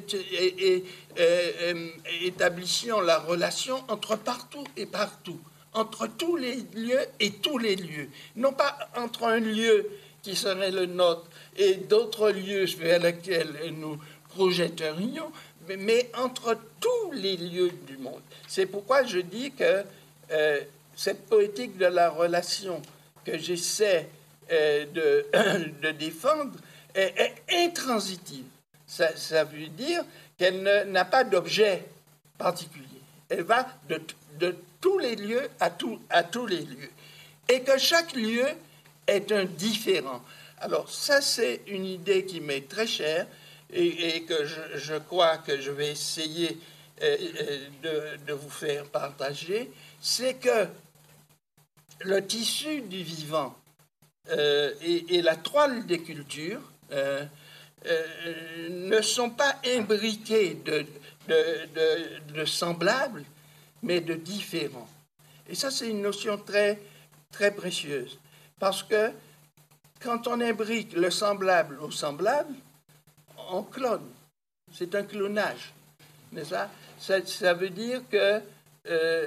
établissions 2.24 3.00
la 3.02 3.18
relation 3.18 3.84
entre 3.88 4.16
partout 4.16 4.64
et 4.76 4.86
partout, 4.86 5.38
entre 5.74 6.06
tous 6.06 6.36
les 6.36 6.56
lieux 6.74 7.06
et 7.20 7.32
tous 7.32 7.58
les 7.58 7.76
lieux. 7.76 8.08
Non 8.36 8.52
pas 8.52 8.78
entre 8.96 9.24
un 9.24 9.40
lieu 9.40 9.86
qui 10.22 10.34
serait 10.34 10.70
le 10.70 10.86
nôtre 10.86 11.26
et 11.56 11.74
d'autres 11.74 12.30
lieux 12.30 12.64
vers 12.78 13.00
lesquels 13.00 13.74
nous 13.78 13.98
projetterions, 14.34 15.30
mais, 15.68 16.10
entre 16.16 16.56
tous 16.80 17.12
les 17.12 17.36
lieux 17.36 17.72
du 17.86 17.96
monde. 17.98 18.22
C'est 18.48 18.66
pourquoi 18.66 19.04
je 19.04 19.18
dis 19.18 19.52
que 19.52 19.84
euh, 20.30 20.60
cette 20.96 21.26
poétique 21.26 21.76
de 21.76 21.86
la 21.86 22.10
relation 22.10 22.80
que 23.24 23.38
j'essaie 23.38 24.08
euh, 24.50 24.86
de, 25.82 25.90
défendre 25.98 26.52
est, 26.94 27.34
intransitive. 27.50 28.44
Ça, 28.86 29.44
veut 29.44 29.68
dire 29.68 30.04
qu'elle 30.36 30.62
n'a 30.90 31.04
pas 31.04 31.24
d'objet 31.24 31.84
particulier. 32.36 32.84
Elle 33.28 33.44
va 33.44 33.66
de, 33.88 34.54
tous 34.80 34.98
les 34.98 35.16
lieux 35.16 35.48
à, 35.60 35.70
à 36.10 36.22
tous 36.24 36.46
les 36.46 36.60
lieux. 36.60 36.90
Et 37.48 37.62
que 37.62 37.78
chaque 37.78 38.14
lieu 38.14 38.46
est 39.06 39.32
un 39.32 39.44
différent. 39.44 40.22
Alors 40.58 40.90
ça, 40.90 41.20
c'est 41.20 41.62
une 41.66 41.86
idée 41.86 42.24
qui 42.24 42.40
m'est 42.40 42.68
très 42.68 42.86
chère 42.86 43.26
et, 43.72 44.22
que 44.22 44.44
je, 44.44 44.94
crois 44.98 45.38
que 45.38 45.60
je 45.60 45.70
vais 45.70 45.92
essayer 45.92 46.58
euh, 47.02 47.16
euh, 47.84 48.16
de, 48.26 48.32
vous 48.32 48.50
faire 48.50 48.84
partager, 48.86 49.70
c'est 50.00 50.34
que 50.34 50.68
le 52.00 52.24
tissu 52.26 52.82
du 52.82 53.02
vivant 53.02 53.56
euh, 54.30 54.72
et, 54.82 55.22
la 55.22 55.36
toile 55.36 55.86
des 55.86 56.02
cultures 56.02 56.60
ne 58.70 59.00
sont 59.00 59.30
pas 59.30 59.56
imbriqués 59.66 60.54
de, 60.54 60.86
de, 61.28 62.44
semblables, 62.44 63.24
mais 63.82 64.00
de 64.00 64.14
différents. 64.14 64.88
Et 65.48 65.54
ça, 65.54 65.70
c'est 65.70 65.88
une 65.88 66.02
notion 66.02 66.38
très, 66.38 66.78
très 67.30 67.50
précieuse. 67.50 68.18
Parce 68.58 68.82
que 68.82 69.10
quand 70.00 70.28
on 70.28 70.40
imbrique 70.40 70.92
le 70.92 71.10
semblable 71.10 71.78
au 71.80 71.90
semblable, 71.90 72.54
on 73.52 73.62
clone. 73.62 74.08
C'est 74.72 74.94
un 74.94 75.04
clonage. 75.04 75.72
N'est-ce 76.32 76.50
pas? 76.50 76.70
Ça, 76.98 77.54
veut 77.54 77.70
dire 77.70 78.02
que 78.10 78.40
euh, 78.88 79.26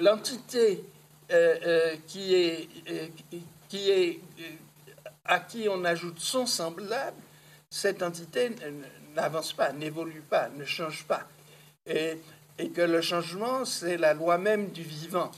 l'entité 0.00 0.82
euh, 1.30 1.56
euh, 1.64 1.96
qui 2.06 2.34
est, 2.34 2.68
qui 3.68 3.90
est, 3.90 4.20
à 5.24 5.40
qui 5.40 5.68
on 5.68 5.84
ajoute 5.84 6.18
son 6.18 6.46
semblable, 6.46 7.16
cette 7.68 8.02
entité 8.02 8.50
n'avance 9.14 9.52
pas, 9.52 9.72
n'évolue 9.72 10.22
pas, 10.22 10.48
ne 10.48 10.64
change 10.64 11.04
pas. 11.04 11.28
Et 11.86 12.68
que 12.74 12.82
le 12.82 13.00
changement, 13.00 13.64
c'est 13.64 13.96
la 13.96 14.14
loi 14.14 14.38
même 14.38 14.70
du 14.70 14.82
vivant. 14.82 15.30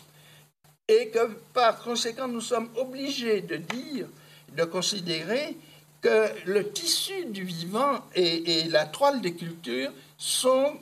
Et 0.89 1.09
que 1.09 1.27
par 1.55 1.83
conséquent, 1.83 2.29
nous 2.29 2.41
sommes 2.41 2.69
obligés 2.77 3.41
de 3.41 3.57
dire, 3.57 4.07
de 4.55 4.65
considérer 4.65 5.57
que 6.03 6.29
le 6.47 6.71
tissu 6.71 7.27
du 7.27 7.45
vivant 7.45 8.01
et, 8.15 8.65
la 8.65 8.87
toile 8.87 9.21
des 9.21 9.35
cultures 9.35 9.93
sont 10.19 10.75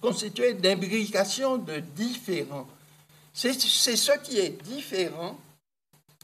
constitués 0.00 0.54
d'imbrications 0.54 1.58
de 1.58 1.80
différents. 1.80 2.68
C'est 3.34 3.52
ce 3.52 4.18
qui 4.20 4.38
est 4.38 4.62
différent 4.62 5.36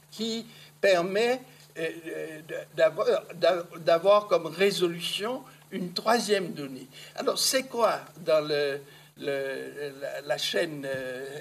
qui 0.09 0.45
permet 0.79 1.41
euh, 1.77 2.41
d'avoir 3.85 4.27
comme 4.27 4.47
résolution 4.47 5.43
une 5.71 5.93
troisième 5.93 6.53
donnée. 6.53 6.87
Alors, 7.15 7.37
c'est 7.37 7.63
quoi 7.63 7.99
dans 8.25 8.45
le, 8.47 8.79
la, 9.17 10.37
chaîne, 10.37 10.85
euh, 10.85 11.37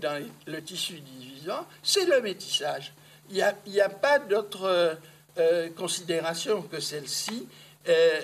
dans 0.00 0.24
le 0.46 0.62
tissu 0.62 0.94
du 0.94 1.18
vivant? 1.18 1.66
C'est 1.82 2.04
le 2.04 2.20
métissage. 2.20 2.92
Il 3.30 3.44
n'y 3.66 3.80
a, 3.80 3.88
pas 3.88 4.18
d'autre 4.18 4.98
euh, 5.38 5.68
considération 5.70 6.62
que 6.62 6.80
celle-ci. 6.80 7.48
Euh, 7.88 8.20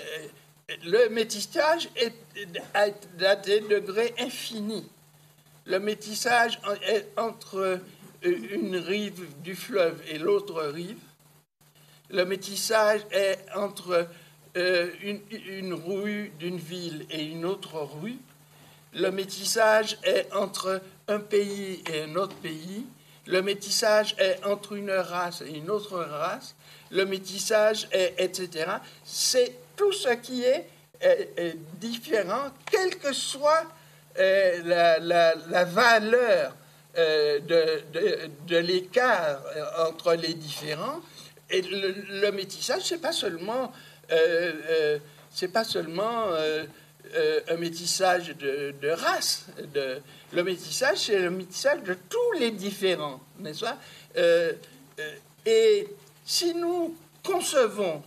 le 0.84 1.08
métissage 1.08 1.88
est 1.96 2.14
à 2.74 3.36
des 3.36 3.60
degrés 3.60 4.14
infinis. 4.18 4.88
Le 5.66 5.80
métissage 5.80 6.60
est 6.86 7.06
entre 7.16 7.80
une 8.22 8.76
rive 8.76 9.26
du 9.42 9.54
fleuve 9.54 10.00
et 10.08 10.18
l'autre 10.18 10.62
rive. 10.62 10.98
Le 12.10 12.24
métissage 12.24 13.06
est 13.12 13.38
entre 13.54 14.08
euh, 14.56 14.90
une, 15.02 15.74
rue 15.74 16.32
d'une 16.40 16.56
ville 16.56 17.06
et 17.10 17.22
une 17.22 17.44
autre 17.44 17.88
rue. 18.00 18.18
Le 18.94 19.10
métissage 19.10 19.96
est 20.02 20.26
entre 20.32 20.82
un 21.06 21.20
pays 21.20 21.84
et 21.92 22.02
un 22.02 22.16
autre 22.16 22.34
pays. 22.36 22.84
Le 23.30 23.42
métissage 23.42 24.16
est 24.18 24.44
entre 24.44 24.72
une 24.72 24.90
race 24.90 25.42
et 25.42 25.56
une 25.56 25.70
autre 25.70 25.98
race. 25.98 26.56
Le 26.90 27.06
métissage, 27.06 27.88
est, 27.92 28.14
etc. 28.18 28.66
C'est 29.04 29.54
tout 29.76 29.92
ce 29.92 30.14
qui 30.14 30.42
est, 30.42 30.66
différent, 31.80 32.50
quelle 32.70 32.98
que 32.98 33.14
soit 33.14 33.64
euh, 34.18 34.98
la, 35.00 35.64
valeur 35.64 36.54
euh, 36.98 37.38
de, 37.40 38.56
l'écart 38.56 39.40
euh, 39.56 39.88
entre 39.88 40.12
les 40.14 40.34
différents. 40.34 41.00
Et 41.48 41.62
le, 41.62 42.30
métissage, 42.32 42.82
c'est 42.82 43.00
pas 43.00 43.12
pas 45.52 45.64
seulement 45.64 46.26
un 47.48 47.56
métissage 47.56 48.28
de, 48.36 48.74
de 48.80 48.88
race. 48.88 49.46
De, 49.74 50.00
le 50.32 50.44
métissage, 50.44 50.98
c'est 50.98 51.18
le 51.18 51.30
métissage 51.30 51.82
de 51.82 51.94
tous 52.08 52.38
les 52.38 52.50
différents, 52.52 53.20
n'est-ce 53.38 53.64
pas? 53.64 53.78
Et 55.46 55.88
si 56.24 56.54
nous 56.54 56.96
concevons, 57.24 58.02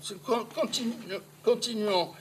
continuons, 1.43 2.11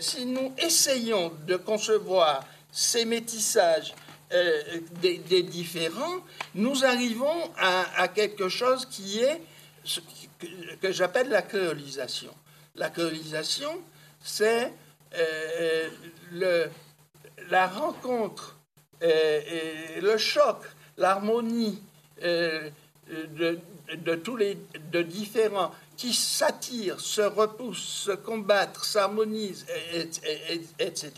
si 0.00 0.26
nous 0.26 0.52
essayons 0.58 1.32
de 1.46 1.56
concevoir 1.56 2.44
ces 2.72 3.04
métissages 3.04 3.94
euh, 4.32 4.62
des, 5.00 5.42
différents, 5.42 6.20
nous 6.54 6.84
arrivons 6.84 7.50
à, 7.56 8.08
quelque 8.08 8.48
chose 8.48 8.84
qui 8.86 9.20
est 9.20 9.40
ce 9.84 10.00
que, 10.80 10.92
j'appelle 10.92 11.30
la 11.30 11.40
créolisation. 11.40 12.34
La 12.76 12.90
créolisation, 12.90 13.80
c'est 14.22 14.70
euh, 15.16 15.88
le, 16.32 16.70
la 17.50 17.66
rencontre, 17.66 18.56
euh, 19.02 19.40
et 19.96 20.00
le 20.00 20.18
choc, 20.18 20.58
l'harmonie 20.96 21.80
de, 22.22 24.14
tous 24.16 24.36
les 24.36 24.58
différents 25.04 25.72
qui 25.96 26.12
s'attirent, 26.12 27.00
se 27.00 27.20
repoussent, 27.22 28.04
se 28.06 28.12
combattent, 28.12 28.78
s'harmonisent, 28.82 29.66
etc., 30.78 31.12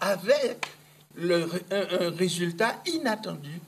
avec 0.00 0.66
un, 1.22 2.10
résultat 2.16 2.82
inattendu. 2.86 3.60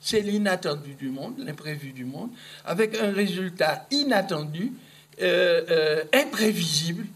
C'est 0.00 0.20
l'inattendu 0.20 0.94
du 0.94 1.10
monde, 1.10 1.34
l'imprévu 1.38 1.92
du 1.92 2.04
monde, 2.04 2.30
avec 2.64 2.96
un 2.96 3.12
résultat 3.12 3.86
inattendu, 3.90 4.72
euh, 5.20 5.62
euh, 5.68 6.04
imprévisible, 6.14 7.06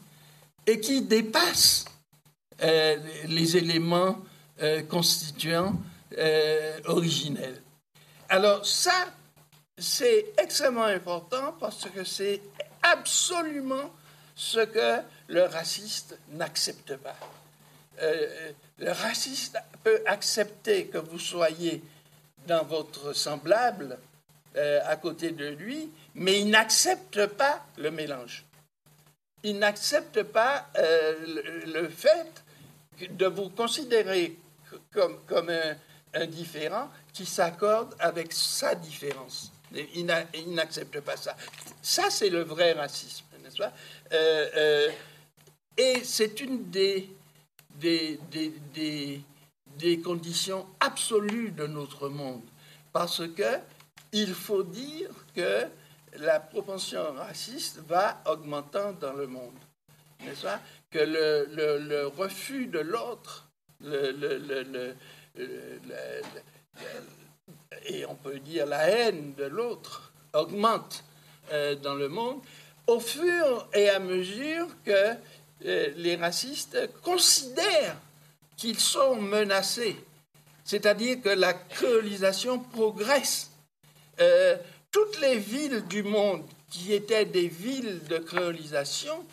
et 0.66 0.80
qui 0.80 1.02
dépasse 1.02 1.84
euh, 2.62 2.96
les 3.26 3.56
éléments 3.56 4.18
constituants 4.88 5.74
originels. 6.84 7.60
Alors 8.28 8.64
ça, 8.64 9.08
c'est 9.76 10.26
extrêmement 10.38 10.84
important 10.84 11.54
parce 11.58 11.88
que 11.90 12.04
c'est 12.04 12.40
absolument 12.82 13.90
ce 14.34 14.60
que 14.60 15.00
le 15.28 15.42
raciste 15.44 16.16
n'accepte 16.30 16.96
pas. 16.96 17.16
Euh, 18.02 18.52
le 18.78 18.90
raciste 18.90 19.56
peut 19.82 20.02
accepter 20.06 20.86
que 20.86 20.98
vous 20.98 21.18
soyez 21.18 21.82
dans 22.46 22.64
votre 22.64 23.12
semblable 23.12 23.98
euh, 24.56 24.80
à 24.84 24.96
côté 24.96 25.30
de 25.30 25.46
lui, 25.46 25.90
mais 26.14 26.40
il 26.40 26.50
n'accepte 26.50 27.26
pas 27.26 27.64
le 27.76 27.90
mélange. 27.90 28.44
Il 29.44 29.58
n'accepte 29.58 30.22
pas 30.22 30.68
euh, 30.78 31.62
le, 31.66 31.88
fait 31.88 32.42
de 33.10 33.26
vous 33.26 33.50
considérer 33.50 34.38
comme, 34.90 35.50
un, 35.50 36.26
différent 36.26 36.90
qui 37.12 37.26
s'accorde 37.26 37.94
avec 37.98 38.32
sa 38.32 38.74
différence. 38.74 39.52
Il 39.94 40.06
n'accepte 40.06 41.00
pas 41.00 41.16
ça. 41.16 41.36
Ça, 41.82 42.08
c'est 42.08 42.30
le 42.30 42.42
vrai 42.42 42.72
racisme, 42.72 43.26
n'est-ce 43.42 43.58
pas? 43.58 43.72
Euh, 44.12 44.48
euh, 44.56 44.90
Et 45.76 46.02
c'est 46.04 46.40
une 46.40 46.70
des, 46.70 47.10
des, 47.74 48.18
des, 48.30 49.20
des, 49.76 50.00
conditions 50.00 50.66
absolues 50.80 51.50
de 51.50 51.66
notre 51.66 52.08
monde. 52.08 52.42
Parce 52.92 53.28
que 53.28 53.58
il 54.12 54.32
faut 54.32 54.62
dire 54.62 55.10
que 55.34 55.66
la 56.18 56.40
propension 56.40 57.12
raciste 57.14 57.78
va 57.86 58.22
augmentant 58.26 58.92
dans 58.92 59.12
le 59.12 59.26
monde. 59.26 59.58
N'est-ce 60.20 60.42
pas? 60.42 60.60
Que 60.90 60.98
le, 60.98 62.06
refus 62.06 62.66
de 62.66 62.78
l'autre, 62.78 63.48
et 67.86 68.06
on 68.06 68.14
peut 68.14 68.38
dire 68.38 68.66
la 68.66 68.88
haine 68.88 69.34
de 69.34 69.44
l'autre 69.44 70.12
augmente 70.32 71.04
dans 71.82 71.94
le 71.94 72.08
monde, 72.08 72.40
au 72.86 73.00
fur 73.00 73.68
et 73.74 73.90
à 73.90 73.98
mesure 73.98 74.68
que 74.84 75.14
les 75.60 76.16
racistes 76.16 76.78
considèrent 77.02 77.96
qu'ils 78.56 78.80
sont 78.80 79.16
menacés. 79.16 79.96
C'est-à-dire 80.64 81.20
que 81.20 81.28
la 81.28 81.52
créolisation 81.52 82.58
progresse. 82.60 83.50
Toutes 84.94 85.20
les 85.20 85.38
villes 85.38 85.82
du 85.88 86.04
monde 86.04 86.44
qui 86.70 86.92
étaient 86.92 87.24
des 87.24 87.48
villes 87.48 88.00
de 88.08 88.18
créolisation, 88.18 89.26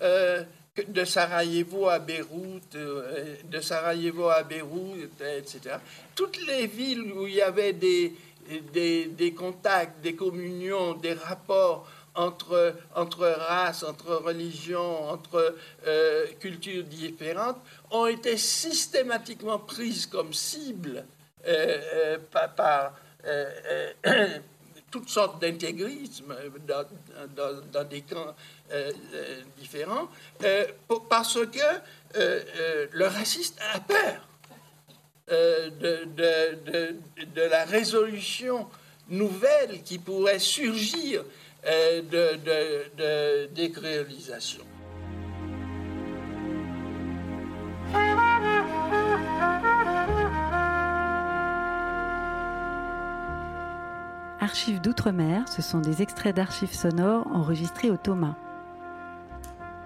euh, 0.00 0.44
de 0.86 1.04
Sarajevo 1.04 1.88
à 1.88 1.98
Beyrouth, 1.98 2.76
euh, 2.76 3.34
de 3.42 3.60
Sarajevo 3.60 4.28
à 4.28 4.44
Beyrouth, 4.44 5.20
etc. 5.20 5.78
Toutes 6.14 6.40
les 6.46 6.68
villes 6.68 7.12
où 7.14 7.26
il 7.26 7.34
y 7.34 7.42
avait 7.42 7.72
des, 7.72 8.14
contacts, 9.36 10.00
des 10.02 10.14
communions, 10.14 10.94
des 10.94 11.14
rapports 11.14 11.90
entre, 12.14 12.72
races, 12.94 13.82
entre 13.82 14.14
religions, 14.14 15.10
entre 15.10 15.56
euh, 15.84 16.26
cultures 16.38 16.84
différentes, 16.84 17.58
ont 17.90 18.06
été 18.06 18.36
systématiquement 18.36 19.58
prises 19.58 20.06
comme 20.06 20.32
cible 20.32 21.04
par 22.30 22.94
toutes 24.92 25.08
sortes 25.08 25.40
d'intégrisme 25.40 26.36
dans, 27.72 27.84
des 27.88 28.02
camps 28.02 28.36
euh, 28.70 28.92
euh, 29.14 29.40
différents, 29.58 30.08
euh, 30.44 30.66
parce 31.08 31.38
que 31.46 31.80
le 32.92 33.06
raciste 33.06 33.58
a 33.74 33.80
peur 33.80 34.28
de, 35.28 36.08
la 37.50 37.64
résolution 37.64 38.68
nouvelle 39.08 39.82
qui 39.82 39.98
pourrait 39.98 40.38
surgir 40.38 41.24
de, 41.64 42.36
de, 42.96 43.46
décréolisation. 43.46 44.64
Archives 54.42 54.80
d'outre-mer, 54.80 55.48
ce 55.48 55.62
sont 55.62 55.78
des 55.78 56.02
extraits 56.02 56.34
d'archives 56.34 56.74
sonores 56.74 57.28
enregistrés 57.32 57.92
au 57.92 57.96
Thomas. 57.96 58.34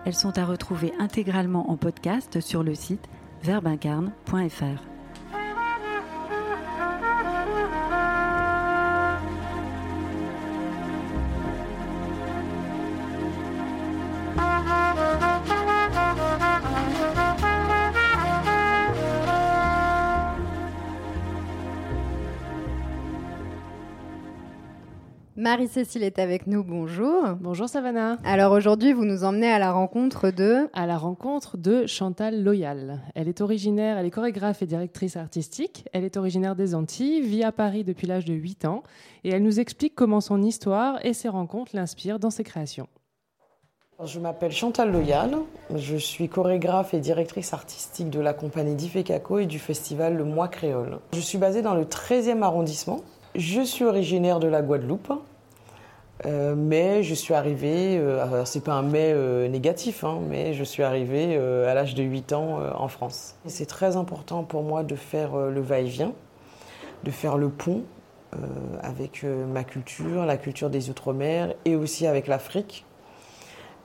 Elles 0.06 0.14
sont 0.14 0.38
à 0.38 0.46
retrouver 0.46 0.94
intégralement 0.98 1.70
en 1.70 1.76
podcast 1.76 2.40
sur 2.40 2.62
le 2.62 2.74
site 2.74 3.06
verbincarne.fr. 3.42 4.95
Marie-Cécile 25.46 26.02
est 26.02 26.18
avec 26.18 26.48
nous, 26.48 26.64
bonjour. 26.64 27.22
Bonjour 27.40 27.68
Savannah. 27.68 28.18
Alors 28.24 28.50
aujourd'hui, 28.50 28.92
vous 28.92 29.04
nous 29.04 29.22
emmenez 29.22 29.48
à 29.48 29.60
la 29.60 29.70
rencontre 29.70 30.32
de... 30.32 30.68
À 30.72 30.86
la 30.86 30.98
rencontre 30.98 31.56
de 31.56 31.86
Chantal 31.86 32.42
Loyal. 32.42 33.00
Elle 33.14 33.28
est 33.28 33.40
originaire, 33.40 33.96
elle 33.96 34.06
est 34.06 34.10
chorégraphe 34.10 34.62
et 34.62 34.66
directrice 34.66 35.16
artistique. 35.16 35.84
Elle 35.92 36.02
est 36.02 36.16
originaire 36.16 36.56
des 36.56 36.74
Antilles, 36.74 37.20
vit 37.20 37.44
à 37.44 37.52
Paris 37.52 37.84
depuis 37.84 38.08
l'âge 38.08 38.24
de 38.24 38.34
8 38.34 38.64
ans 38.64 38.82
et 39.22 39.30
elle 39.30 39.44
nous 39.44 39.60
explique 39.60 39.94
comment 39.94 40.20
son 40.20 40.42
histoire 40.42 40.98
et 41.06 41.12
ses 41.12 41.28
rencontres 41.28 41.76
l'inspirent 41.76 42.18
dans 42.18 42.30
ses 42.30 42.42
créations. 42.42 42.88
Je 44.04 44.18
m'appelle 44.18 44.50
Chantal 44.50 44.90
Loyal, 44.90 45.36
je 45.72 45.96
suis 45.96 46.28
chorégraphe 46.28 46.92
et 46.92 46.98
directrice 46.98 47.52
artistique 47.52 48.10
de 48.10 48.18
la 48.18 48.32
compagnie 48.32 48.74
d'Ifekako 48.74 49.38
et 49.38 49.46
du 49.46 49.60
festival 49.60 50.16
Le 50.16 50.24
Mois 50.24 50.48
Créole. 50.48 50.98
Je 51.12 51.20
suis 51.20 51.38
basée 51.38 51.62
dans 51.62 51.76
le 51.76 51.84
13e 51.84 52.42
arrondissement. 52.42 53.02
Je 53.36 53.60
suis 53.60 53.84
originaire 53.84 54.40
de 54.40 54.48
la 54.48 54.62
Guadeloupe 54.62 55.12
euh, 56.24 56.54
mais 56.56 57.02
je 57.02 57.14
suis 57.14 57.34
arrivée, 57.34 57.98
euh, 57.98 58.44
c'est 58.46 58.64
pas 58.64 58.72
un 58.72 58.82
mais 58.82 59.12
euh, 59.14 59.48
négatif, 59.48 60.02
hein, 60.02 60.20
mais 60.28 60.54
je 60.54 60.64
suis 60.64 60.82
arrivée 60.82 61.36
à 61.36 61.74
l'âge 61.74 61.94
de 61.94 62.02
8 62.02 62.32
ans 62.32 62.60
en 62.74 62.88
France. 62.88 63.34
C'est 63.46 63.66
très 63.66 63.96
important 63.96 64.42
pour 64.42 64.62
moi 64.62 64.82
de 64.82 64.96
faire 64.96 65.36
le 65.36 65.60
va-et-vient, 65.60 66.12
de 67.04 67.10
faire 67.10 67.36
le 67.36 67.48
pont 67.48 67.82
avec 68.82 69.24
ma 69.24 69.64
culture, 69.64 70.26
la 70.26 70.36
culture 70.36 70.68
des 70.68 70.90
Outre-mer 70.90 71.54
et 71.64 71.74
aussi 71.74 72.06
avec 72.06 72.26
l'Afrique 72.26 72.84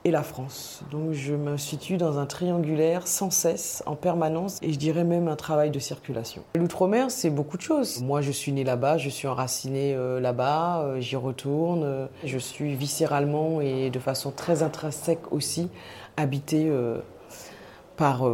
et 0.04 0.10
la 0.10 0.22
France. 0.22 0.82
Donc 0.90 1.12
je 1.12 1.34
me 1.34 1.56
situe 1.56 1.96
dans 1.96 2.18
un 2.18 2.26
triangulaire 2.26 3.06
sans 3.06 3.30
cesse, 3.30 3.82
en 3.86 3.94
permanence, 3.94 4.58
et 4.62 4.72
je 4.72 4.78
dirais 4.78 5.04
même 5.04 5.28
un 5.28 5.36
travail 5.36 5.70
de 5.70 5.78
circulation. 5.78 6.42
L'outre-mer, 6.54 7.10
c'est 7.10 7.30
beaucoup 7.30 7.56
de 7.56 7.62
choses. 7.62 8.02
Moi, 8.02 8.20
je 8.20 8.32
suis 8.32 8.52
née 8.52 8.64
là-bas, 8.64 8.98
je 8.98 9.08
suis 9.08 9.28
enracinée 9.28 9.94
euh, 9.94 10.20
là-bas, 10.20 10.82
euh, 10.82 11.00
j'y 11.00 11.16
retourne. 11.16 11.82
Euh, 11.84 12.06
je 12.24 12.38
suis 12.38 12.74
viscéralement 12.74 13.60
et 13.60 13.90
de 13.90 13.98
façon 13.98 14.30
très 14.30 14.62
intrinsèque 14.62 15.32
aussi 15.32 15.68
habitée 16.16 16.70
par, 17.96 18.24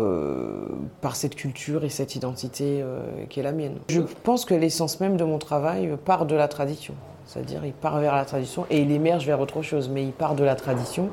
par 1.00 1.16
cette 1.16 1.36
culture 1.36 1.84
et 1.84 1.88
cette 1.88 2.16
identité 2.16 2.82
qui 3.28 3.40
est 3.40 3.42
la 3.42 3.52
mienne. 3.52 3.76
Je 3.88 4.00
pense 4.00 4.44
que 4.44 4.54
l'essence 4.54 5.00
même 5.00 5.16
de 5.16 5.24
mon 5.24 5.38
travail 5.38 5.96
part 6.04 6.26
de 6.26 6.34
la 6.34 6.48
tradition. 6.48 6.94
C'est-à-dire, 7.28 7.64
il 7.64 7.72
part 7.72 8.00
vers 8.00 8.16
la 8.16 8.24
tradition 8.24 8.66
et 8.70 8.80
il 8.80 8.90
émerge 8.90 9.26
vers 9.26 9.38
autre 9.40 9.62
chose, 9.62 9.90
mais 9.90 10.02
il 10.02 10.12
part 10.12 10.34
de 10.34 10.44
la 10.44 10.56
tradition 10.56 11.10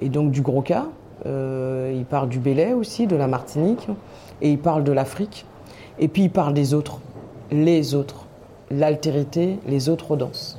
et 0.00 0.08
donc 0.08 0.30
du 0.30 0.42
gros 0.42 0.62
cas. 0.62 0.86
Euh, 1.26 1.92
il 1.96 2.04
parle 2.04 2.28
du 2.28 2.38
Belay 2.38 2.72
aussi, 2.72 3.06
de 3.06 3.16
la 3.16 3.26
Martinique, 3.26 3.88
et 4.40 4.50
il 4.50 4.58
parle 4.58 4.84
de 4.84 4.92
l'Afrique. 4.92 5.44
Et 5.98 6.08
puis 6.08 6.24
il 6.24 6.30
parle 6.30 6.54
des 6.54 6.74
autres, 6.74 7.00
les 7.50 7.94
autres, 7.94 8.26
l'altérité, 8.70 9.58
les 9.66 9.88
autres 9.88 10.16
danses. 10.16 10.58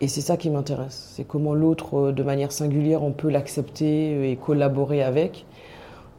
Et 0.00 0.08
c'est 0.08 0.22
ça 0.22 0.36
qui 0.36 0.48
m'intéresse, 0.48 1.12
c'est 1.14 1.24
comment 1.24 1.54
l'autre, 1.54 1.98
euh, 1.98 2.12
de 2.12 2.22
manière 2.22 2.52
singulière, 2.52 3.02
on 3.02 3.12
peut 3.12 3.28
l'accepter 3.28 4.30
et 4.30 4.36
collaborer 4.36 5.02
avec, 5.02 5.44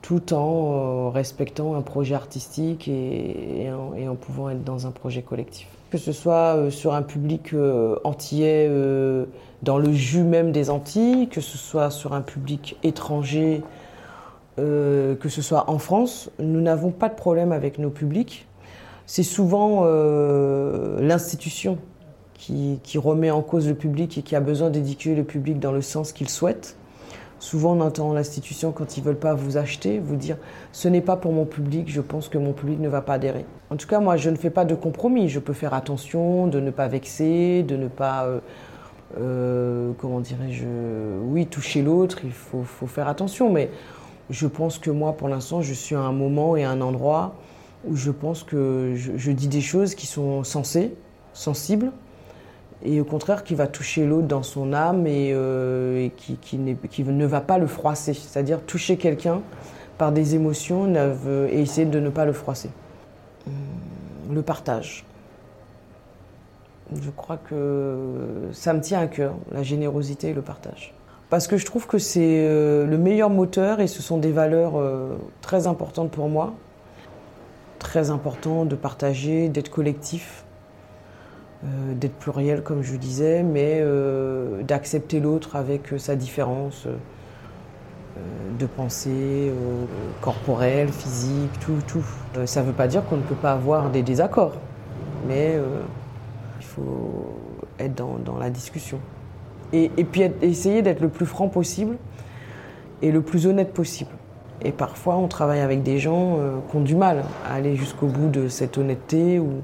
tout 0.02 0.34
en 0.34 1.08
euh, 1.08 1.10
respectant 1.10 1.76
un 1.76 1.82
projet 1.82 2.16
artistique 2.16 2.88
et, 2.88 3.70
en 3.72 4.16
pouvant 4.16 4.50
être 4.50 4.64
dans 4.64 4.88
un 4.88 4.92
projet 4.92 5.22
collectif 5.22 5.68
que 5.92 5.98
ce 5.98 6.14
soit 6.14 6.72
sur 6.72 6.94
un 6.94 7.02
public 7.02 7.54
antillais 8.06 8.70
dans 9.64 9.78
le 9.78 9.92
jus 9.94 10.24
même 10.24 10.52
des 10.52 10.70
Antilles, 10.70 11.28
que 11.28 11.42
ce 11.42 11.58
soit 11.58 11.92
sur 11.92 12.14
un 12.14 12.22
public 12.22 12.78
étranger, 12.84 13.64
que 14.58 15.30
ce 15.30 15.42
soit 15.42 15.70
en 15.70 15.80
France, 15.80 16.30
nous 16.40 16.62
n'avons 16.62 16.92
pas 16.92 17.10
de 17.10 17.16
problème 17.16 17.52
avec 17.52 17.80
nos 17.80 17.90
publics. 17.90 18.48
C'est 19.08 19.24
souvent 19.24 19.86
l'institution 21.00 21.78
qui, 22.34 22.80
qui, 22.84 22.98
remet 22.98 23.32
en 23.32 23.42
cause 23.42 23.68
le 23.68 23.76
public 23.76 24.18
et 24.18 24.22
qui 24.22 24.36
a 24.36 24.40
besoin 24.40 24.70
d'éduquer 24.70 25.16
le 25.16 25.24
public 25.24 25.60
dans 25.60 25.72
le 25.72 25.82
sens 25.82 26.12
qu'il 26.12 26.30
souhaite. 26.30 26.76
Souvent, 27.42 27.76
on 27.76 27.82
entend 27.82 28.14
l'institution, 28.14 28.72
quand 28.72 28.98
ils 28.98 29.00
ne 29.00 29.06
veulent 29.08 29.16
pas 29.16 29.34
vous 29.34 29.58
acheter, 29.58 29.98
vous 29.98 30.16
dire 30.16 30.38
ce 30.72 30.88
n'est 30.88 31.02
pas 31.02 31.16
pour 31.16 31.34
mon 31.34 31.46
public, 31.46 31.90
je 31.90 32.00
pense 32.00 32.30
que 32.30 32.38
mon 32.38 32.54
public 32.54 32.80
ne 32.80 32.88
va 32.88 33.02
pas 33.02 33.14
adhérer. 33.14 33.48
En 33.72 33.78
tout 33.78 33.88
cas, 33.88 34.00
moi, 34.00 34.16
je 34.16 34.30
ne 34.30 34.36
fais 34.36 34.52
pas 34.52 34.64
de 34.64 34.76
compromis. 34.76 35.28
Je 35.28 35.40
peux 35.40 35.54
faire 35.54 35.74
attention, 35.74 36.46
de 36.46 36.60
ne 36.60 36.70
pas 36.70 36.88
vexer, 36.88 37.64
de 37.64 37.76
ne 37.76 37.88
pas, 37.88 38.26
euh, 38.26 38.42
euh, 39.20 39.92
comment 39.98 40.20
dirais-je, 40.20 40.66
oui, 41.24 41.48
toucher 41.48 41.82
l'autre, 41.82 42.20
il 42.24 42.32
faut, 42.32 42.64
faire 42.88 43.08
attention. 43.08 43.52
Mais 43.52 43.70
je 44.30 44.48
pense 44.48 44.78
que 44.78 44.92
moi, 44.92 45.14
pour 45.14 45.28
l'instant, 45.28 45.62
je 45.62 45.74
suis 45.74 45.96
à 45.96 46.02
un 46.02 46.12
moment 46.12 46.56
et 46.56 46.64
à 46.64 46.72
un 46.72 46.82
endroit 46.82 47.36
où 47.88 47.96
je 47.96 48.12
pense 48.12 48.44
que 48.44 48.94
je 48.96 49.32
dis 49.32 49.48
des 49.48 49.62
choses 49.62 49.96
qui 49.96 50.06
sont 50.06 50.44
sensées, 50.44 50.94
sensibles 51.34 51.92
et 52.84 53.00
au 53.00 53.06
contraire 53.06 53.44
qui 53.44 53.56
va 53.56 53.68
toucher 53.68 54.06
l'autre 54.06 54.28
dans 54.28 54.44
son 54.44 54.74
âme 54.74 55.06
et, 55.08 55.32
euh, 55.34 56.10
qui, 56.18 56.38
qui, 56.38 56.58
ne 56.58 57.26
va 57.26 57.42
pas 57.42 57.58
le 57.58 57.68
froisser, 57.68 58.14
c'est-à-dire 58.14 58.62
toucher 58.62 58.98
quelqu'un 58.98 59.42
par 59.98 60.12
des 60.12 60.36
émotions 60.36 60.92
et 61.52 61.62
essayer 61.62 61.86
de 61.86 62.00
ne 62.00 62.10
pas 62.10 62.26
le 62.26 62.34
froisser. 62.34 62.70
Hum, 63.48 63.54
le 64.34 64.42
partage. 64.42 65.04
Je 67.00 67.10
crois 67.10 67.38
que 67.38 67.96
ça 68.52 68.74
me 68.74 68.82
tient 68.82 69.00
à 69.00 69.08
cœur, 69.08 69.36
la 69.52 69.64
générosité 69.64 70.30
et 70.30 70.34
le 70.34 70.42
partage. 70.42 70.94
Parce 71.30 71.48
que 71.48 71.56
je 71.56 71.66
trouve 71.66 71.88
que 71.88 71.98
c'est 71.98 72.46
euh, 72.46 72.86
le 72.86 72.98
meilleur 72.98 73.30
moteur 73.30 73.80
et 73.80 73.88
ce 73.88 74.02
sont 74.02 74.18
des 74.18 74.34
valeurs 74.34 74.78
euh, 74.78 75.16
très 75.42 75.66
importantes 75.66 76.12
pour 76.12 76.28
moi. 76.28 76.54
Très 77.80 78.10
important 78.10 78.66
de 78.66 78.76
partager, 78.76 79.48
d'être 79.48 79.70
collectif 79.70 80.44
euh, 81.64 81.94
d'être 81.94 82.16
pluriel 82.16 82.64
comme 82.64 82.82
je 82.82 82.98
disais, 82.98 83.44
mais 83.44 83.82
d'accepter 84.64 85.22
l'autre 85.22 85.56
avec 85.56 85.94
sa 85.98 86.16
différence 86.16 86.88
de 88.60 88.66
pensée 88.66 89.54
corporelle, 90.20 90.90
physique, 90.90 91.52
tout. 91.62 91.80
tout. 91.88 92.04
ça 92.46 92.62
ne 92.62 92.66
veut 92.66 92.74
pas 92.74 92.88
dire 92.88 93.06
qu'on 93.06 93.18
ne 93.18 93.22
peut 93.22 93.36
pas 93.36 93.54
avoir 93.54 93.90
des 93.90 94.02
désaccords, 94.02 94.58
mais 95.28 95.58
faut 96.72 97.36
être 97.80 97.96
dans, 97.96 98.18
dans 98.18 98.38
la 98.38 98.50
discussion. 98.50 99.00
et, 99.74 99.90
puis 99.90 100.24
essayer 100.42 100.82
d'être 100.82 101.02
le 101.02 101.10
plus 101.10 101.26
franc 101.26 101.48
possible 101.48 101.98
et 103.02 103.12
le 103.12 103.22
plus 103.22 103.48
honnête 103.48 103.74
possible. 103.74 104.12
Et 104.64 104.72
parfois, 104.72 105.18
on 105.18 105.28
travaille 105.28 105.62
avec 105.62 105.82
des 105.82 105.98
gens 105.98 106.38
euh, 106.38 106.60
qui 106.70 106.78
ont 106.78 106.82
du 106.82 106.96
mal 106.96 107.24
à 107.46 107.56
aller 107.56 107.76
jusqu'au 107.76 108.08
bout 108.08 108.30
de 108.30 108.48
cette 108.48 108.78
honnêteté 108.78 109.40
ou, 109.40 109.64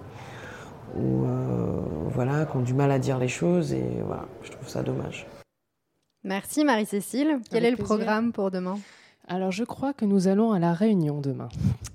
euh, 0.98 1.82
voilà, 2.10 2.46
qui 2.46 2.58
ont 2.58 2.62
du 2.62 2.74
mal 2.74 2.92
à 2.92 2.98
dire 2.98 3.20
les 3.20 3.28
choses. 3.28 3.74
Et 3.74 3.86
voilà, 4.06 4.26
je 4.44 4.52
trouve 4.52 4.68
ça 4.68 4.82
dommage. 4.82 5.28
Merci 6.24 6.64
Marie-Cécile. 6.64 7.40
Quel 7.52 7.64
est 7.64 7.72
le 7.72 7.78
programme 7.78 8.32
pour 8.32 8.50
demain? 8.50 8.78
Alors, 9.28 9.52
je 9.52 9.64
crois 9.64 9.94
que 9.94 10.06
nous 10.06 10.28
allons 10.28 10.52
à 10.52 10.60
la 10.60 10.74
Réunion 10.74 11.22
demain. 11.22 11.50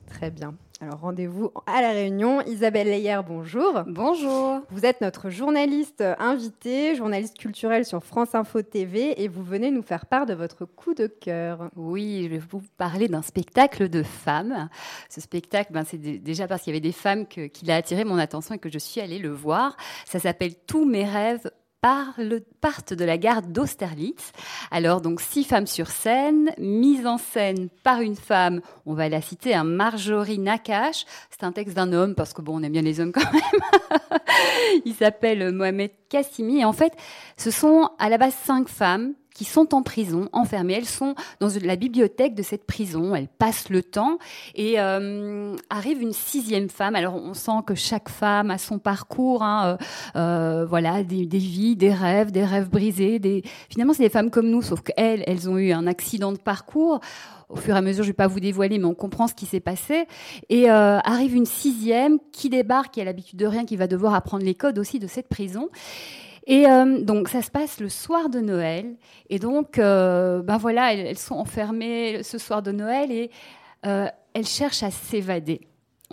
Très 0.06 0.30
bien. 0.30 0.54
Alors 0.82 0.98
rendez-vous 0.98 1.52
à 1.66 1.80
la 1.80 1.92
Réunion. 1.92 2.40
Isabelle 2.40 2.88
Leyer, 2.88 3.20
bonjour. 3.24 3.84
Bonjour. 3.86 4.62
Vous 4.70 4.84
êtes 4.84 5.00
notre 5.00 5.30
journaliste 5.30 6.02
invitée, 6.18 6.96
journaliste 6.96 7.38
culturelle 7.38 7.84
sur 7.84 8.02
France 8.02 8.34
Info 8.34 8.62
TV 8.62 9.22
et 9.22 9.28
vous 9.28 9.44
venez 9.44 9.70
nous 9.70 9.82
faire 9.82 10.06
part 10.06 10.26
de 10.26 10.34
votre 10.34 10.64
coup 10.64 10.92
de 10.92 11.06
cœur. 11.06 11.70
Oui, 11.76 12.24
je 12.24 12.30
vais 12.30 12.38
vous 12.50 12.62
parler 12.78 13.06
d'un 13.06 13.22
spectacle 13.22 13.88
de 13.88 14.02
femmes. 14.02 14.68
Ce 15.08 15.20
spectacle, 15.20 15.72
ben, 15.72 15.84
c'est 15.84 15.98
déjà 15.98 16.48
parce 16.48 16.62
qu'il 16.62 16.72
y 16.72 16.76
avait 16.76 16.80
des 16.80 16.90
femmes 16.90 17.28
qui 17.28 17.64
l'a 17.64 17.76
attiré 17.76 18.02
mon 18.02 18.18
attention 18.18 18.56
et 18.56 18.58
que 18.58 18.68
je 18.68 18.78
suis 18.80 19.00
allée 19.00 19.20
le 19.20 19.30
voir. 19.30 19.76
Ça 20.04 20.18
s'appelle 20.18 20.56
Tous 20.66 20.84
mes 20.84 21.04
rêves 21.04 21.48
partent 21.82 22.94
de 22.94 23.04
la 23.04 23.18
gare 23.18 23.42
d'Austerlitz. 23.42 24.32
Alors, 24.70 25.00
donc, 25.00 25.20
six 25.20 25.44
femmes 25.44 25.66
sur 25.66 25.88
scène, 25.88 26.52
mise 26.58 27.06
en 27.06 27.18
scène 27.18 27.68
par 27.82 28.00
une 28.00 28.16
femme, 28.16 28.60
on 28.86 28.94
va 28.94 29.08
la 29.08 29.20
citer, 29.20 29.54
un 29.54 29.64
Marjorie 29.64 30.38
Nakache. 30.38 31.04
C'est 31.30 31.44
un 31.44 31.52
texte 31.52 31.74
d'un 31.74 31.92
homme, 31.92 32.14
parce 32.14 32.32
que 32.32 32.40
bon, 32.40 32.58
on 32.58 32.62
aime 32.62 32.72
bien 32.72 32.82
les 32.82 33.00
hommes 33.00 33.12
quand 33.12 33.32
même. 33.32 34.20
Il 34.84 34.94
s'appelle 34.94 35.52
Mohamed 35.52 35.90
Kassimi. 36.08 36.60
Et 36.60 36.64
en 36.64 36.72
fait, 36.72 36.92
ce 37.36 37.50
sont 37.50 37.90
à 37.98 38.08
la 38.08 38.16
base 38.16 38.34
cinq 38.34 38.68
femmes 38.68 39.14
qui 39.34 39.44
sont 39.44 39.74
en 39.74 39.82
prison, 39.82 40.28
enfermées. 40.32 40.74
Elles 40.74 40.84
sont 40.84 41.14
dans 41.40 41.48
la 41.62 41.76
bibliothèque 41.76 42.34
de 42.34 42.42
cette 42.42 42.64
prison. 42.66 43.14
Elles 43.14 43.28
passent 43.28 43.68
le 43.68 43.82
temps 43.82 44.18
et 44.54 44.80
euh, 44.80 45.56
arrive 45.70 46.00
une 46.02 46.12
sixième 46.12 46.68
femme. 46.68 46.94
Alors 46.94 47.14
on 47.14 47.34
sent 47.34 47.62
que 47.66 47.74
chaque 47.74 48.08
femme 48.08 48.50
a 48.50 48.58
son 48.58 48.78
parcours, 48.78 49.42
hein, 49.42 49.78
euh, 50.16 50.20
euh, 50.62 50.66
voilà, 50.66 51.02
des, 51.02 51.24
vies, 51.24 51.76
des 51.76 51.92
rêves, 51.92 52.30
des 52.30 52.44
rêves 52.44 52.68
brisés. 52.68 53.18
Des... 53.18 53.42
Finalement, 53.68 53.92
c'est 53.92 54.02
des 54.02 54.10
femmes 54.10 54.30
comme 54.30 54.48
nous, 54.48 54.62
sauf 54.62 54.82
qu'elles, 54.82 55.24
elles 55.26 55.48
ont 55.48 55.58
eu 55.58 55.72
un 55.72 55.86
accident 55.86 56.32
de 56.32 56.38
parcours 56.38 57.00
au 57.48 57.56
fur 57.56 57.74
et 57.74 57.78
à 57.78 57.82
mesure, 57.82 58.02
je 58.02 58.08
ne 58.08 58.12
vais 58.12 58.16
pas 58.16 58.28
vous 58.28 58.40
dévoiler, 58.40 58.78
mais 58.78 58.86
on 58.86 58.94
comprend 58.94 59.28
ce 59.28 59.34
qui 59.34 59.44
s'est 59.44 59.60
passé. 59.60 60.06
Et 60.48 60.70
arrive 60.70 61.34
une 61.34 61.44
sixième 61.44 62.18
qui 62.32 62.48
débarque, 62.48 62.94
qui 62.94 63.02
a 63.02 63.04
l'habitude 63.04 63.38
de 63.38 63.44
rien, 63.44 63.66
qui 63.66 63.76
va 63.76 63.86
devoir 63.86 64.14
apprendre 64.14 64.42
les 64.42 64.54
codes 64.54 64.78
aussi 64.78 64.98
de 64.98 65.06
cette 65.06 65.28
prison. 65.28 65.68
Et 66.46 66.66
euh, 66.66 67.00
donc 67.00 67.28
ça 67.28 67.42
se 67.42 67.50
passe 67.50 67.80
le 67.80 67.88
soir 67.88 68.28
de 68.28 68.40
Noël. 68.40 68.96
Et 69.30 69.38
donc, 69.38 69.78
euh, 69.78 70.42
ben 70.42 70.56
voilà, 70.56 70.92
elles, 70.92 71.18
sont 71.18 71.36
enfermées 71.36 72.22
ce 72.22 72.38
soir 72.38 72.62
de 72.62 72.72
Noël 72.72 73.12
et 73.12 73.30
euh, 73.86 74.08
elles 74.34 74.46
cherchent 74.46 74.82
à 74.82 74.90
s'évader 74.90 75.60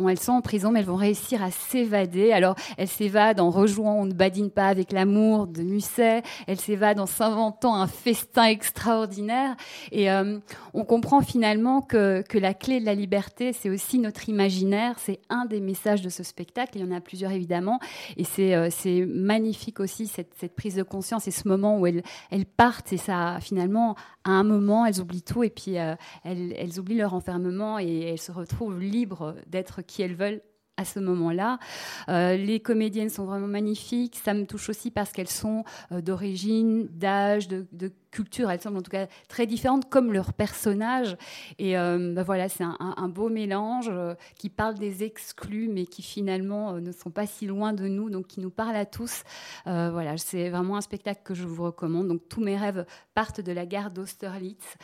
elles 0.08 0.20
sont 0.20 0.34
en 0.34 0.42
prison, 0.42 0.72
mais 0.72 0.80
elles 0.80 0.86
vont 0.86 0.96
réussir 0.96 1.44
à 1.44 1.52
s'évader. 1.52 2.32
Alors, 2.32 2.56
elles 2.78 2.88
s'évadent 2.88 3.40
en 3.40 3.50
rejouant 3.50 3.96
On 4.00 4.06
ne 4.06 4.14
badine 4.14 4.52
pas 4.52 4.68
avec 4.68 4.92
l'amour 4.92 5.48
de 5.48 5.64
Musset. 5.64 6.22
Elles 6.48 6.60
s'évadent 6.60 7.00
en 7.00 7.06
s'inventant 7.06 7.76
un 7.76 7.88
festin 7.88 8.46
extraordinaire. 8.46 9.56
Et 9.92 10.12
euh, 10.12 10.40
on 10.74 10.86
comprend 10.86 11.22
finalement 11.22 11.82
que, 11.82 12.22
que 12.22 12.38
la 12.38 12.54
clé 12.54 12.80
de 12.80 12.86
la 12.86 12.94
liberté, 12.94 13.52
c'est 13.54 13.70
aussi 13.70 14.00
notre 14.00 14.30
imaginaire. 14.30 14.96
C'est 15.00 15.20
un 15.30 15.46
des 15.46 15.60
messages 15.60 16.02
de 16.02 16.10
ce 16.10 16.24
spectacle. 16.24 16.72
Il 16.76 16.82
y 16.82 16.84
en 16.84 16.96
a 16.96 17.02
plusieurs, 17.02 17.32
évidemment. 17.32 17.80
Et 18.16 18.24
c'est 18.24 18.56
euh, 18.56 19.06
magnifique 19.08 19.80
aussi, 19.80 20.08
cette, 20.08 20.34
cette, 20.40 20.56
prise 20.56 20.76
de 20.76 20.84
conscience 20.84 21.28
et 21.28 21.32
ce 21.32 21.48
moment 21.48 21.80
où 21.80 21.88
elles, 21.88 22.04
elles 22.32 22.46
partent. 22.46 22.94
Et 22.94 22.98
ça, 22.98 23.40
finalement, 23.42 23.96
à 24.24 24.32
un 24.32 24.44
moment, 24.44 24.86
elles 24.86 25.02
oublient 25.02 25.24
tout. 25.24 25.44
Et 25.44 25.50
puis, 25.50 25.80
euh, 25.80 25.96
elles, 26.24 26.54
elles 26.58 26.80
oublient 26.80 26.98
leur 26.98 27.14
enfermement 27.14 27.80
et 27.80 28.02
elles 28.02 28.22
se 28.22 28.32
retrouvent 28.32 28.80
libres 28.80 29.36
d'être 29.48 29.82
qui 29.90 30.02
elles 30.02 30.16
veulent 30.16 30.42
à 30.80 30.86
ce 30.86 31.00
moment-là. 31.00 31.60
Euh, 32.08 32.38
les 32.38 32.62
comédiennes 32.62 33.10
sont 33.10 33.26
vraiment 33.26 33.48
magnifiques. 33.48 34.18
Ça 34.24 34.34
me 34.34 34.46
touche 34.46 34.70
aussi 34.70 34.92
parce 34.92 35.12
qu'elles 35.12 35.28
sont 35.28 35.66
euh, 35.92 36.00
d'origine, 36.02 36.88
d'âge, 36.88 37.50
de, 37.50 37.68
de, 37.74 37.92
culture, 38.12 38.50
elles 38.50 38.62
semblent 38.62 38.78
en 38.78 38.82
tout 38.82 38.92
cas 38.92 39.08
très 39.28 39.46
différentes, 39.46 39.90
comme 39.90 40.12
leurs 40.12 40.34
personnages. 40.34 41.18
Et 41.58 41.78
euh, 41.78 42.14
bah 42.14 42.24
voilà, 42.24 42.50
c'est 42.50 42.64
un, 42.64 43.10
beau 43.10 43.30
mélange 43.30 43.90
euh, 43.92 44.16
qui 44.38 44.50
parle 44.50 44.76
des 44.76 45.04
exclus, 45.04 45.70
mais 45.72 45.86
qui 45.86 46.02
finalement 46.02 46.74
euh, 46.74 46.80
ne 46.80 46.92
sont 46.92 47.12
pas 47.12 47.26
si 47.26 47.46
loin 47.46 47.74
de 47.74 47.88
nous, 47.88 48.10
donc 48.10 48.28
qui 48.28 48.40
nous 48.40 48.50
parle 48.50 48.76
à 48.76 48.86
tous. 48.86 49.24
voilà, 49.66 50.18
c'est 50.18 50.50
vraiment 50.50 50.78
un 50.78 50.82
spectacle 50.82 51.22
que 51.24 51.34
je 51.34 51.44
vous 51.44 51.64
recommande. 51.64 52.08
Donc 52.08 52.22
tous 52.30 52.42
mes 52.42 52.58
rêves 52.58 52.86
partent 53.14 53.42
de 53.42 53.52
la 53.52 53.66
gare 53.66 53.92
d'Austerlitz, 53.92 54.78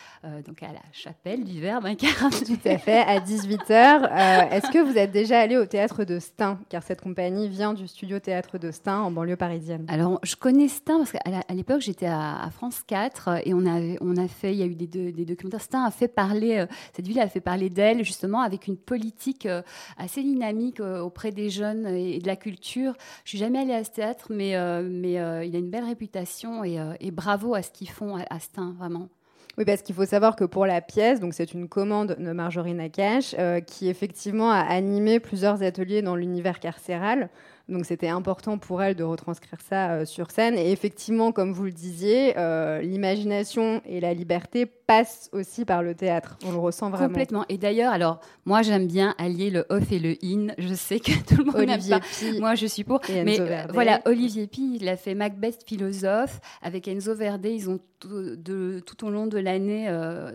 donc 0.45 0.61
à 0.63 0.67
la 0.67 0.81
chapelle 0.91 1.43
du 1.43 1.59
Verbe 1.59 1.85
incarné. 1.85 2.35
Tout 2.45 2.59
à 2.65 2.77
fait, 2.77 2.99
à 2.99 3.19
18h. 3.19 4.51
Est-ce 4.51 4.71
que 4.71 4.79
vous 4.79 4.97
êtes 4.97 5.11
déjà 5.11 5.39
allé 5.39 5.57
au 5.57 5.65
théâtre 5.65 6.03
de 6.03 6.19
Stein? 6.19 6.59
Car 6.69 6.83
cette 6.83 7.01
compagnie 7.01 7.47
vient 7.47 7.73
du 7.73 7.87
studio 7.87 8.19
théâtre 8.19 8.57
de 8.57 8.71
Stein 8.71 8.99
en 8.99 9.11
banlieue 9.11 9.35
parisienne. 9.35 9.85
Alors, 9.87 10.19
je 10.23 10.35
connais 10.35 10.67
Stein 10.67 10.97
parce 10.97 11.11
qu'à 11.11 11.53
l'époque, 11.53 11.81
j'étais 11.81 12.07
à, 12.07 12.43
à 12.43 12.49
France 12.49 12.83
4 12.85 13.14
et 13.43 13.53
on 13.53 13.65
a, 13.65 14.27
fait, 14.27 14.53
il 14.53 14.59
y 14.59 14.63
a 14.63 14.65
eu 14.65 14.75
des, 14.75 15.25
documentaires. 15.25 15.61
Stein 15.61 15.83
a 15.83 15.91
fait 15.91 16.07
parler, 16.07 16.57
euh, 16.57 16.65
cette 16.93 17.07
ville 17.07 17.19
a 17.19 17.27
fait 17.27 17.41
parler 17.41 17.69
d'elle 17.69 18.03
justement 18.03 18.41
avec 18.41 18.67
une 18.67 18.77
politique 18.77 19.45
euh, 19.45 19.61
assez 19.97 20.21
dynamique 20.21 20.79
euh, 20.79 20.99
auprès 20.99 21.31
des 21.31 21.49
jeunes 21.49 21.87
et, 21.87 22.19
de 22.19 22.27
la 22.27 22.35
culture. 22.35 22.93
Je 23.23 23.29
suis 23.29 23.37
jamais 23.37 23.59
allée 23.59 23.73
à 23.73 23.83
ce 23.83 23.91
théâtre, 23.91 24.27
mais, 24.29 24.55
mais 24.83 25.13
il 25.13 25.55
a 25.55 25.59
une 25.59 25.69
belle 25.69 25.85
réputation 25.85 26.63
et, 26.63 27.11
bravo 27.11 27.55
à 27.55 27.61
ce 27.61 27.71
qu'ils 27.71 27.89
font 27.89 28.15
à, 28.17 28.39
Stein, 28.39 28.75
vraiment. 28.77 29.09
Oui, 29.57 29.63
parce 29.63 29.81
qu'il 29.81 29.95
faut 29.95 30.05
savoir 30.05 30.35
que 30.35 30.43
pour 30.43 30.65
la 30.65 30.81
pièce, 30.81 31.19
donc 31.19 31.33
c'est 31.33 31.53
une 31.53 31.69
commande 31.69 32.17
de 32.19 32.31
Marjorie 32.33 32.73
Nakache, 32.73 33.35
qui 33.67 33.87
effectivement 33.87 34.51
a 34.51 34.59
animé 34.59 35.19
plusieurs 35.19 35.63
ateliers 35.63 36.01
dans 36.01 36.15
l'univers 36.15 36.59
carcéral. 36.59 37.29
Donc 37.67 37.85
c'était 37.85 38.07
important 38.07 38.57
pour 38.57 38.83
elle 38.83 38.95
de 38.95 39.03
retranscrire 39.03 39.59
ça 39.61 39.91
euh, 39.91 40.05
sur 40.05 40.29
scène. 40.29 40.55
Et 40.55 40.71
effectivement, 40.71 41.31
comme 41.31 41.51
vous 41.51 41.63
le 41.63 41.71
disiez, 41.71 42.37
euh, 42.37 42.81
l'imagination 42.81 43.81
et 43.85 43.99
la 43.99 44.13
liberté 44.13 44.65
passent 44.87 45.29
aussi 45.31 45.65
par 45.65 45.83
le 45.83 45.95
théâtre. 45.95 46.37
On 46.45 46.51
le 46.51 46.57
ressent 46.57 46.89
vraiment. 46.89 47.07
Complètement. 47.07 47.45
Et 47.49 47.57
d'ailleurs, 47.57 47.93
alors 47.93 48.19
moi 48.45 48.61
j'aime 48.61 48.87
bien 48.87 49.15
allier 49.17 49.49
le 49.49 49.65
off 49.69 49.91
et 49.91 49.99
le 49.99 50.15
in. 50.23 50.53
Je 50.57 50.73
sais 50.73 50.99
que 50.99 51.11
tout 51.27 51.43
le 51.43 51.51
monde 51.51 51.65
n'aime 51.65 51.89
pas. 51.89 51.99
moi 52.39 52.55
je 52.55 52.65
suis 52.65 52.83
pour. 52.83 53.01
Mais 53.09 53.39
euh, 53.39 53.63
voilà, 53.73 54.01
Olivier 54.05 54.47
Pi, 54.47 54.77
il 54.79 54.87
a 54.87 54.97
fait 54.97 55.15
Macbeth 55.15 55.63
philosophe 55.65 56.39
avec 56.61 56.87
Enzo 56.87 57.15
Verde. 57.15 57.45
Ils 57.45 57.69
ont 57.69 57.79
tout, 57.99 58.35
de, 58.35 58.81
tout 58.85 59.05
au 59.05 59.09
long 59.09 59.27
de 59.27 59.37
l'année 59.37 59.89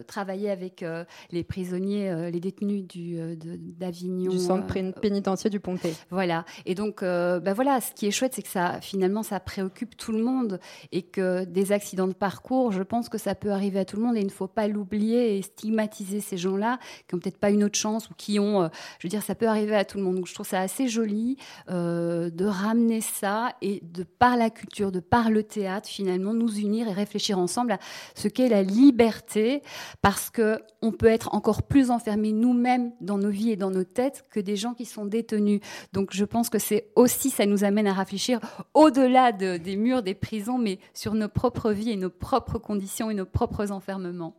travaillé 0.07 0.51
avec 0.51 0.84
les 1.30 1.44
prisonniers, 1.44 2.30
les 2.30 2.40
détenus 2.40 2.86
du 2.86 3.18
d'Avignon. 3.36 4.30
Du 4.30 4.38
centre 4.38 4.66
pénitentiaire 5.01 5.51
du 5.51 5.61
Pontet. 5.61 5.94
Voilà. 6.11 6.44
Et 6.66 6.74
donc 6.74 7.03
ben 7.03 7.53
voilà, 7.55 7.80
ce 7.80 7.92
qui 7.92 8.07
est 8.07 8.11
chouette, 8.11 8.34
c'est 8.34 8.42
que 8.42 8.48
ça, 8.48 8.80
finalement, 8.80 9.22
ça 9.22 9.40
préoccupe 9.40 9.96
tout 9.96 10.12
le 10.12 10.22
monde 10.22 10.61
et 10.92 11.03
que 11.03 11.44
des 11.44 11.72
accidents 11.72 12.09
de 12.09 12.14
parcours, 12.14 12.72
je 12.72 12.82
pense 12.82 13.09
que 13.09 13.18
ça 13.18 13.34
peut 13.34 13.51
arriver 13.51 13.80
à 13.80 13.84
tout 13.84 13.96
le 13.96 14.03
monde 14.03 14.16
et 14.16 14.20
il 14.20 14.26
ne 14.26 14.30
faut 14.41 14.49
pas 14.49 14.68
l'oublier 14.68 15.36
et 15.36 15.43
stigmatiser 15.43 16.20
ces 16.20 16.38
gens-là 16.38 16.78
qui 17.07 17.14
n'ont 17.14 17.20
peut-être 17.20 17.36
pas 17.36 17.51
une 17.51 17.62
autre 17.62 17.78
chance 17.78 18.09
ou 18.09 18.14
qui 18.16 18.41
ont, 18.41 18.62
euh, 18.62 18.68
je 18.99 19.07
veux 19.07 19.11
dire, 19.11 19.22
ça 19.22 19.34
peut 19.34 19.47
arriver 19.47 19.76
à 19.76 19.84
tout 19.84 19.99
le 19.99 20.05
monde. 20.05 20.16
Donc 20.16 20.26
je 20.26 20.32
trouve 20.32 20.47
ça 20.47 20.61
assez 20.61 20.88
joli 20.88 21.36
euh, 21.68 22.30
de 22.30 22.47
ramener 22.47 23.03
ça 23.03 23.53
et 23.61 23.82
de 23.82 24.03
par 24.03 24.38
la 24.38 24.49
culture, 24.49 24.93
de 24.93 25.01
par 25.01 25.30
le 25.30 25.43
théâtre, 25.43 25.86
finalement, 25.86 26.32
nous 26.32 26.59
unir 26.59 26.88
et 26.88 26.93
réfléchir 26.93 27.38
ensemble 27.38 27.72
à 27.72 27.78
ce 28.14 28.28
qu'est 28.28 28.49
la 28.49 28.62
liberté, 28.62 29.62
parce 30.01 30.30
que 30.30 30.59
on 30.80 30.93
peut 30.93 31.07
être 31.07 31.34
encore 31.34 31.62
plus 31.62 31.91
enfermés 31.91 32.32
nous-mêmes 32.32 32.93
dans 33.03 33.18
nos 33.18 33.28
vies 33.28 33.51
et 33.51 33.57
dans 33.57 33.70
nos 33.70 33.84
têtes 33.84 34.24
que 34.30 34.41
des 34.41 34.57
gens 34.57 34.72
qui 34.72 34.86
sont 34.86 35.05
détenus. 35.05 35.61
Donc 35.93 36.14
je 36.14 36.24
pense 36.24 36.49
que 36.49 36.59
c'est 36.59 36.86
aussi, 36.97 37.28
ça 37.28 37.45
nous 37.45 37.62
amène 37.62 37.86
à 37.86 37.93
réfléchir 37.93 38.41
au-delà 38.72 39.32
des 39.32 39.76
murs 39.76 40.03
des 40.03 40.14
prisons, 40.14 40.57
mais 40.57 40.78
sur 40.95 41.12
nos 41.12 41.28
propres 41.28 41.72
vies 41.72 41.91
et 41.91 41.97
nos 41.97 42.09
propres 42.09 42.59
conditions 42.59 43.11
et 43.11 43.14
nos 43.14 43.26
propres 43.26 43.70
enfermements. 43.70 44.29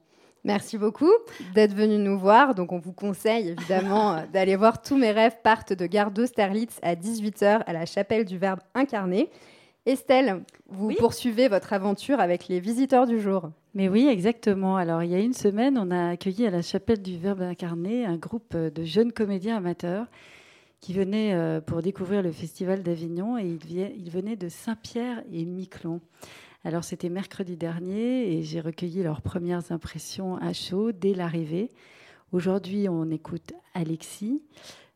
Merci 0.43 0.77
beaucoup 0.77 1.11
d'être 1.53 1.75
venu 1.75 1.97
nous 1.97 2.17
voir. 2.17 2.55
Donc, 2.55 2.71
on 2.71 2.79
vous 2.79 2.93
conseille 2.93 3.49
évidemment 3.49 4.13
euh, 4.13 4.21
d'aller 4.33 4.55
voir 4.55 4.81
Tous 4.81 4.97
mes 4.97 5.11
rêves 5.11 5.37
partent 5.43 5.73
de 5.73 5.85
Gare 5.85 6.11
d'Austerlitz 6.11 6.79
à 6.81 6.95
18h 6.95 7.63
à 7.65 7.73
la 7.73 7.85
chapelle 7.85 8.25
du 8.25 8.37
Verbe 8.37 8.59
incarné. 8.73 9.29
Estelle, 9.85 10.43
vous 10.69 10.93
poursuivez 10.99 11.47
votre 11.47 11.73
aventure 11.73 12.19
avec 12.19 12.47
les 12.47 12.59
visiteurs 12.59 13.07
du 13.07 13.19
jour. 13.19 13.49
Mais 13.73 13.89
oui, 13.89 14.07
exactement. 14.07 14.77
Alors, 14.77 15.03
il 15.03 15.11
y 15.11 15.15
a 15.15 15.19
une 15.19 15.33
semaine, 15.33 15.77
on 15.77 15.91
a 15.91 16.09
accueilli 16.09 16.45
à 16.45 16.51
la 16.51 16.61
chapelle 16.61 17.01
du 17.01 17.17
Verbe 17.17 17.41
incarné 17.41 18.05
un 18.05 18.17
groupe 18.17 18.55
de 18.55 18.83
jeunes 18.83 19.11
comédiens 19.11 19.57
amateurs 19.57 20.05
qui 20.81 20.93
venaient 20.93 21.33
euh, 21.33 21.61
pour 21.61 21.81
découvrir 21.81 22.23
le 22.23 22.31
Festival 22.31 22.81
d'Avignon 22.81 23.37
et 23.37 23.45
ils 23.45 24.09
venaient 24.09 24.35
de 24.35 24.49
Saint-Pierre 24.49 25.23
et 25.31 25.45
Miquelon. 25.45 26.01
Alors 26.63 26.83
c'était 26.83 27.09
mercredi 27.09 27.57
dernier 27.57 28.33
et 28.33 28.43
j'ai 28.43 28.61
recueilli 28.61 29.01
leurs 29.01 29.21
premières 29.21 29.71
impressions 29.71 30.37
à 30.37 30.53
chaud 30.53 30.91
dès 30.91 31.15
l'arrivée. 31.15 31.71
Aujourd'hui, 32.31 32.87
on 32.87 33.09
écoute 33.09 33.53
Alexis. 33.73 34.43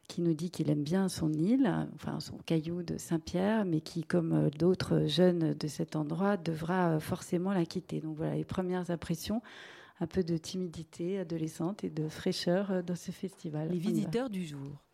qui 0.08 0.22
nous 0.22 0.36
dit 0.36 0.52
qu'il 0.52 0.70
aime 0.70 0.84
bien 0.84 1.10
son 1.10 1.34
île, 1.34 1.68
enfin 1.96 2.20
son 2.20 2.38
caillou 2.38 2.84
de 2.84 2.96
Saint-Pierre, 3.00 3.66
mais 3.66 3.82
qui, 3.82 4.04
comme 4.04 4.34
euh, 4.34 4.50
d'autres 4.52 5.08
jeunes 5.08 5.56
de 5.56 5.68
cet 5.68 5.96
endroit, 5.96 6.38
devra 6.38 6.92
euh, 6.92 7.00
forcément 7.00 7.52
la 7.52 7.66
quitter. 7.66 8.02
Donc 8.02 8.16
voilà 8.16 8.36
les 8.36 8.46
premières 8.46 8.92
impressions, 8.92 9.42
un 10.00 10.06
peu 10.06 10.24
de 10.24 10.38
timidité 10.38 11.18
adolescente 11.18 11.84
et 11.84 11.90
de 11.90 12.08
fraîcheur 12.08 12.70
euh, 12.70 12.82
dans 12.84 12.96
ce 12.96 13.10
festival. 13.10 13.70
Les 13.70 13.80
visiteurs 13.80 14.30
du 14.30 14.46
jour. 14.46 14.86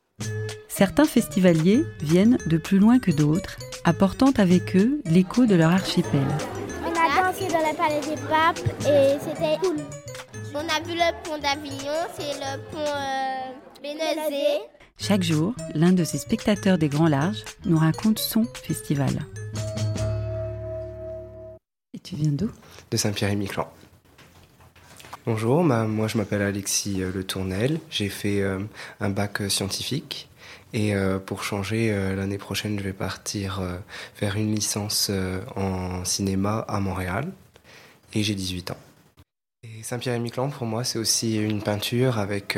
Certains 0.81 1.05
festivaliers 1.05 1.83
viennent 2.01 2.37
de 2.47 2.57
plus 2.57 2.79
loin 2.79 2.97
que 2.97 3.11
d'autres, 3.11 3.57
apportant 3.83 4.31
avec 4.37 4.75
eux 4.75 5.01
l'écho 5.05 5.45
de 5.45 5.53
leur 5.53 5.71
archipel. 5.71 6.25
On 6.83 6.89
a 6.89 7.31
dansé 7.31 7.47
dans 7.49 7.59
le 7.59 7.75
palais 7.75 7.99
des 7.99 8.19
papes 8.27 8.59
et 8.87 9.19
c'était 9.19 9.57
cool. 9.61 9.77
On 10.55 10.59
a 10.59 10.81
vu 10.83 10.93
le 10.95 11.23
pont 11.23 11.37
d'Avignon, 11.37 11.93
c'est 12.17 12.33
le 12.33 12.57
pont 12.71 12.79
euh. 12.79 13.21
Chaque 14.97 15.23
jour, 15.23 15.53
l'un 15.75 15.91
de 15.91 16.03
ces 16.03 16.17
spectateurs 16.17 16.77
des 16.77 16.89
Grands 16.89 17.07
Larges 17.07 17.43
nous 17.65 17.77
raconte 17.77 18.19
son 18.19 18.45
festival. 18.63 19.19
Et 21.93 21.99
tu 21.99 22.15
viens 22.15 22.31
d'où? 22.31 22.49
De 22.89 22.97
Saint-Pierre-et-Miquelon. 22.97 23.65
Bonjour, 25.27 25.63
moi 25.63 26.07
je 26.07 26.17
m'appelle 26.17 26.41
Alexis 26.41 27.03
euh, 27.03 27.11
Le 27.13 27.23
Tournel. 27.23 27.79
J'ai 27.91 28.09
fait 28.09 28.41
euh, 28.41 28.57
un 28.99 29.09
bac 29.11 29.41
euh, 29.41 29.49
scientifique 29.49 30.27
et 30.73 30.93
pour 31.25 31.43
changer, 31.43 31.93
l'année 32.15 32.37
prochaine, 32.37 32.79
je 32.79 32.83
vais 32.85 32.93
partir 32.93 33.61
faire 34.15 34.37
une 34.37 34.55
licence 34.55 35.11
en 35.57 36.05
cinéma 36.05 36.63
à 36.65 36.79
Montréal 36.79 37.29
et 38.13 38.23
j'ai 38.23 38.35
18 38.35 38.71
ans. 38.71 38.77
Saint-Pierre-et-Miquelon, 39.83 40.49
pour 40.49 40.65
moi, 40.65 40.85
c'est 40.85 40.97
aussi 40.97 41.35
une 41.35 41.61
peinture 41.61 42.19
avec. 42.19 42.57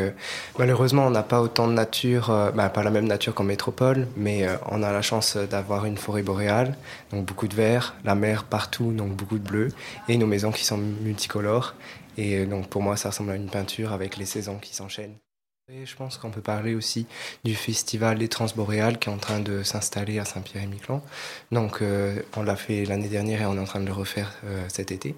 Malheureusement, 0.60 1.08
on 1.08 1.10
n'a 1.10 1.24
pas 1.24 1.42
autant 1.42 1.68
de 1.68 1.74
nature, 1.74 2.28
bah, 2.54 2.70
pas 2.70 2.84
la 2.84 2.92
même 2.92 3.08
nature 3.08 3.34
qu'en 3.34 3.46
métropole, 3.46 4.08
mais 4.16 4.48
on 4.70 4.84
a 4.84 4.92
la 4.92 5.02
chance 5.02 5.36
d'avoir 5.36 5.86
une 5.86 5.98
forêt 5.98 6.22
boréale, 6.22 6.78
donc 7.12 7.26
beaucoup 7.26 7.48
de 7.48 7.56
vert, 7.56 7.96
la 8.04 8.14
mer 8.14 8.44
partout, 8.44 8.92
donc 8.92 9.14
beaucoup 9.14 9.40
de 9.40 9.48
bleu, 9.48 9.70
et 10.08 10.18
nos 10.18 10.28
maisons 10.28 10.52
qui 10.52 10.66
sont 10.66 10.78
multicolores. 10.78 11.74
Et 12.18 12.46
donc, 12.46 12.68
pour 12.68 12.82
moi, 12.82 12.98
ça 12.98 13.10
ressemble 13.10 13.32
à 13.32 13.36
une 13.36 13.50
peinture 13.50 13.94
avec 13.94 14.18
les 14.18 14.26
saisons 14.26 14.58
qui 14.58 14.76
s'enchaînent. 14.76 15.18
Et 15.72 15.86
je 15.86 15.96
pense 15.96 16.18
qu'on 16.18 16.30
peut 16.30 16.42
parler 16.42 16.76
aussi 16.76 17.06
du 17.46 17.56
festival 17.56 18.18
des 18.18 18.28
Transboréales 18.28 19.00
qui 19.00 19.10
est 19.10 19.14
en 19.14 19.18
train 19.18 19.40
de 19.40 19.64
s'installer 19.64 20.20
à 20.20 20.26
Saint-Pierre-et-Miquelon. 20.26 21.02
Donc, 21.54 21.82
on 22.36 22.44
l'a 22.44 22.56
fait 22.58 22.84
l'année 22.84 23.08
dernière 23.08 23.42
et 23.42 23.46
on 23.46 23.56
est 23.56 23.60
en 23.60 23.64
train 23.64 23.80
de 23.80 23.86
le 23.86 23.94
refaire 23.94 24.34
cet 24.68 24.92
été. 24.92 25.16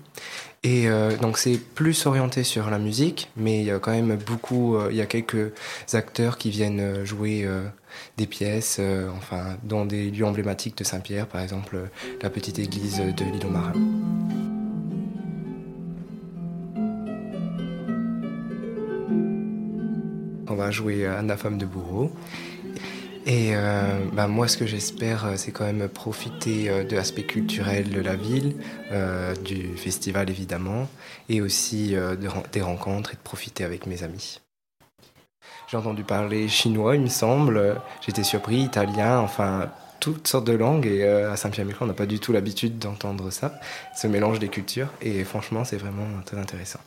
Et 0.66 0.88
euh, 0.88 1.16
donc 1.16 1.38
c'est 1.38 1.60
plus 1.60 2.08
orienté 2.08 2.44
sur 2.44 2.72
la 2.72 2.80
musique, 2.80 3.30
mais 3.38 3.60
il 3.60 3.66
y 3.66 3.72
a 3.72 3.78
quand 3.78 3.92
même 3.92 4.18
beaucoup, 4.18 4.76
euh, 4.76 4.88
il 4.90 4.98
y 4.98 5.02
a 5.02 5.06
quelques 5.06 5.54
acteurs 5.94 6.40
qui 6.40 6.50
viennent 6.50 6.80
euh, 6.80 7.06
jouer 7.06 7.48
des 8.18 8.26
pièces, 8.26 8.82
enfin 9.16 9.58
dans 9.64 9.86
des 9.86 10.10
lieux 10.10 10.26
emblématiques 10.26 10.78
de 10.80 10.84
Saint-Pierre, 10.84 11.28
par 11.28 11.42
exemple 11.42 11.78
la 12.22 12.30
petite 12.32 12.58
église 12.58 12.98
de 13.00 13.24
l'île 13.24 13.46
aux 13.46 13.52
Marins. 13.52 14.45
On 20.56 20.58
va 20.58 20.72
jouer 20.72 21.06
Anna 21.06 21.36
femme 21.36 21.58
de 21.58 21.66
bourreau. 21.66 22.14
Et 23.26 23.58
euh, 23.58 24.00
bah, 24.14 24.30
moi, 24.30 24.48
ce 24.48 24.56
que 24.56 24.66
j'espère, 24.66 25.26
euh, 25.26 25.34
c'est 25.36 25.52
quand 25.52 25.66
même 25.66 25.90
profiter 25.90 26.70
euh, 26.70 26.86
de 26.86 26.96
l'aspect 26.96 27.24
culturel 27.24 27.90
de 27.90 28.00
la 28.00 28.16
ville, 28.16 28.56
du 29.44 29.76
festival 29.76 30.30
évidemment, 30.30 30.88
et 31.28 31.42
aussi 31.42 31.94
des 32.54 32.62
rencontres 32.62 33.12
et 33.12 33.16
de 33.18 33.22
profiter 33.22 33.66
avec 33.66 33.86
mes 33.86 34.04
amis. 34.04 34.40
J'ai 35.68 35.76
entendu 35.76 36.06
parler 36.06 36.48
chinois, 36.48 36.96
il 36.96 37.02
me 37.02 37.10
semble. 37.10 37.76
J'étais 38.06 38.24
surpris, 38.24 38.62
italien, 38.62 39.20
enfin 39.20 39.70
toutes 40.00 40.26
sortes 40.26 40.48
de 40.48 40.54
langues. 40.54 40.86
Et 40.86 41.04
à 41.04 41.36
Saint-Pierre-Miquelon, 41.36 41.82
on 41.82 41.88
n'a 41.88 41.94
pas 41.94 42.06
du 42.06 42.20
tout 42.20 42.32
l'habitude 42.32 42.80
d'entendre 42.80 43.30
ça, 43.30 43.60
ce 43.94 44.08
mélange 44.08 44.40
des 44.40 44.48
cultures. 44.48 44.88
Et 45.02 45.26
franchement, 45.26 45.66
c'est 45.66 45.78
vraiment 45.78 46.08
très 46.26 46.38
intéressant. 46.38 46.80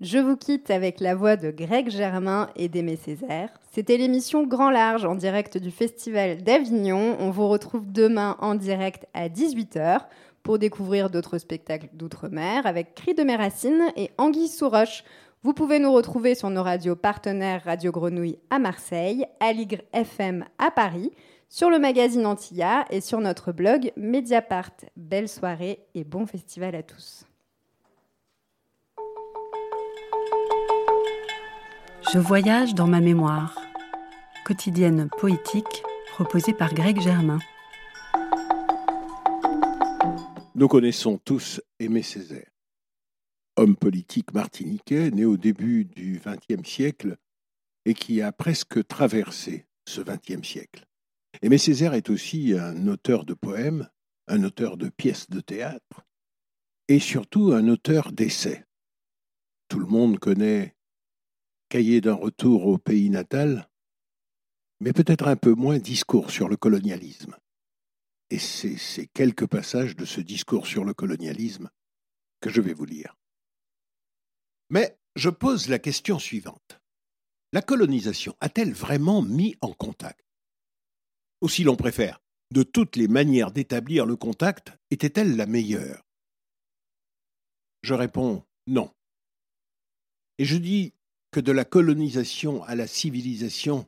Je 0.00 0.16
vous 0.16 0.34
quitte 0.34 0.70
avec 0.70 0.98
la 0.98 1.14
voix 1.14 1.36
de 1.36 1.50
Greg 1.50 1.90
Germain 1.90 2.48
et 2.56 2.70
d'Aimé 2.70 2.96
Césaire. 2.96 3.50
C'était 3.70 3.98
l'émission 3.98 4.46
Grand 4.46 4.70
Large 4.70 5.04
en 5.04 5.14
direct 5.14 5.58
du 5.58 5.70
Festival 5.70 6.42
d'Avignon. 6.42 7.18
On 7.20 7.30
vous 7.30 7.46
retrouve 7.48 7.84
demain 7.86 8.38
en 8.40 8.54
direct 8.54 9.06
à 9.12 9.28
18h 9.28 10.06
pour 10.42 10.58
découvrir 10.58 11.10
d'autres 11.10 11.36
spectacles 11.36 11.90
d'outre-mer 11.92 12.64
avec 12.64 12.94
Cri 12.94 13.12
de 13.12 13.22
mes 13.22 13.36
racines 13.36 13.92
et 13.94 14.10
Anguille 14.16 14.48
sous 14.48 14.70
roche. 14.70 15.04
Vous 15.42 15.52
pouvez 15.52 15.78
nous 15.78 15.92
retrouver 15.92 16.34
sur 16.34 16.48
nos 16.48 16.62
radios 16.62 16.96
partenaires 16.96 17.64
Radio 17.64 17.92
Grenouille 17.92 18.38
à 18.48 18.58
Marseille, 18.58 19.26
Aligre 19.38 19.82
FM 19.92 20.46
à 20.58 20.70
Paris, 20.70 21.10
sur 21.50 21.68
le 21.68 21.78
magazine 21.78 22.24
Antilla 22.24 22.86
et 22.88 23.02
sur 23.02 23.20
notre 23.20 23.52
blog 23.52 23.92
Mediapart. 23.98 24.72
Belle 24.96 25.28
soirée 25.28 25.80
et 25.94 26.04
bon 26.04 26.24
festival 26.24 26.74
à 26.74 26.82
tous. 26.82 27.26
Je 32.12 32.18
voyage 32.18 32.74
dans 32.74 32.88
ma 32.88 33.00
mémoire. 33.00 33.56
Quotidienne 34.44 35.08
poétique 35.20 35.84
proposée 36.12 36.52
par 36.52 36.74
Greg 36.74 37.00
Germain. 37.00 37.38
Nous 40.56 40.66
connaissons 40.66 41.18
tous 41.18 41.60
Aimé 41.78 42.02
Césaire. 42.02 42.50
Homme 43.54 43.76
politique 43.76 44.34
martiniquais, 44.34 45.12
né 45.12 45.24
au 45.24 45.36
début 45.36 45.84
du 45.84 46.20
XXe 46.20 46.68
siècle 46.68 47.16
et 47.84 47.94
qui 47.94 48.22
a 48.22 48.32
presque 48.32 48.84
traversé 48.88 49.66
ce 49.86 50.00
XXe 50.00 50.44
siècle. 50.44 50.86
Aimé 51.42 51.58
Césaire 51.58 51.94
est 51.94 52.10
aussi 52.10 52.54
un 52.58 52.88
auteur 52.88 53.24
de 53.24 53.34
poèmes, 53.34 53.88
un 54.26 54.42
auteur 54.42 54.76
de 54.76 54.88
pièces 54.88 55.30
de 55.30 55.40
théâtre 55.40 56.02
et 56.88 56.98
surtout 56.98 57.52
un 57.52 57.68
auteur 57.68 58.10
d'essais. 58.10 58.64
Tout 59.68 59.78
le 59.78 59.86
monde 59.86 60.18
connaît 60.18 60.74
cahier 61.70 62.02
d'un 62.02 62.14
retour 62.14 62.66
au 62.66 62.76
pays 62.76 63.08
natal, 63.08 63.70
mais 64.80 64.92
peut-être 64.92 65.28
un 65.28 65.36
peu 65.36 65.54
moins 65.54 65.78
discours 65.78 66.30
sur 66.30 66.48
le 66.48 66.56
colonialisme. 66.56 67.36
Et 68.28 68.38
c'est 68.38 68.76
ces 68.76 69.06
quelques 69.06 69.46
passages 69.46 69.96
de 69.96 70.04
ce 70.04 70.20
discours 70.20 70.66
sur 70.66 70.84
le 70.84 70.92
colonialisme 70.92 71.70
que 72.40 72.50
je 72.50 72.60
vais 72.60 72.74
vous 72.74 72.84
lire. 72.84 73.16
Mais 74.68 74.98
je 75.16 75.30
pose 75.30 75.68
la 75.68 75.78
question 75.78 76.18
suivante. 76.18 76.80
La 77.52 77.62
colonisation 77.62 78.36
a-t-elle 78.40 78.72
vraiment 78.72 79.22
mis 79.22 79.56
en 79.60 79.72
contact? 79.72 80.24
Ou 81.40 81.48
si 81.48 81.64
l'on 81.64 81.76
préfère, 81.76 82.20
de 82.52 82.62
toutes 82.62 82.96
les 82.96 83.08
manières 83.08 83.52
d'établir 83.52 84.06
le 84.06 84.16
contact, 84.16 84.72
était-elle 84.90 85.36
la 85.36 85.46
meilleure? 85.46 86.04
Je 87.82 87.94
réponds 87.94 88.44
non. 88.66 88.92
Et 90.38 90.44
je 90.44 90.56
dis 90.56 90.94
que 91.30 91.40
de 91.40 91.52
la 91.52 91.64
colonisation 91.64 92.62
à 92.64 92.74
la 92.74 92.86
civilisation, 92.86 93.86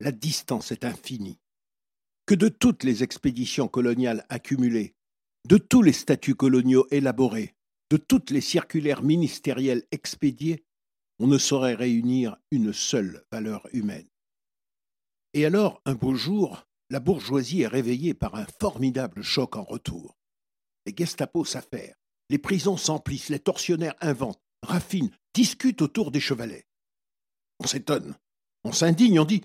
la 0.00 0.12
distance 0.12 0.72
est 0.72 0.84
infinie, 0.84 1.40
que 2.26 2.34
de 2.34 2.48
toutes 2.48 2.84
les 2.84 3.02
expéditions 3.02 3.68
coloniales 3.68 4.24
accumulées, 4.28 4.94
de 5.46 5.58
tous 5.58 5.82
les 5.82 5.92
statuts 5.92 6.34
coloniaux 6.34 6.86
élaborés, 6.90 7.54
de 7.90 7.96
toutes 7.96 8.30
les 8.30 8.40
circulaires 8.40 9.02
ministériels 9.02 9.84
expédiés, 9.90 10.64
on 11.18 11.26
ne 11.26 11.38
saurait 11.38 11.74
réunir 11.74 12.36
une 12.50 12.72
seule 12.72 13.24
valeur 13.32 13.66
humaine. 13.72 14.08
Et 15.34 15.44
alors, 15.46 15.80
un 15.84 15.94
beau 15.94 16.14
jour, 16.14 16.66
la 16.90 17.00
bourgeoisie 17.00 17.62
est 17.62 17.68
réveillée 17.68 18.14
par 18.14 18.34
un 18.34 18.46
formidable 18.60 19.22
choc 19.22 19.56
en 19.56 19.64
retour. 19.64 20.16
Les 20.84 20.94
Gestapo 20.96 21.44
s'affairent, 21.44 21.96
les 22.30 22.38
prisons 22.38 22.76
s'emplissent, 22.76 23.28
les 23.28 23.38
tortionnaires 23.38 23.96
inventent, 24.00 24.42
raffinent, 24.62 25.10
discutent 25.34 25.82
autour 25.82 26.10
des 26.10 26.20
chevalets. 26.20 26.66
On 27.60 27.66
s'étonne, 27.66 28.16
on 28.64 28.72
s'indigne, 28.72 29.20
on 29.20 29.24
dit 29.24 29.44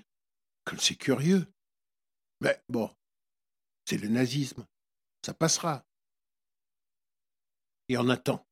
que 0.65 0.77
c'est 0.77 0.95
curieux. 0.95 1.45
Mais 2.41 2.61
bon, 2.69 2.89
c'est 3.85 3.97
le 3.97 4.07
nazisme, 4.07 4.65
ça 5.25 5.33
passera. 5.33 5.85
Et 7.89 7.97
on 7.97 8.09
attend, 8.09 8.45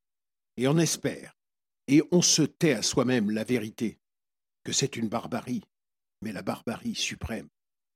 et 0.57 0.68
on 0.68 0.78
espère, 0.78 1.38
et 1.88 2.03
on 2.12 2.22
se 2.22 2.41
tait 2.41 2.74
à 2.74 2.82
soi-même 2.82 3.32
la 3.32 3.43
vérité, 3.43 3.99
que 4.64 4.72
c'est 4.72 4.95
une 4.95 5.10
barbarie, 5.10 5.64
mais 6.22 6.32
la 6.32 6.41
barbarie 6.41 6.95
suprême, 6.95 7.49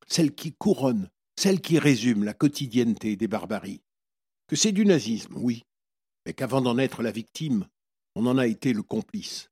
celle 0.08 0.34
qui 0.34 0.54
couronne, 0.54 1.10
celle 1.38 1.62
qui 1.62 1.80
résume 1.80 2.24
la 2.24 2.34
quotidienneté 2.34 3.16
des 3.16 3.28
barbaries. 3.28 3.84
Que 4.48 4.56
c'est 4.56 4.72
du 4.72 4.86
nazisme, 4.86 5.36
oui, 5.38 5.64
mais 6.26 6.34
qu'avant 6.34 6.62
d'en 6.62 6.78
être 6.78 7.04
la 7.04 7.12
victime, 7.12 7.68
on 8.16 8.26
en 8.26 8.38
a 8.38 8.48
été 8.48 8.74
le 8.74 8.84
complice. 8.84 9.50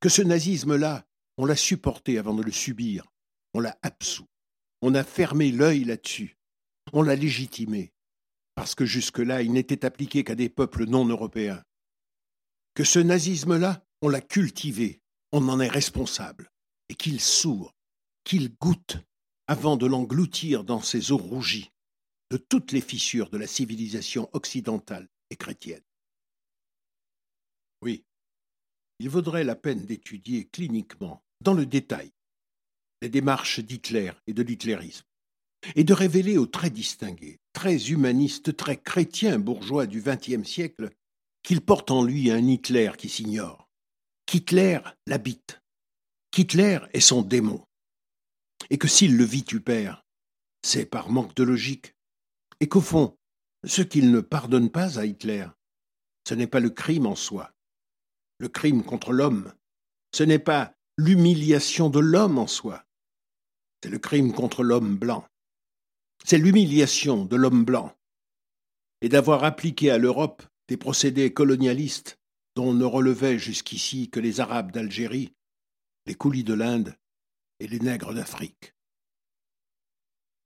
Que 0.00 0.08
ce 0.08 0.22
nazisme-là 0.22 1.04
on 1.36 1.44
l'a 1.44 1.56
supporté 1.56 2.18
avant 2.18 2.34
de 2.34 2.42
le 2.42 2.52
subir. 2.52 3.06
On 3.54 3.60
l'a 3.60 3.78
absous. 3.82 4.26
On 4.80 4.94
a 4.94 5.04
fermé 5.04 5.52
l'œil 5.52 5.84
là-dessus. 5.84 6.36
On 6.92 7.02
l'a 7.02 7.16
légitimé. 7.16 7.92
Parce 8.54 8.74
que 8.74 8.84
jusque-là, 8.84 9.42
il 9.42 9.52
n'était 9.52 9.84
appliqué 9.84 10.24
qu'à 10.24 10.34
des 10.34 10.48
peuples 10.48 10.86
non 10.86 11.06
européens. 11.06 11.62
Que 12.74 12.84
ce 12.84 12.98
nazisme-là, 12.98 13.84
on 14.02 14.08
l'a 14.08 14.20
cultivé. 14.20 15.00
On 15.32 15.48
en 15.48 15.60
est 15.60 15.68
responsable. 15.68 16.50
Et 16.88 16.94
qu'il 16.94 17.20
sourd. 17.20 17.74
qu'il 18.24 18.54
goûte 18.54 18.98
avant 19.48 19.76
de 19.76 19.86
l'engloutir 19.86 20.62
dans 20.62 20.80
ses 20.80 21.10
eaux 21.10 21.18
rougies 21.18 21.72
de 22.30 22.36
toutes 22.36 22.72
les 22.72 22.80
fissures 22.80 23.28
de 23.30 23.36
la 23.36 23.46
civilisation 23.46 24.30
occidentale 24.32 25.08
et 25.30 25.36
chrétienne. 25.36 25.82
Oui, 27.82 28.04
il 29.02 29.08
vaudrait 29.08 29.42
la 29.42 29.56
peine 29.56 29.84
d'étudier 29.84 30.44
cliniquement, 30.44 31.24
dans 31.40 31.54
le 31.54 31.66
détail, 31.66 32.12
les 33.00 33.08
démarches 33.08 33.58
d'Hitler 33.58 34.12
et 34.28 34.32
de 34.32 34.44
l'hitlérisme, 34.44 35.04
et 35.74 35.82
de 35.82 35.92
révéler 35.92 36.38
aux 36.38 36.46
très 36.46 36.70
distingués, 36.70 37.40
très 37.52 37.90
humanistes, 37.90 38.56
très 38.56 38.76
chrétiens 38.76 39.40
bourgeois 39.40 39.86
du 39.86 40.00
XXe 40.00 40.48
siècle 40.48 40.90
qu'il 41.42 41.62
porte 41.62 41.90
en 41.90 42.04
lui 42.04 42.30
un 42.30 42.46
Hitler 42.46 42.92
qui 42.96 43.08
s'ignore, 43.08 43.68
qu'Hitler 44.24 44.78
l'habite, 45.08 45.60
qu'Hitler 46.30 46.78
est 46.92 47.00
son 47.00 47.22
démon, 47.22 47.66
et 48.70 48.78
que 48.78 48.86
s'il 48.86 49.16
le 49.16 49.24
vitupère, 49.24 50.06
c'est 50.64 50.86
par 50.86 51.10
manque 51.10 51.34
de 51.34 51.42
logique, 51.42 51.96
et 52.60 52.68
qu'au 52.68 52.80
fond, 52.80 53.18
ce 53.64 53.82
qu'il 53.82 54.12
ne 54.12 54.20
pardonne 54.20 54.70
pas 54.70 55.00
à 55.00 55.06
Hitler, 55.06 55.48
ce 56.28 56.34
n'est 56.34 56.46
pas 56.46 56.60
le 56.60 56.70
crime 56.70 57.06
en 57.06 57.16
soi, 57.16 57.52
le 58.42 58.48
crime 58.48 58.82
contre 58.82 59.12
l'homme, 59.12 59.54
ce 60.12 60.24
n'est 60.24 60.40
pas 60.40 60.74
l'humiliation 60.98 61.88
de 61.90 62.00
l'homme 62.00 62.38
en 62.38 62.48
soi, 62.48 62.84
c'est 63.80 63.88
le 63.88 64.00
crime 64.00 64.32
contre 64.32 64.64
l'homme 64.64 64.96
blanc. 64.96 65.24
C'est 66.24 66.38
l'humiliation 66.38 67.24
de 67.24 67.36
l'homme 67.36 67.64
blanc. 67.64 67.96
Et 69.00 69.08
d'avoir 69.08 69.44
appliqué 69.44 69.92
à 69.92 69.98
l'Europe 69.98 70.42
des 70.66 70.76
procédés 70.76 71.32
colonialistes 71.32 72.18
dont 72.56 72.74
ne 72.74 72.84
relevaient 72.84 73.38
jusqu'ici 73.38 74.10
que 74.10 74.18
les 74.18 74.40
Arabes 74.40 74.72
d'Algérie, 74.72 75.32
les 76.06 76.16
coulis 76.16 76.42
de 76.42 76.54
l'Inde 76.54 76.96
et 77.60 77.68
les 77.68 77.78
nègres 77.78 78.12
d'Afrique. 78.12 78.74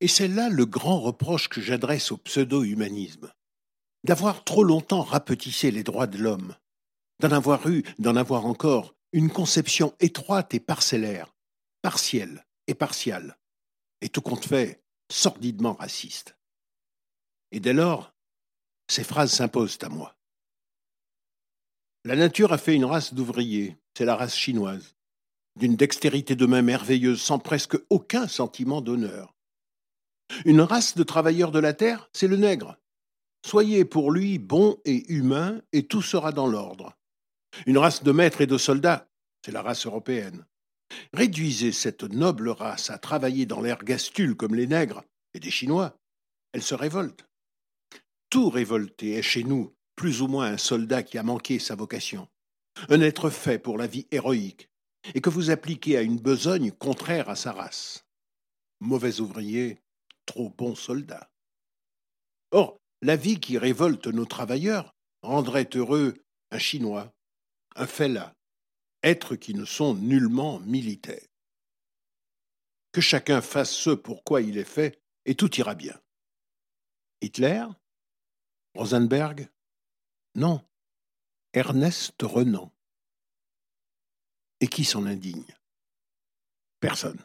Et 0.00 0.08
c'est 0.08 0.28
là 0.28 0.50
le 0.50 0.66
grand 0.66 1.00
reproche 1.00 1.48
que 1.48 1.62
j'adresse 1.62 2.12
au 2.12 2.18
pseudo-humanisme, 2.18 3.32
d'avoir 4.04 4.44
trop 4.44 4.64
longtemps 4.64 5.02
rapetissé 5.02 5.70
les 5.70 5.82
droits 5.82 6.06
de 6.06 6.18
l'homme, 6.18 6.54
d'en 7.20 7.30
avoir 7.30 7.66
eu, 7.68 7.82
d'en 7.98 8.16
avoir 8.16 8.46
encore, 8.46 8.94
une 9.12 9.30
conception 9.30 9.94
étroite 10.00 10.54
et 10.54 10.60
parcellaire, 10.60 11.34
partielle 11.82 12.46
et 12.66 12.74
partiale, 12.74 13.38
et 14.00 14.08
tout 14.08 14.20
compte 14.20 14.44
fait, 14.44 14.82
sordidement 15.10 15.74
raciste. 15.74 16.36
Et 17.52 17.60
dès 17.60 17.72
lors, 17.72 18.12
ces 18.88 19.04
phrases 19.04 19.32
s'imposent 19.32 19.78
à 19.82 19.88
moi. 19.88 20.16
La 22.04 22.16
nature 22.16 22.52
a 22.52 22.58
fait 22.58 22.74
une 22.74 22.84
race 22.84 23.14
d'ouvriers, 23.14 23.76
c'est 23.96 24.04
la 24.04 24.16
race 24.16 24.36
chinoise, 24.36 24.94
d'une 25.56 25.76
dextérité 25.76 26.36
de 26.36 26.46
main 26.46 26.62
merveilleuse, 26.62 27.20
sans 27.20 27.38
presque 27.38 27.76
aucun 27.90 28.28
sentiment 28.28 28.80
d'honneur. 28.80 29.34
Une 30.44 30.60
race 30.60 30.96
de 30.96 31.02
travailleurs 31.02 31.50
de 31.50 31.58
la 31.58 31.72
terre, 31.72 32.08
c'est 32.12 32.28
le 32.28 32.36
nègre. 32.36 32.76
Soyez 33.44 33.84
pour 33.84 34.10
lui 34.10 34.38
bon 34.38 34.76
et 34.84 35.10
humain, 35.12 35.60
et 35.72 35.86
tout 35.86 36.02
sera 36.02 36.32
dans 36.32 36.46
l'ordre. 36.46 36.96
Une 37.64 37.78
race 37.78 38.02
de 38.02 38.12
maîtres 38.12 38.42
et 38.42 38.46
de 38.46 38.58
soldats, 38.58 39.08
c'est 39.44 39.52
la 39.52 39.62
race 39.62 39.86
européenne. 39.86 40.44
Réduisez 41.12 41.72
cette 41.72 42.04
noble 42.04 42.48
race 42.50 42.90
à 42.90 42.98
travailler 42.98 43.46
dans 43.46 43.60
l'ergastule 43.60 44.36
comme 44.36 44.54
les 44.54 44.66
nègres 44.66 45.04
et 45.34 45.40
des 45.40 45.50
Chinois, 45.50 45.98
elle 46.52 46.62
se 46.62 46.74
révolte. 46.74 47.26
Tout 48.30 48.50
révolté 48.50 49.14
est 49.14 49.22
chez 49.22 49.44
nous 49.44 49.74
plus 49.94 50.20
ou 50.20 50.28
moins 50.28 50.46
un 50.46 50.58
soldat 50.58 51.02
qui 51.02 51.16
a 51.18 51.22
manqué 51.22 51.58
sa 51.58 51.74
vocation, 51.74 52.28
un 52.90 53.00
être 53.00 53.30
fait 53.30 53.58
pour 53.58 53.78
la 53.78 53.86
vie 53.86 54.06
héroïque, 54.10 54.68
et 55.14 55.20
que 55.20 55.30
vous 55.30 55.50
appliquez 55.50 55.96
à 55.96 56.02
une 56.02 56.18
besogne 56.18 56.70
contraire 56.70 57.30
à 57.30 57.36
sa 57.36 57.52
race. 57.52 58.04
Mauvais 58.80 59.20
ouvrier, 59.20 59.80
trop 60.26 60.50
bon 60.50 60.74
soldat. 60.74 61.30
Or, 62.50 62.78
la 63.02 63.16
vie 63.16 63.40
qui 63.40 63.58
révolte 63.58 64.06
nos 64.06 64.26
travailleurs 64.26 64.94
rendrait 65.22 65.70
heureux 65.74 66.14
un 66.50 66.58
Chinois, 66.58 67.12
un 67.76 67.86
Fella, 67.86 68.34
êtres 69.02 69.36
qui 69.36 69.54
ne 69.54 69.64
sont 69.64 69.94
nullement 69.94 70.60
militaires. 70.60 71.26
Que 72.92 73.00
chacun 73.00 73.40
fasse 73.40 73.72
ce 73.72 73.90
pour 73.90 74.24
quoi 74.24 74.40
il 74.40 74.58
est 74.58 74.64
fait, 74.64 75.00
et 75.24 75.34
tout 75.34 75.54
ira 75.56 75.74
bien. 75.74 75.98
Hitler? 77.20 77.66
Rosenberg? 78.74 79.48
Non. 80.34 80.62
Ernest 81.52 82.22
Renan. 82.22 82.72
Et 84.60 84.68
qui 84.68 84.84
s'en 84.84 85.06
indigne? 85.06 85.54
Personne. 86.80 87.20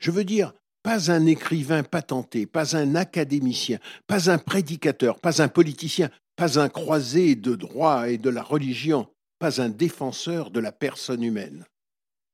Je 0.00 0.10
veux 0.10 0.24
dire, 0.24 0.52
pas 0.82 1.10
un 1.10 1.26
écrivain 1.26 1.82
patenté, 1.82 2.46
pas 2.46 2.76
un 2.76 2.94
académicien, 2.94 3.78
pas 4.06 4.30
un 4.30 4.38
prédicateur, 4.38 5.20
pas 5.20 5.42
un 5.42 5.48
politicien, 5.48 6.10
pas 6.36 6.58
un 6.58 6.68
croisé 6.68 7.36
de 7.36 7.54
droit 7.54 8.08
et 8.10 8.18
de 8.18 8.30
la 8.30 8.42
religion, 8.42 9.13
un 9.48 9.68
défenseur 9.68 10.50
de 10.50 10.60
la 10.60 10.72
personne 10.72 11.22
humaine. 11.22 11.66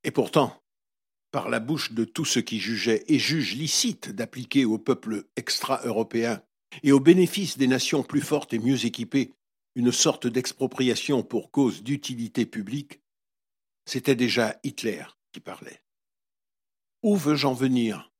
Et 0.04 0.10
pourtant, 0.10 0.60
par 1.30 1.48
la 1.48 1.60
bouche 1.60 1.92
de 1.92 2.04
tous 2.04 2.24
ceux 2.24 2.40
qui 2.40 2.58
jugeaient 2.58 3.04
et 3.08 3.18
jugent 3.18 3.54
licite 3.54 4.10
d'appliquer 4.10 4.64
au 4.64 4.78
peuple 4.78 5.24
extra-européen 5.36 6.42
et 6.82 6.92
au 6.92 7.00
bénéfice 7.00 7.58
des 7.58 7.66
nations 7.66 8.02
plus 8.02 8.20
fortes 8.20 8.52
et 8.52 8.58
mieux 8.58 8.84
équipées 8.84 9.32
une 9.76 9.92
sorte 9.92 10.26
d'expropriation 10.26 11.22
pour 11.22 11.50
cause 11.50 11.82
d'utilité 11.82 12.46
publique, 12.46 13.00
c'était 13.86 14.16
déjà 14.16 14.58
Hitler 14.64 15.04
qui 15.32 15.40
parlait. 15.40 15.80
Où 17.02 17.16
veux-je 17.16 17.46
en 17.46 17.54
venir 17.54 18.12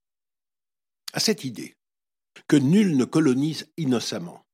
À 1.12 1.20
cette 1.20 1.45
idée 1.45 1.76
que 2.47 2.57
nul 2.57 2.97
ne 2.97 3.05
colonise 3.05 3.70
innocemment, 3.76 4.47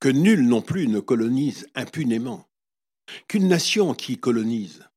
que 0.00 0.08
nul 0.08 0.46
non 0.46 0.62
plus 0.62 0.86
ne 0.88 1.00
colonise 1.00 1.68
impunément, 1.74 2.47
qu'une 3.28 3.48
nation 3.48 3.94
qui 3.94 4.18
colonise, 4.18 4.88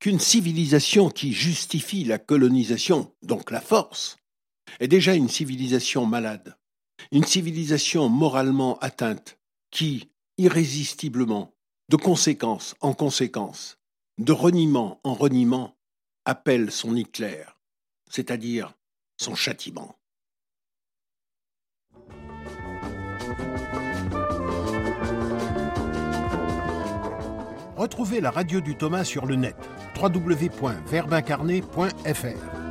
qu'une 0.00 0.20
civilisation 0.20 1.10
qui 1.10 1.32
justifie 1.32 2.04
la 2.04 2.18
colonisation, 2.18 3.14
donc 3.22 3.50
la 3.50 3.60
force, 3.60 4.16
est 4.80 4.88
déjà 4.88 5.14
une 5.14 5.28
civilisation 5.28 6.06
malade, 6.06 6.56
une 7.10 7.24
civilisation 7.24 8.08
moralement 8.08 8.78
atteinte, 8.78 9.38
qui, 9.70 10.10
irrésistiblement, 10.38 11.54
de 11.88 11.96
conséquence 11.96 12.74
en 12.80 12.94
conséquence, 12.94 13.78
de 14.18 14.32
reniement 14.32 15.00
en 15.04 15.14
reniement, 15.14 15.76
appelle 16.24 16.70
son 16.70 16.96
Hitler, 16.96 17.44
c'est-à-dire 18.10 18.74
son 19.20 19.34
châtiment. 19.34 19.96
Retrouvez 27.82 28.20
la 28.20 28.30
radio 28.30 28.60
du 28.60 28.76
Thomas 28.76 29.02
sur 29.02 29.26
le 29.26 29.34
net 29.34 29.56
www.verbincarné.fr. 30.00 32.61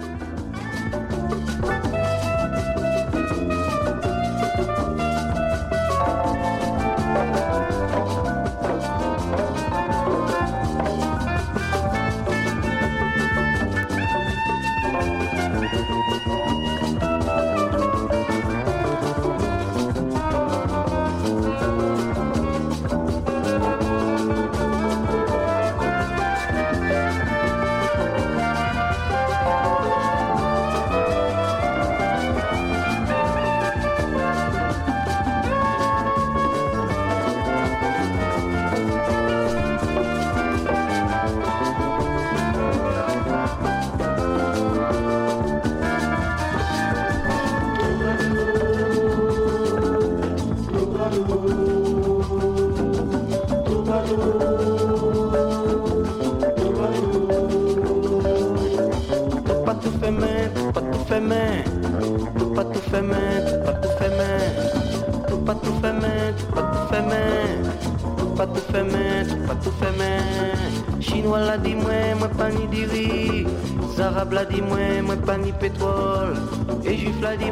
la 74.32 74.44
di 74.46 74.62
mwen, 74.62 75.04
mwen 75.06 75.22
pa 75.28 75.36
ni 75.38 75.52
petrol 75.52 76.36
E 76.84 76.96
jif 76.96 77.18
la 77.22 77.36
di 77.36 77.52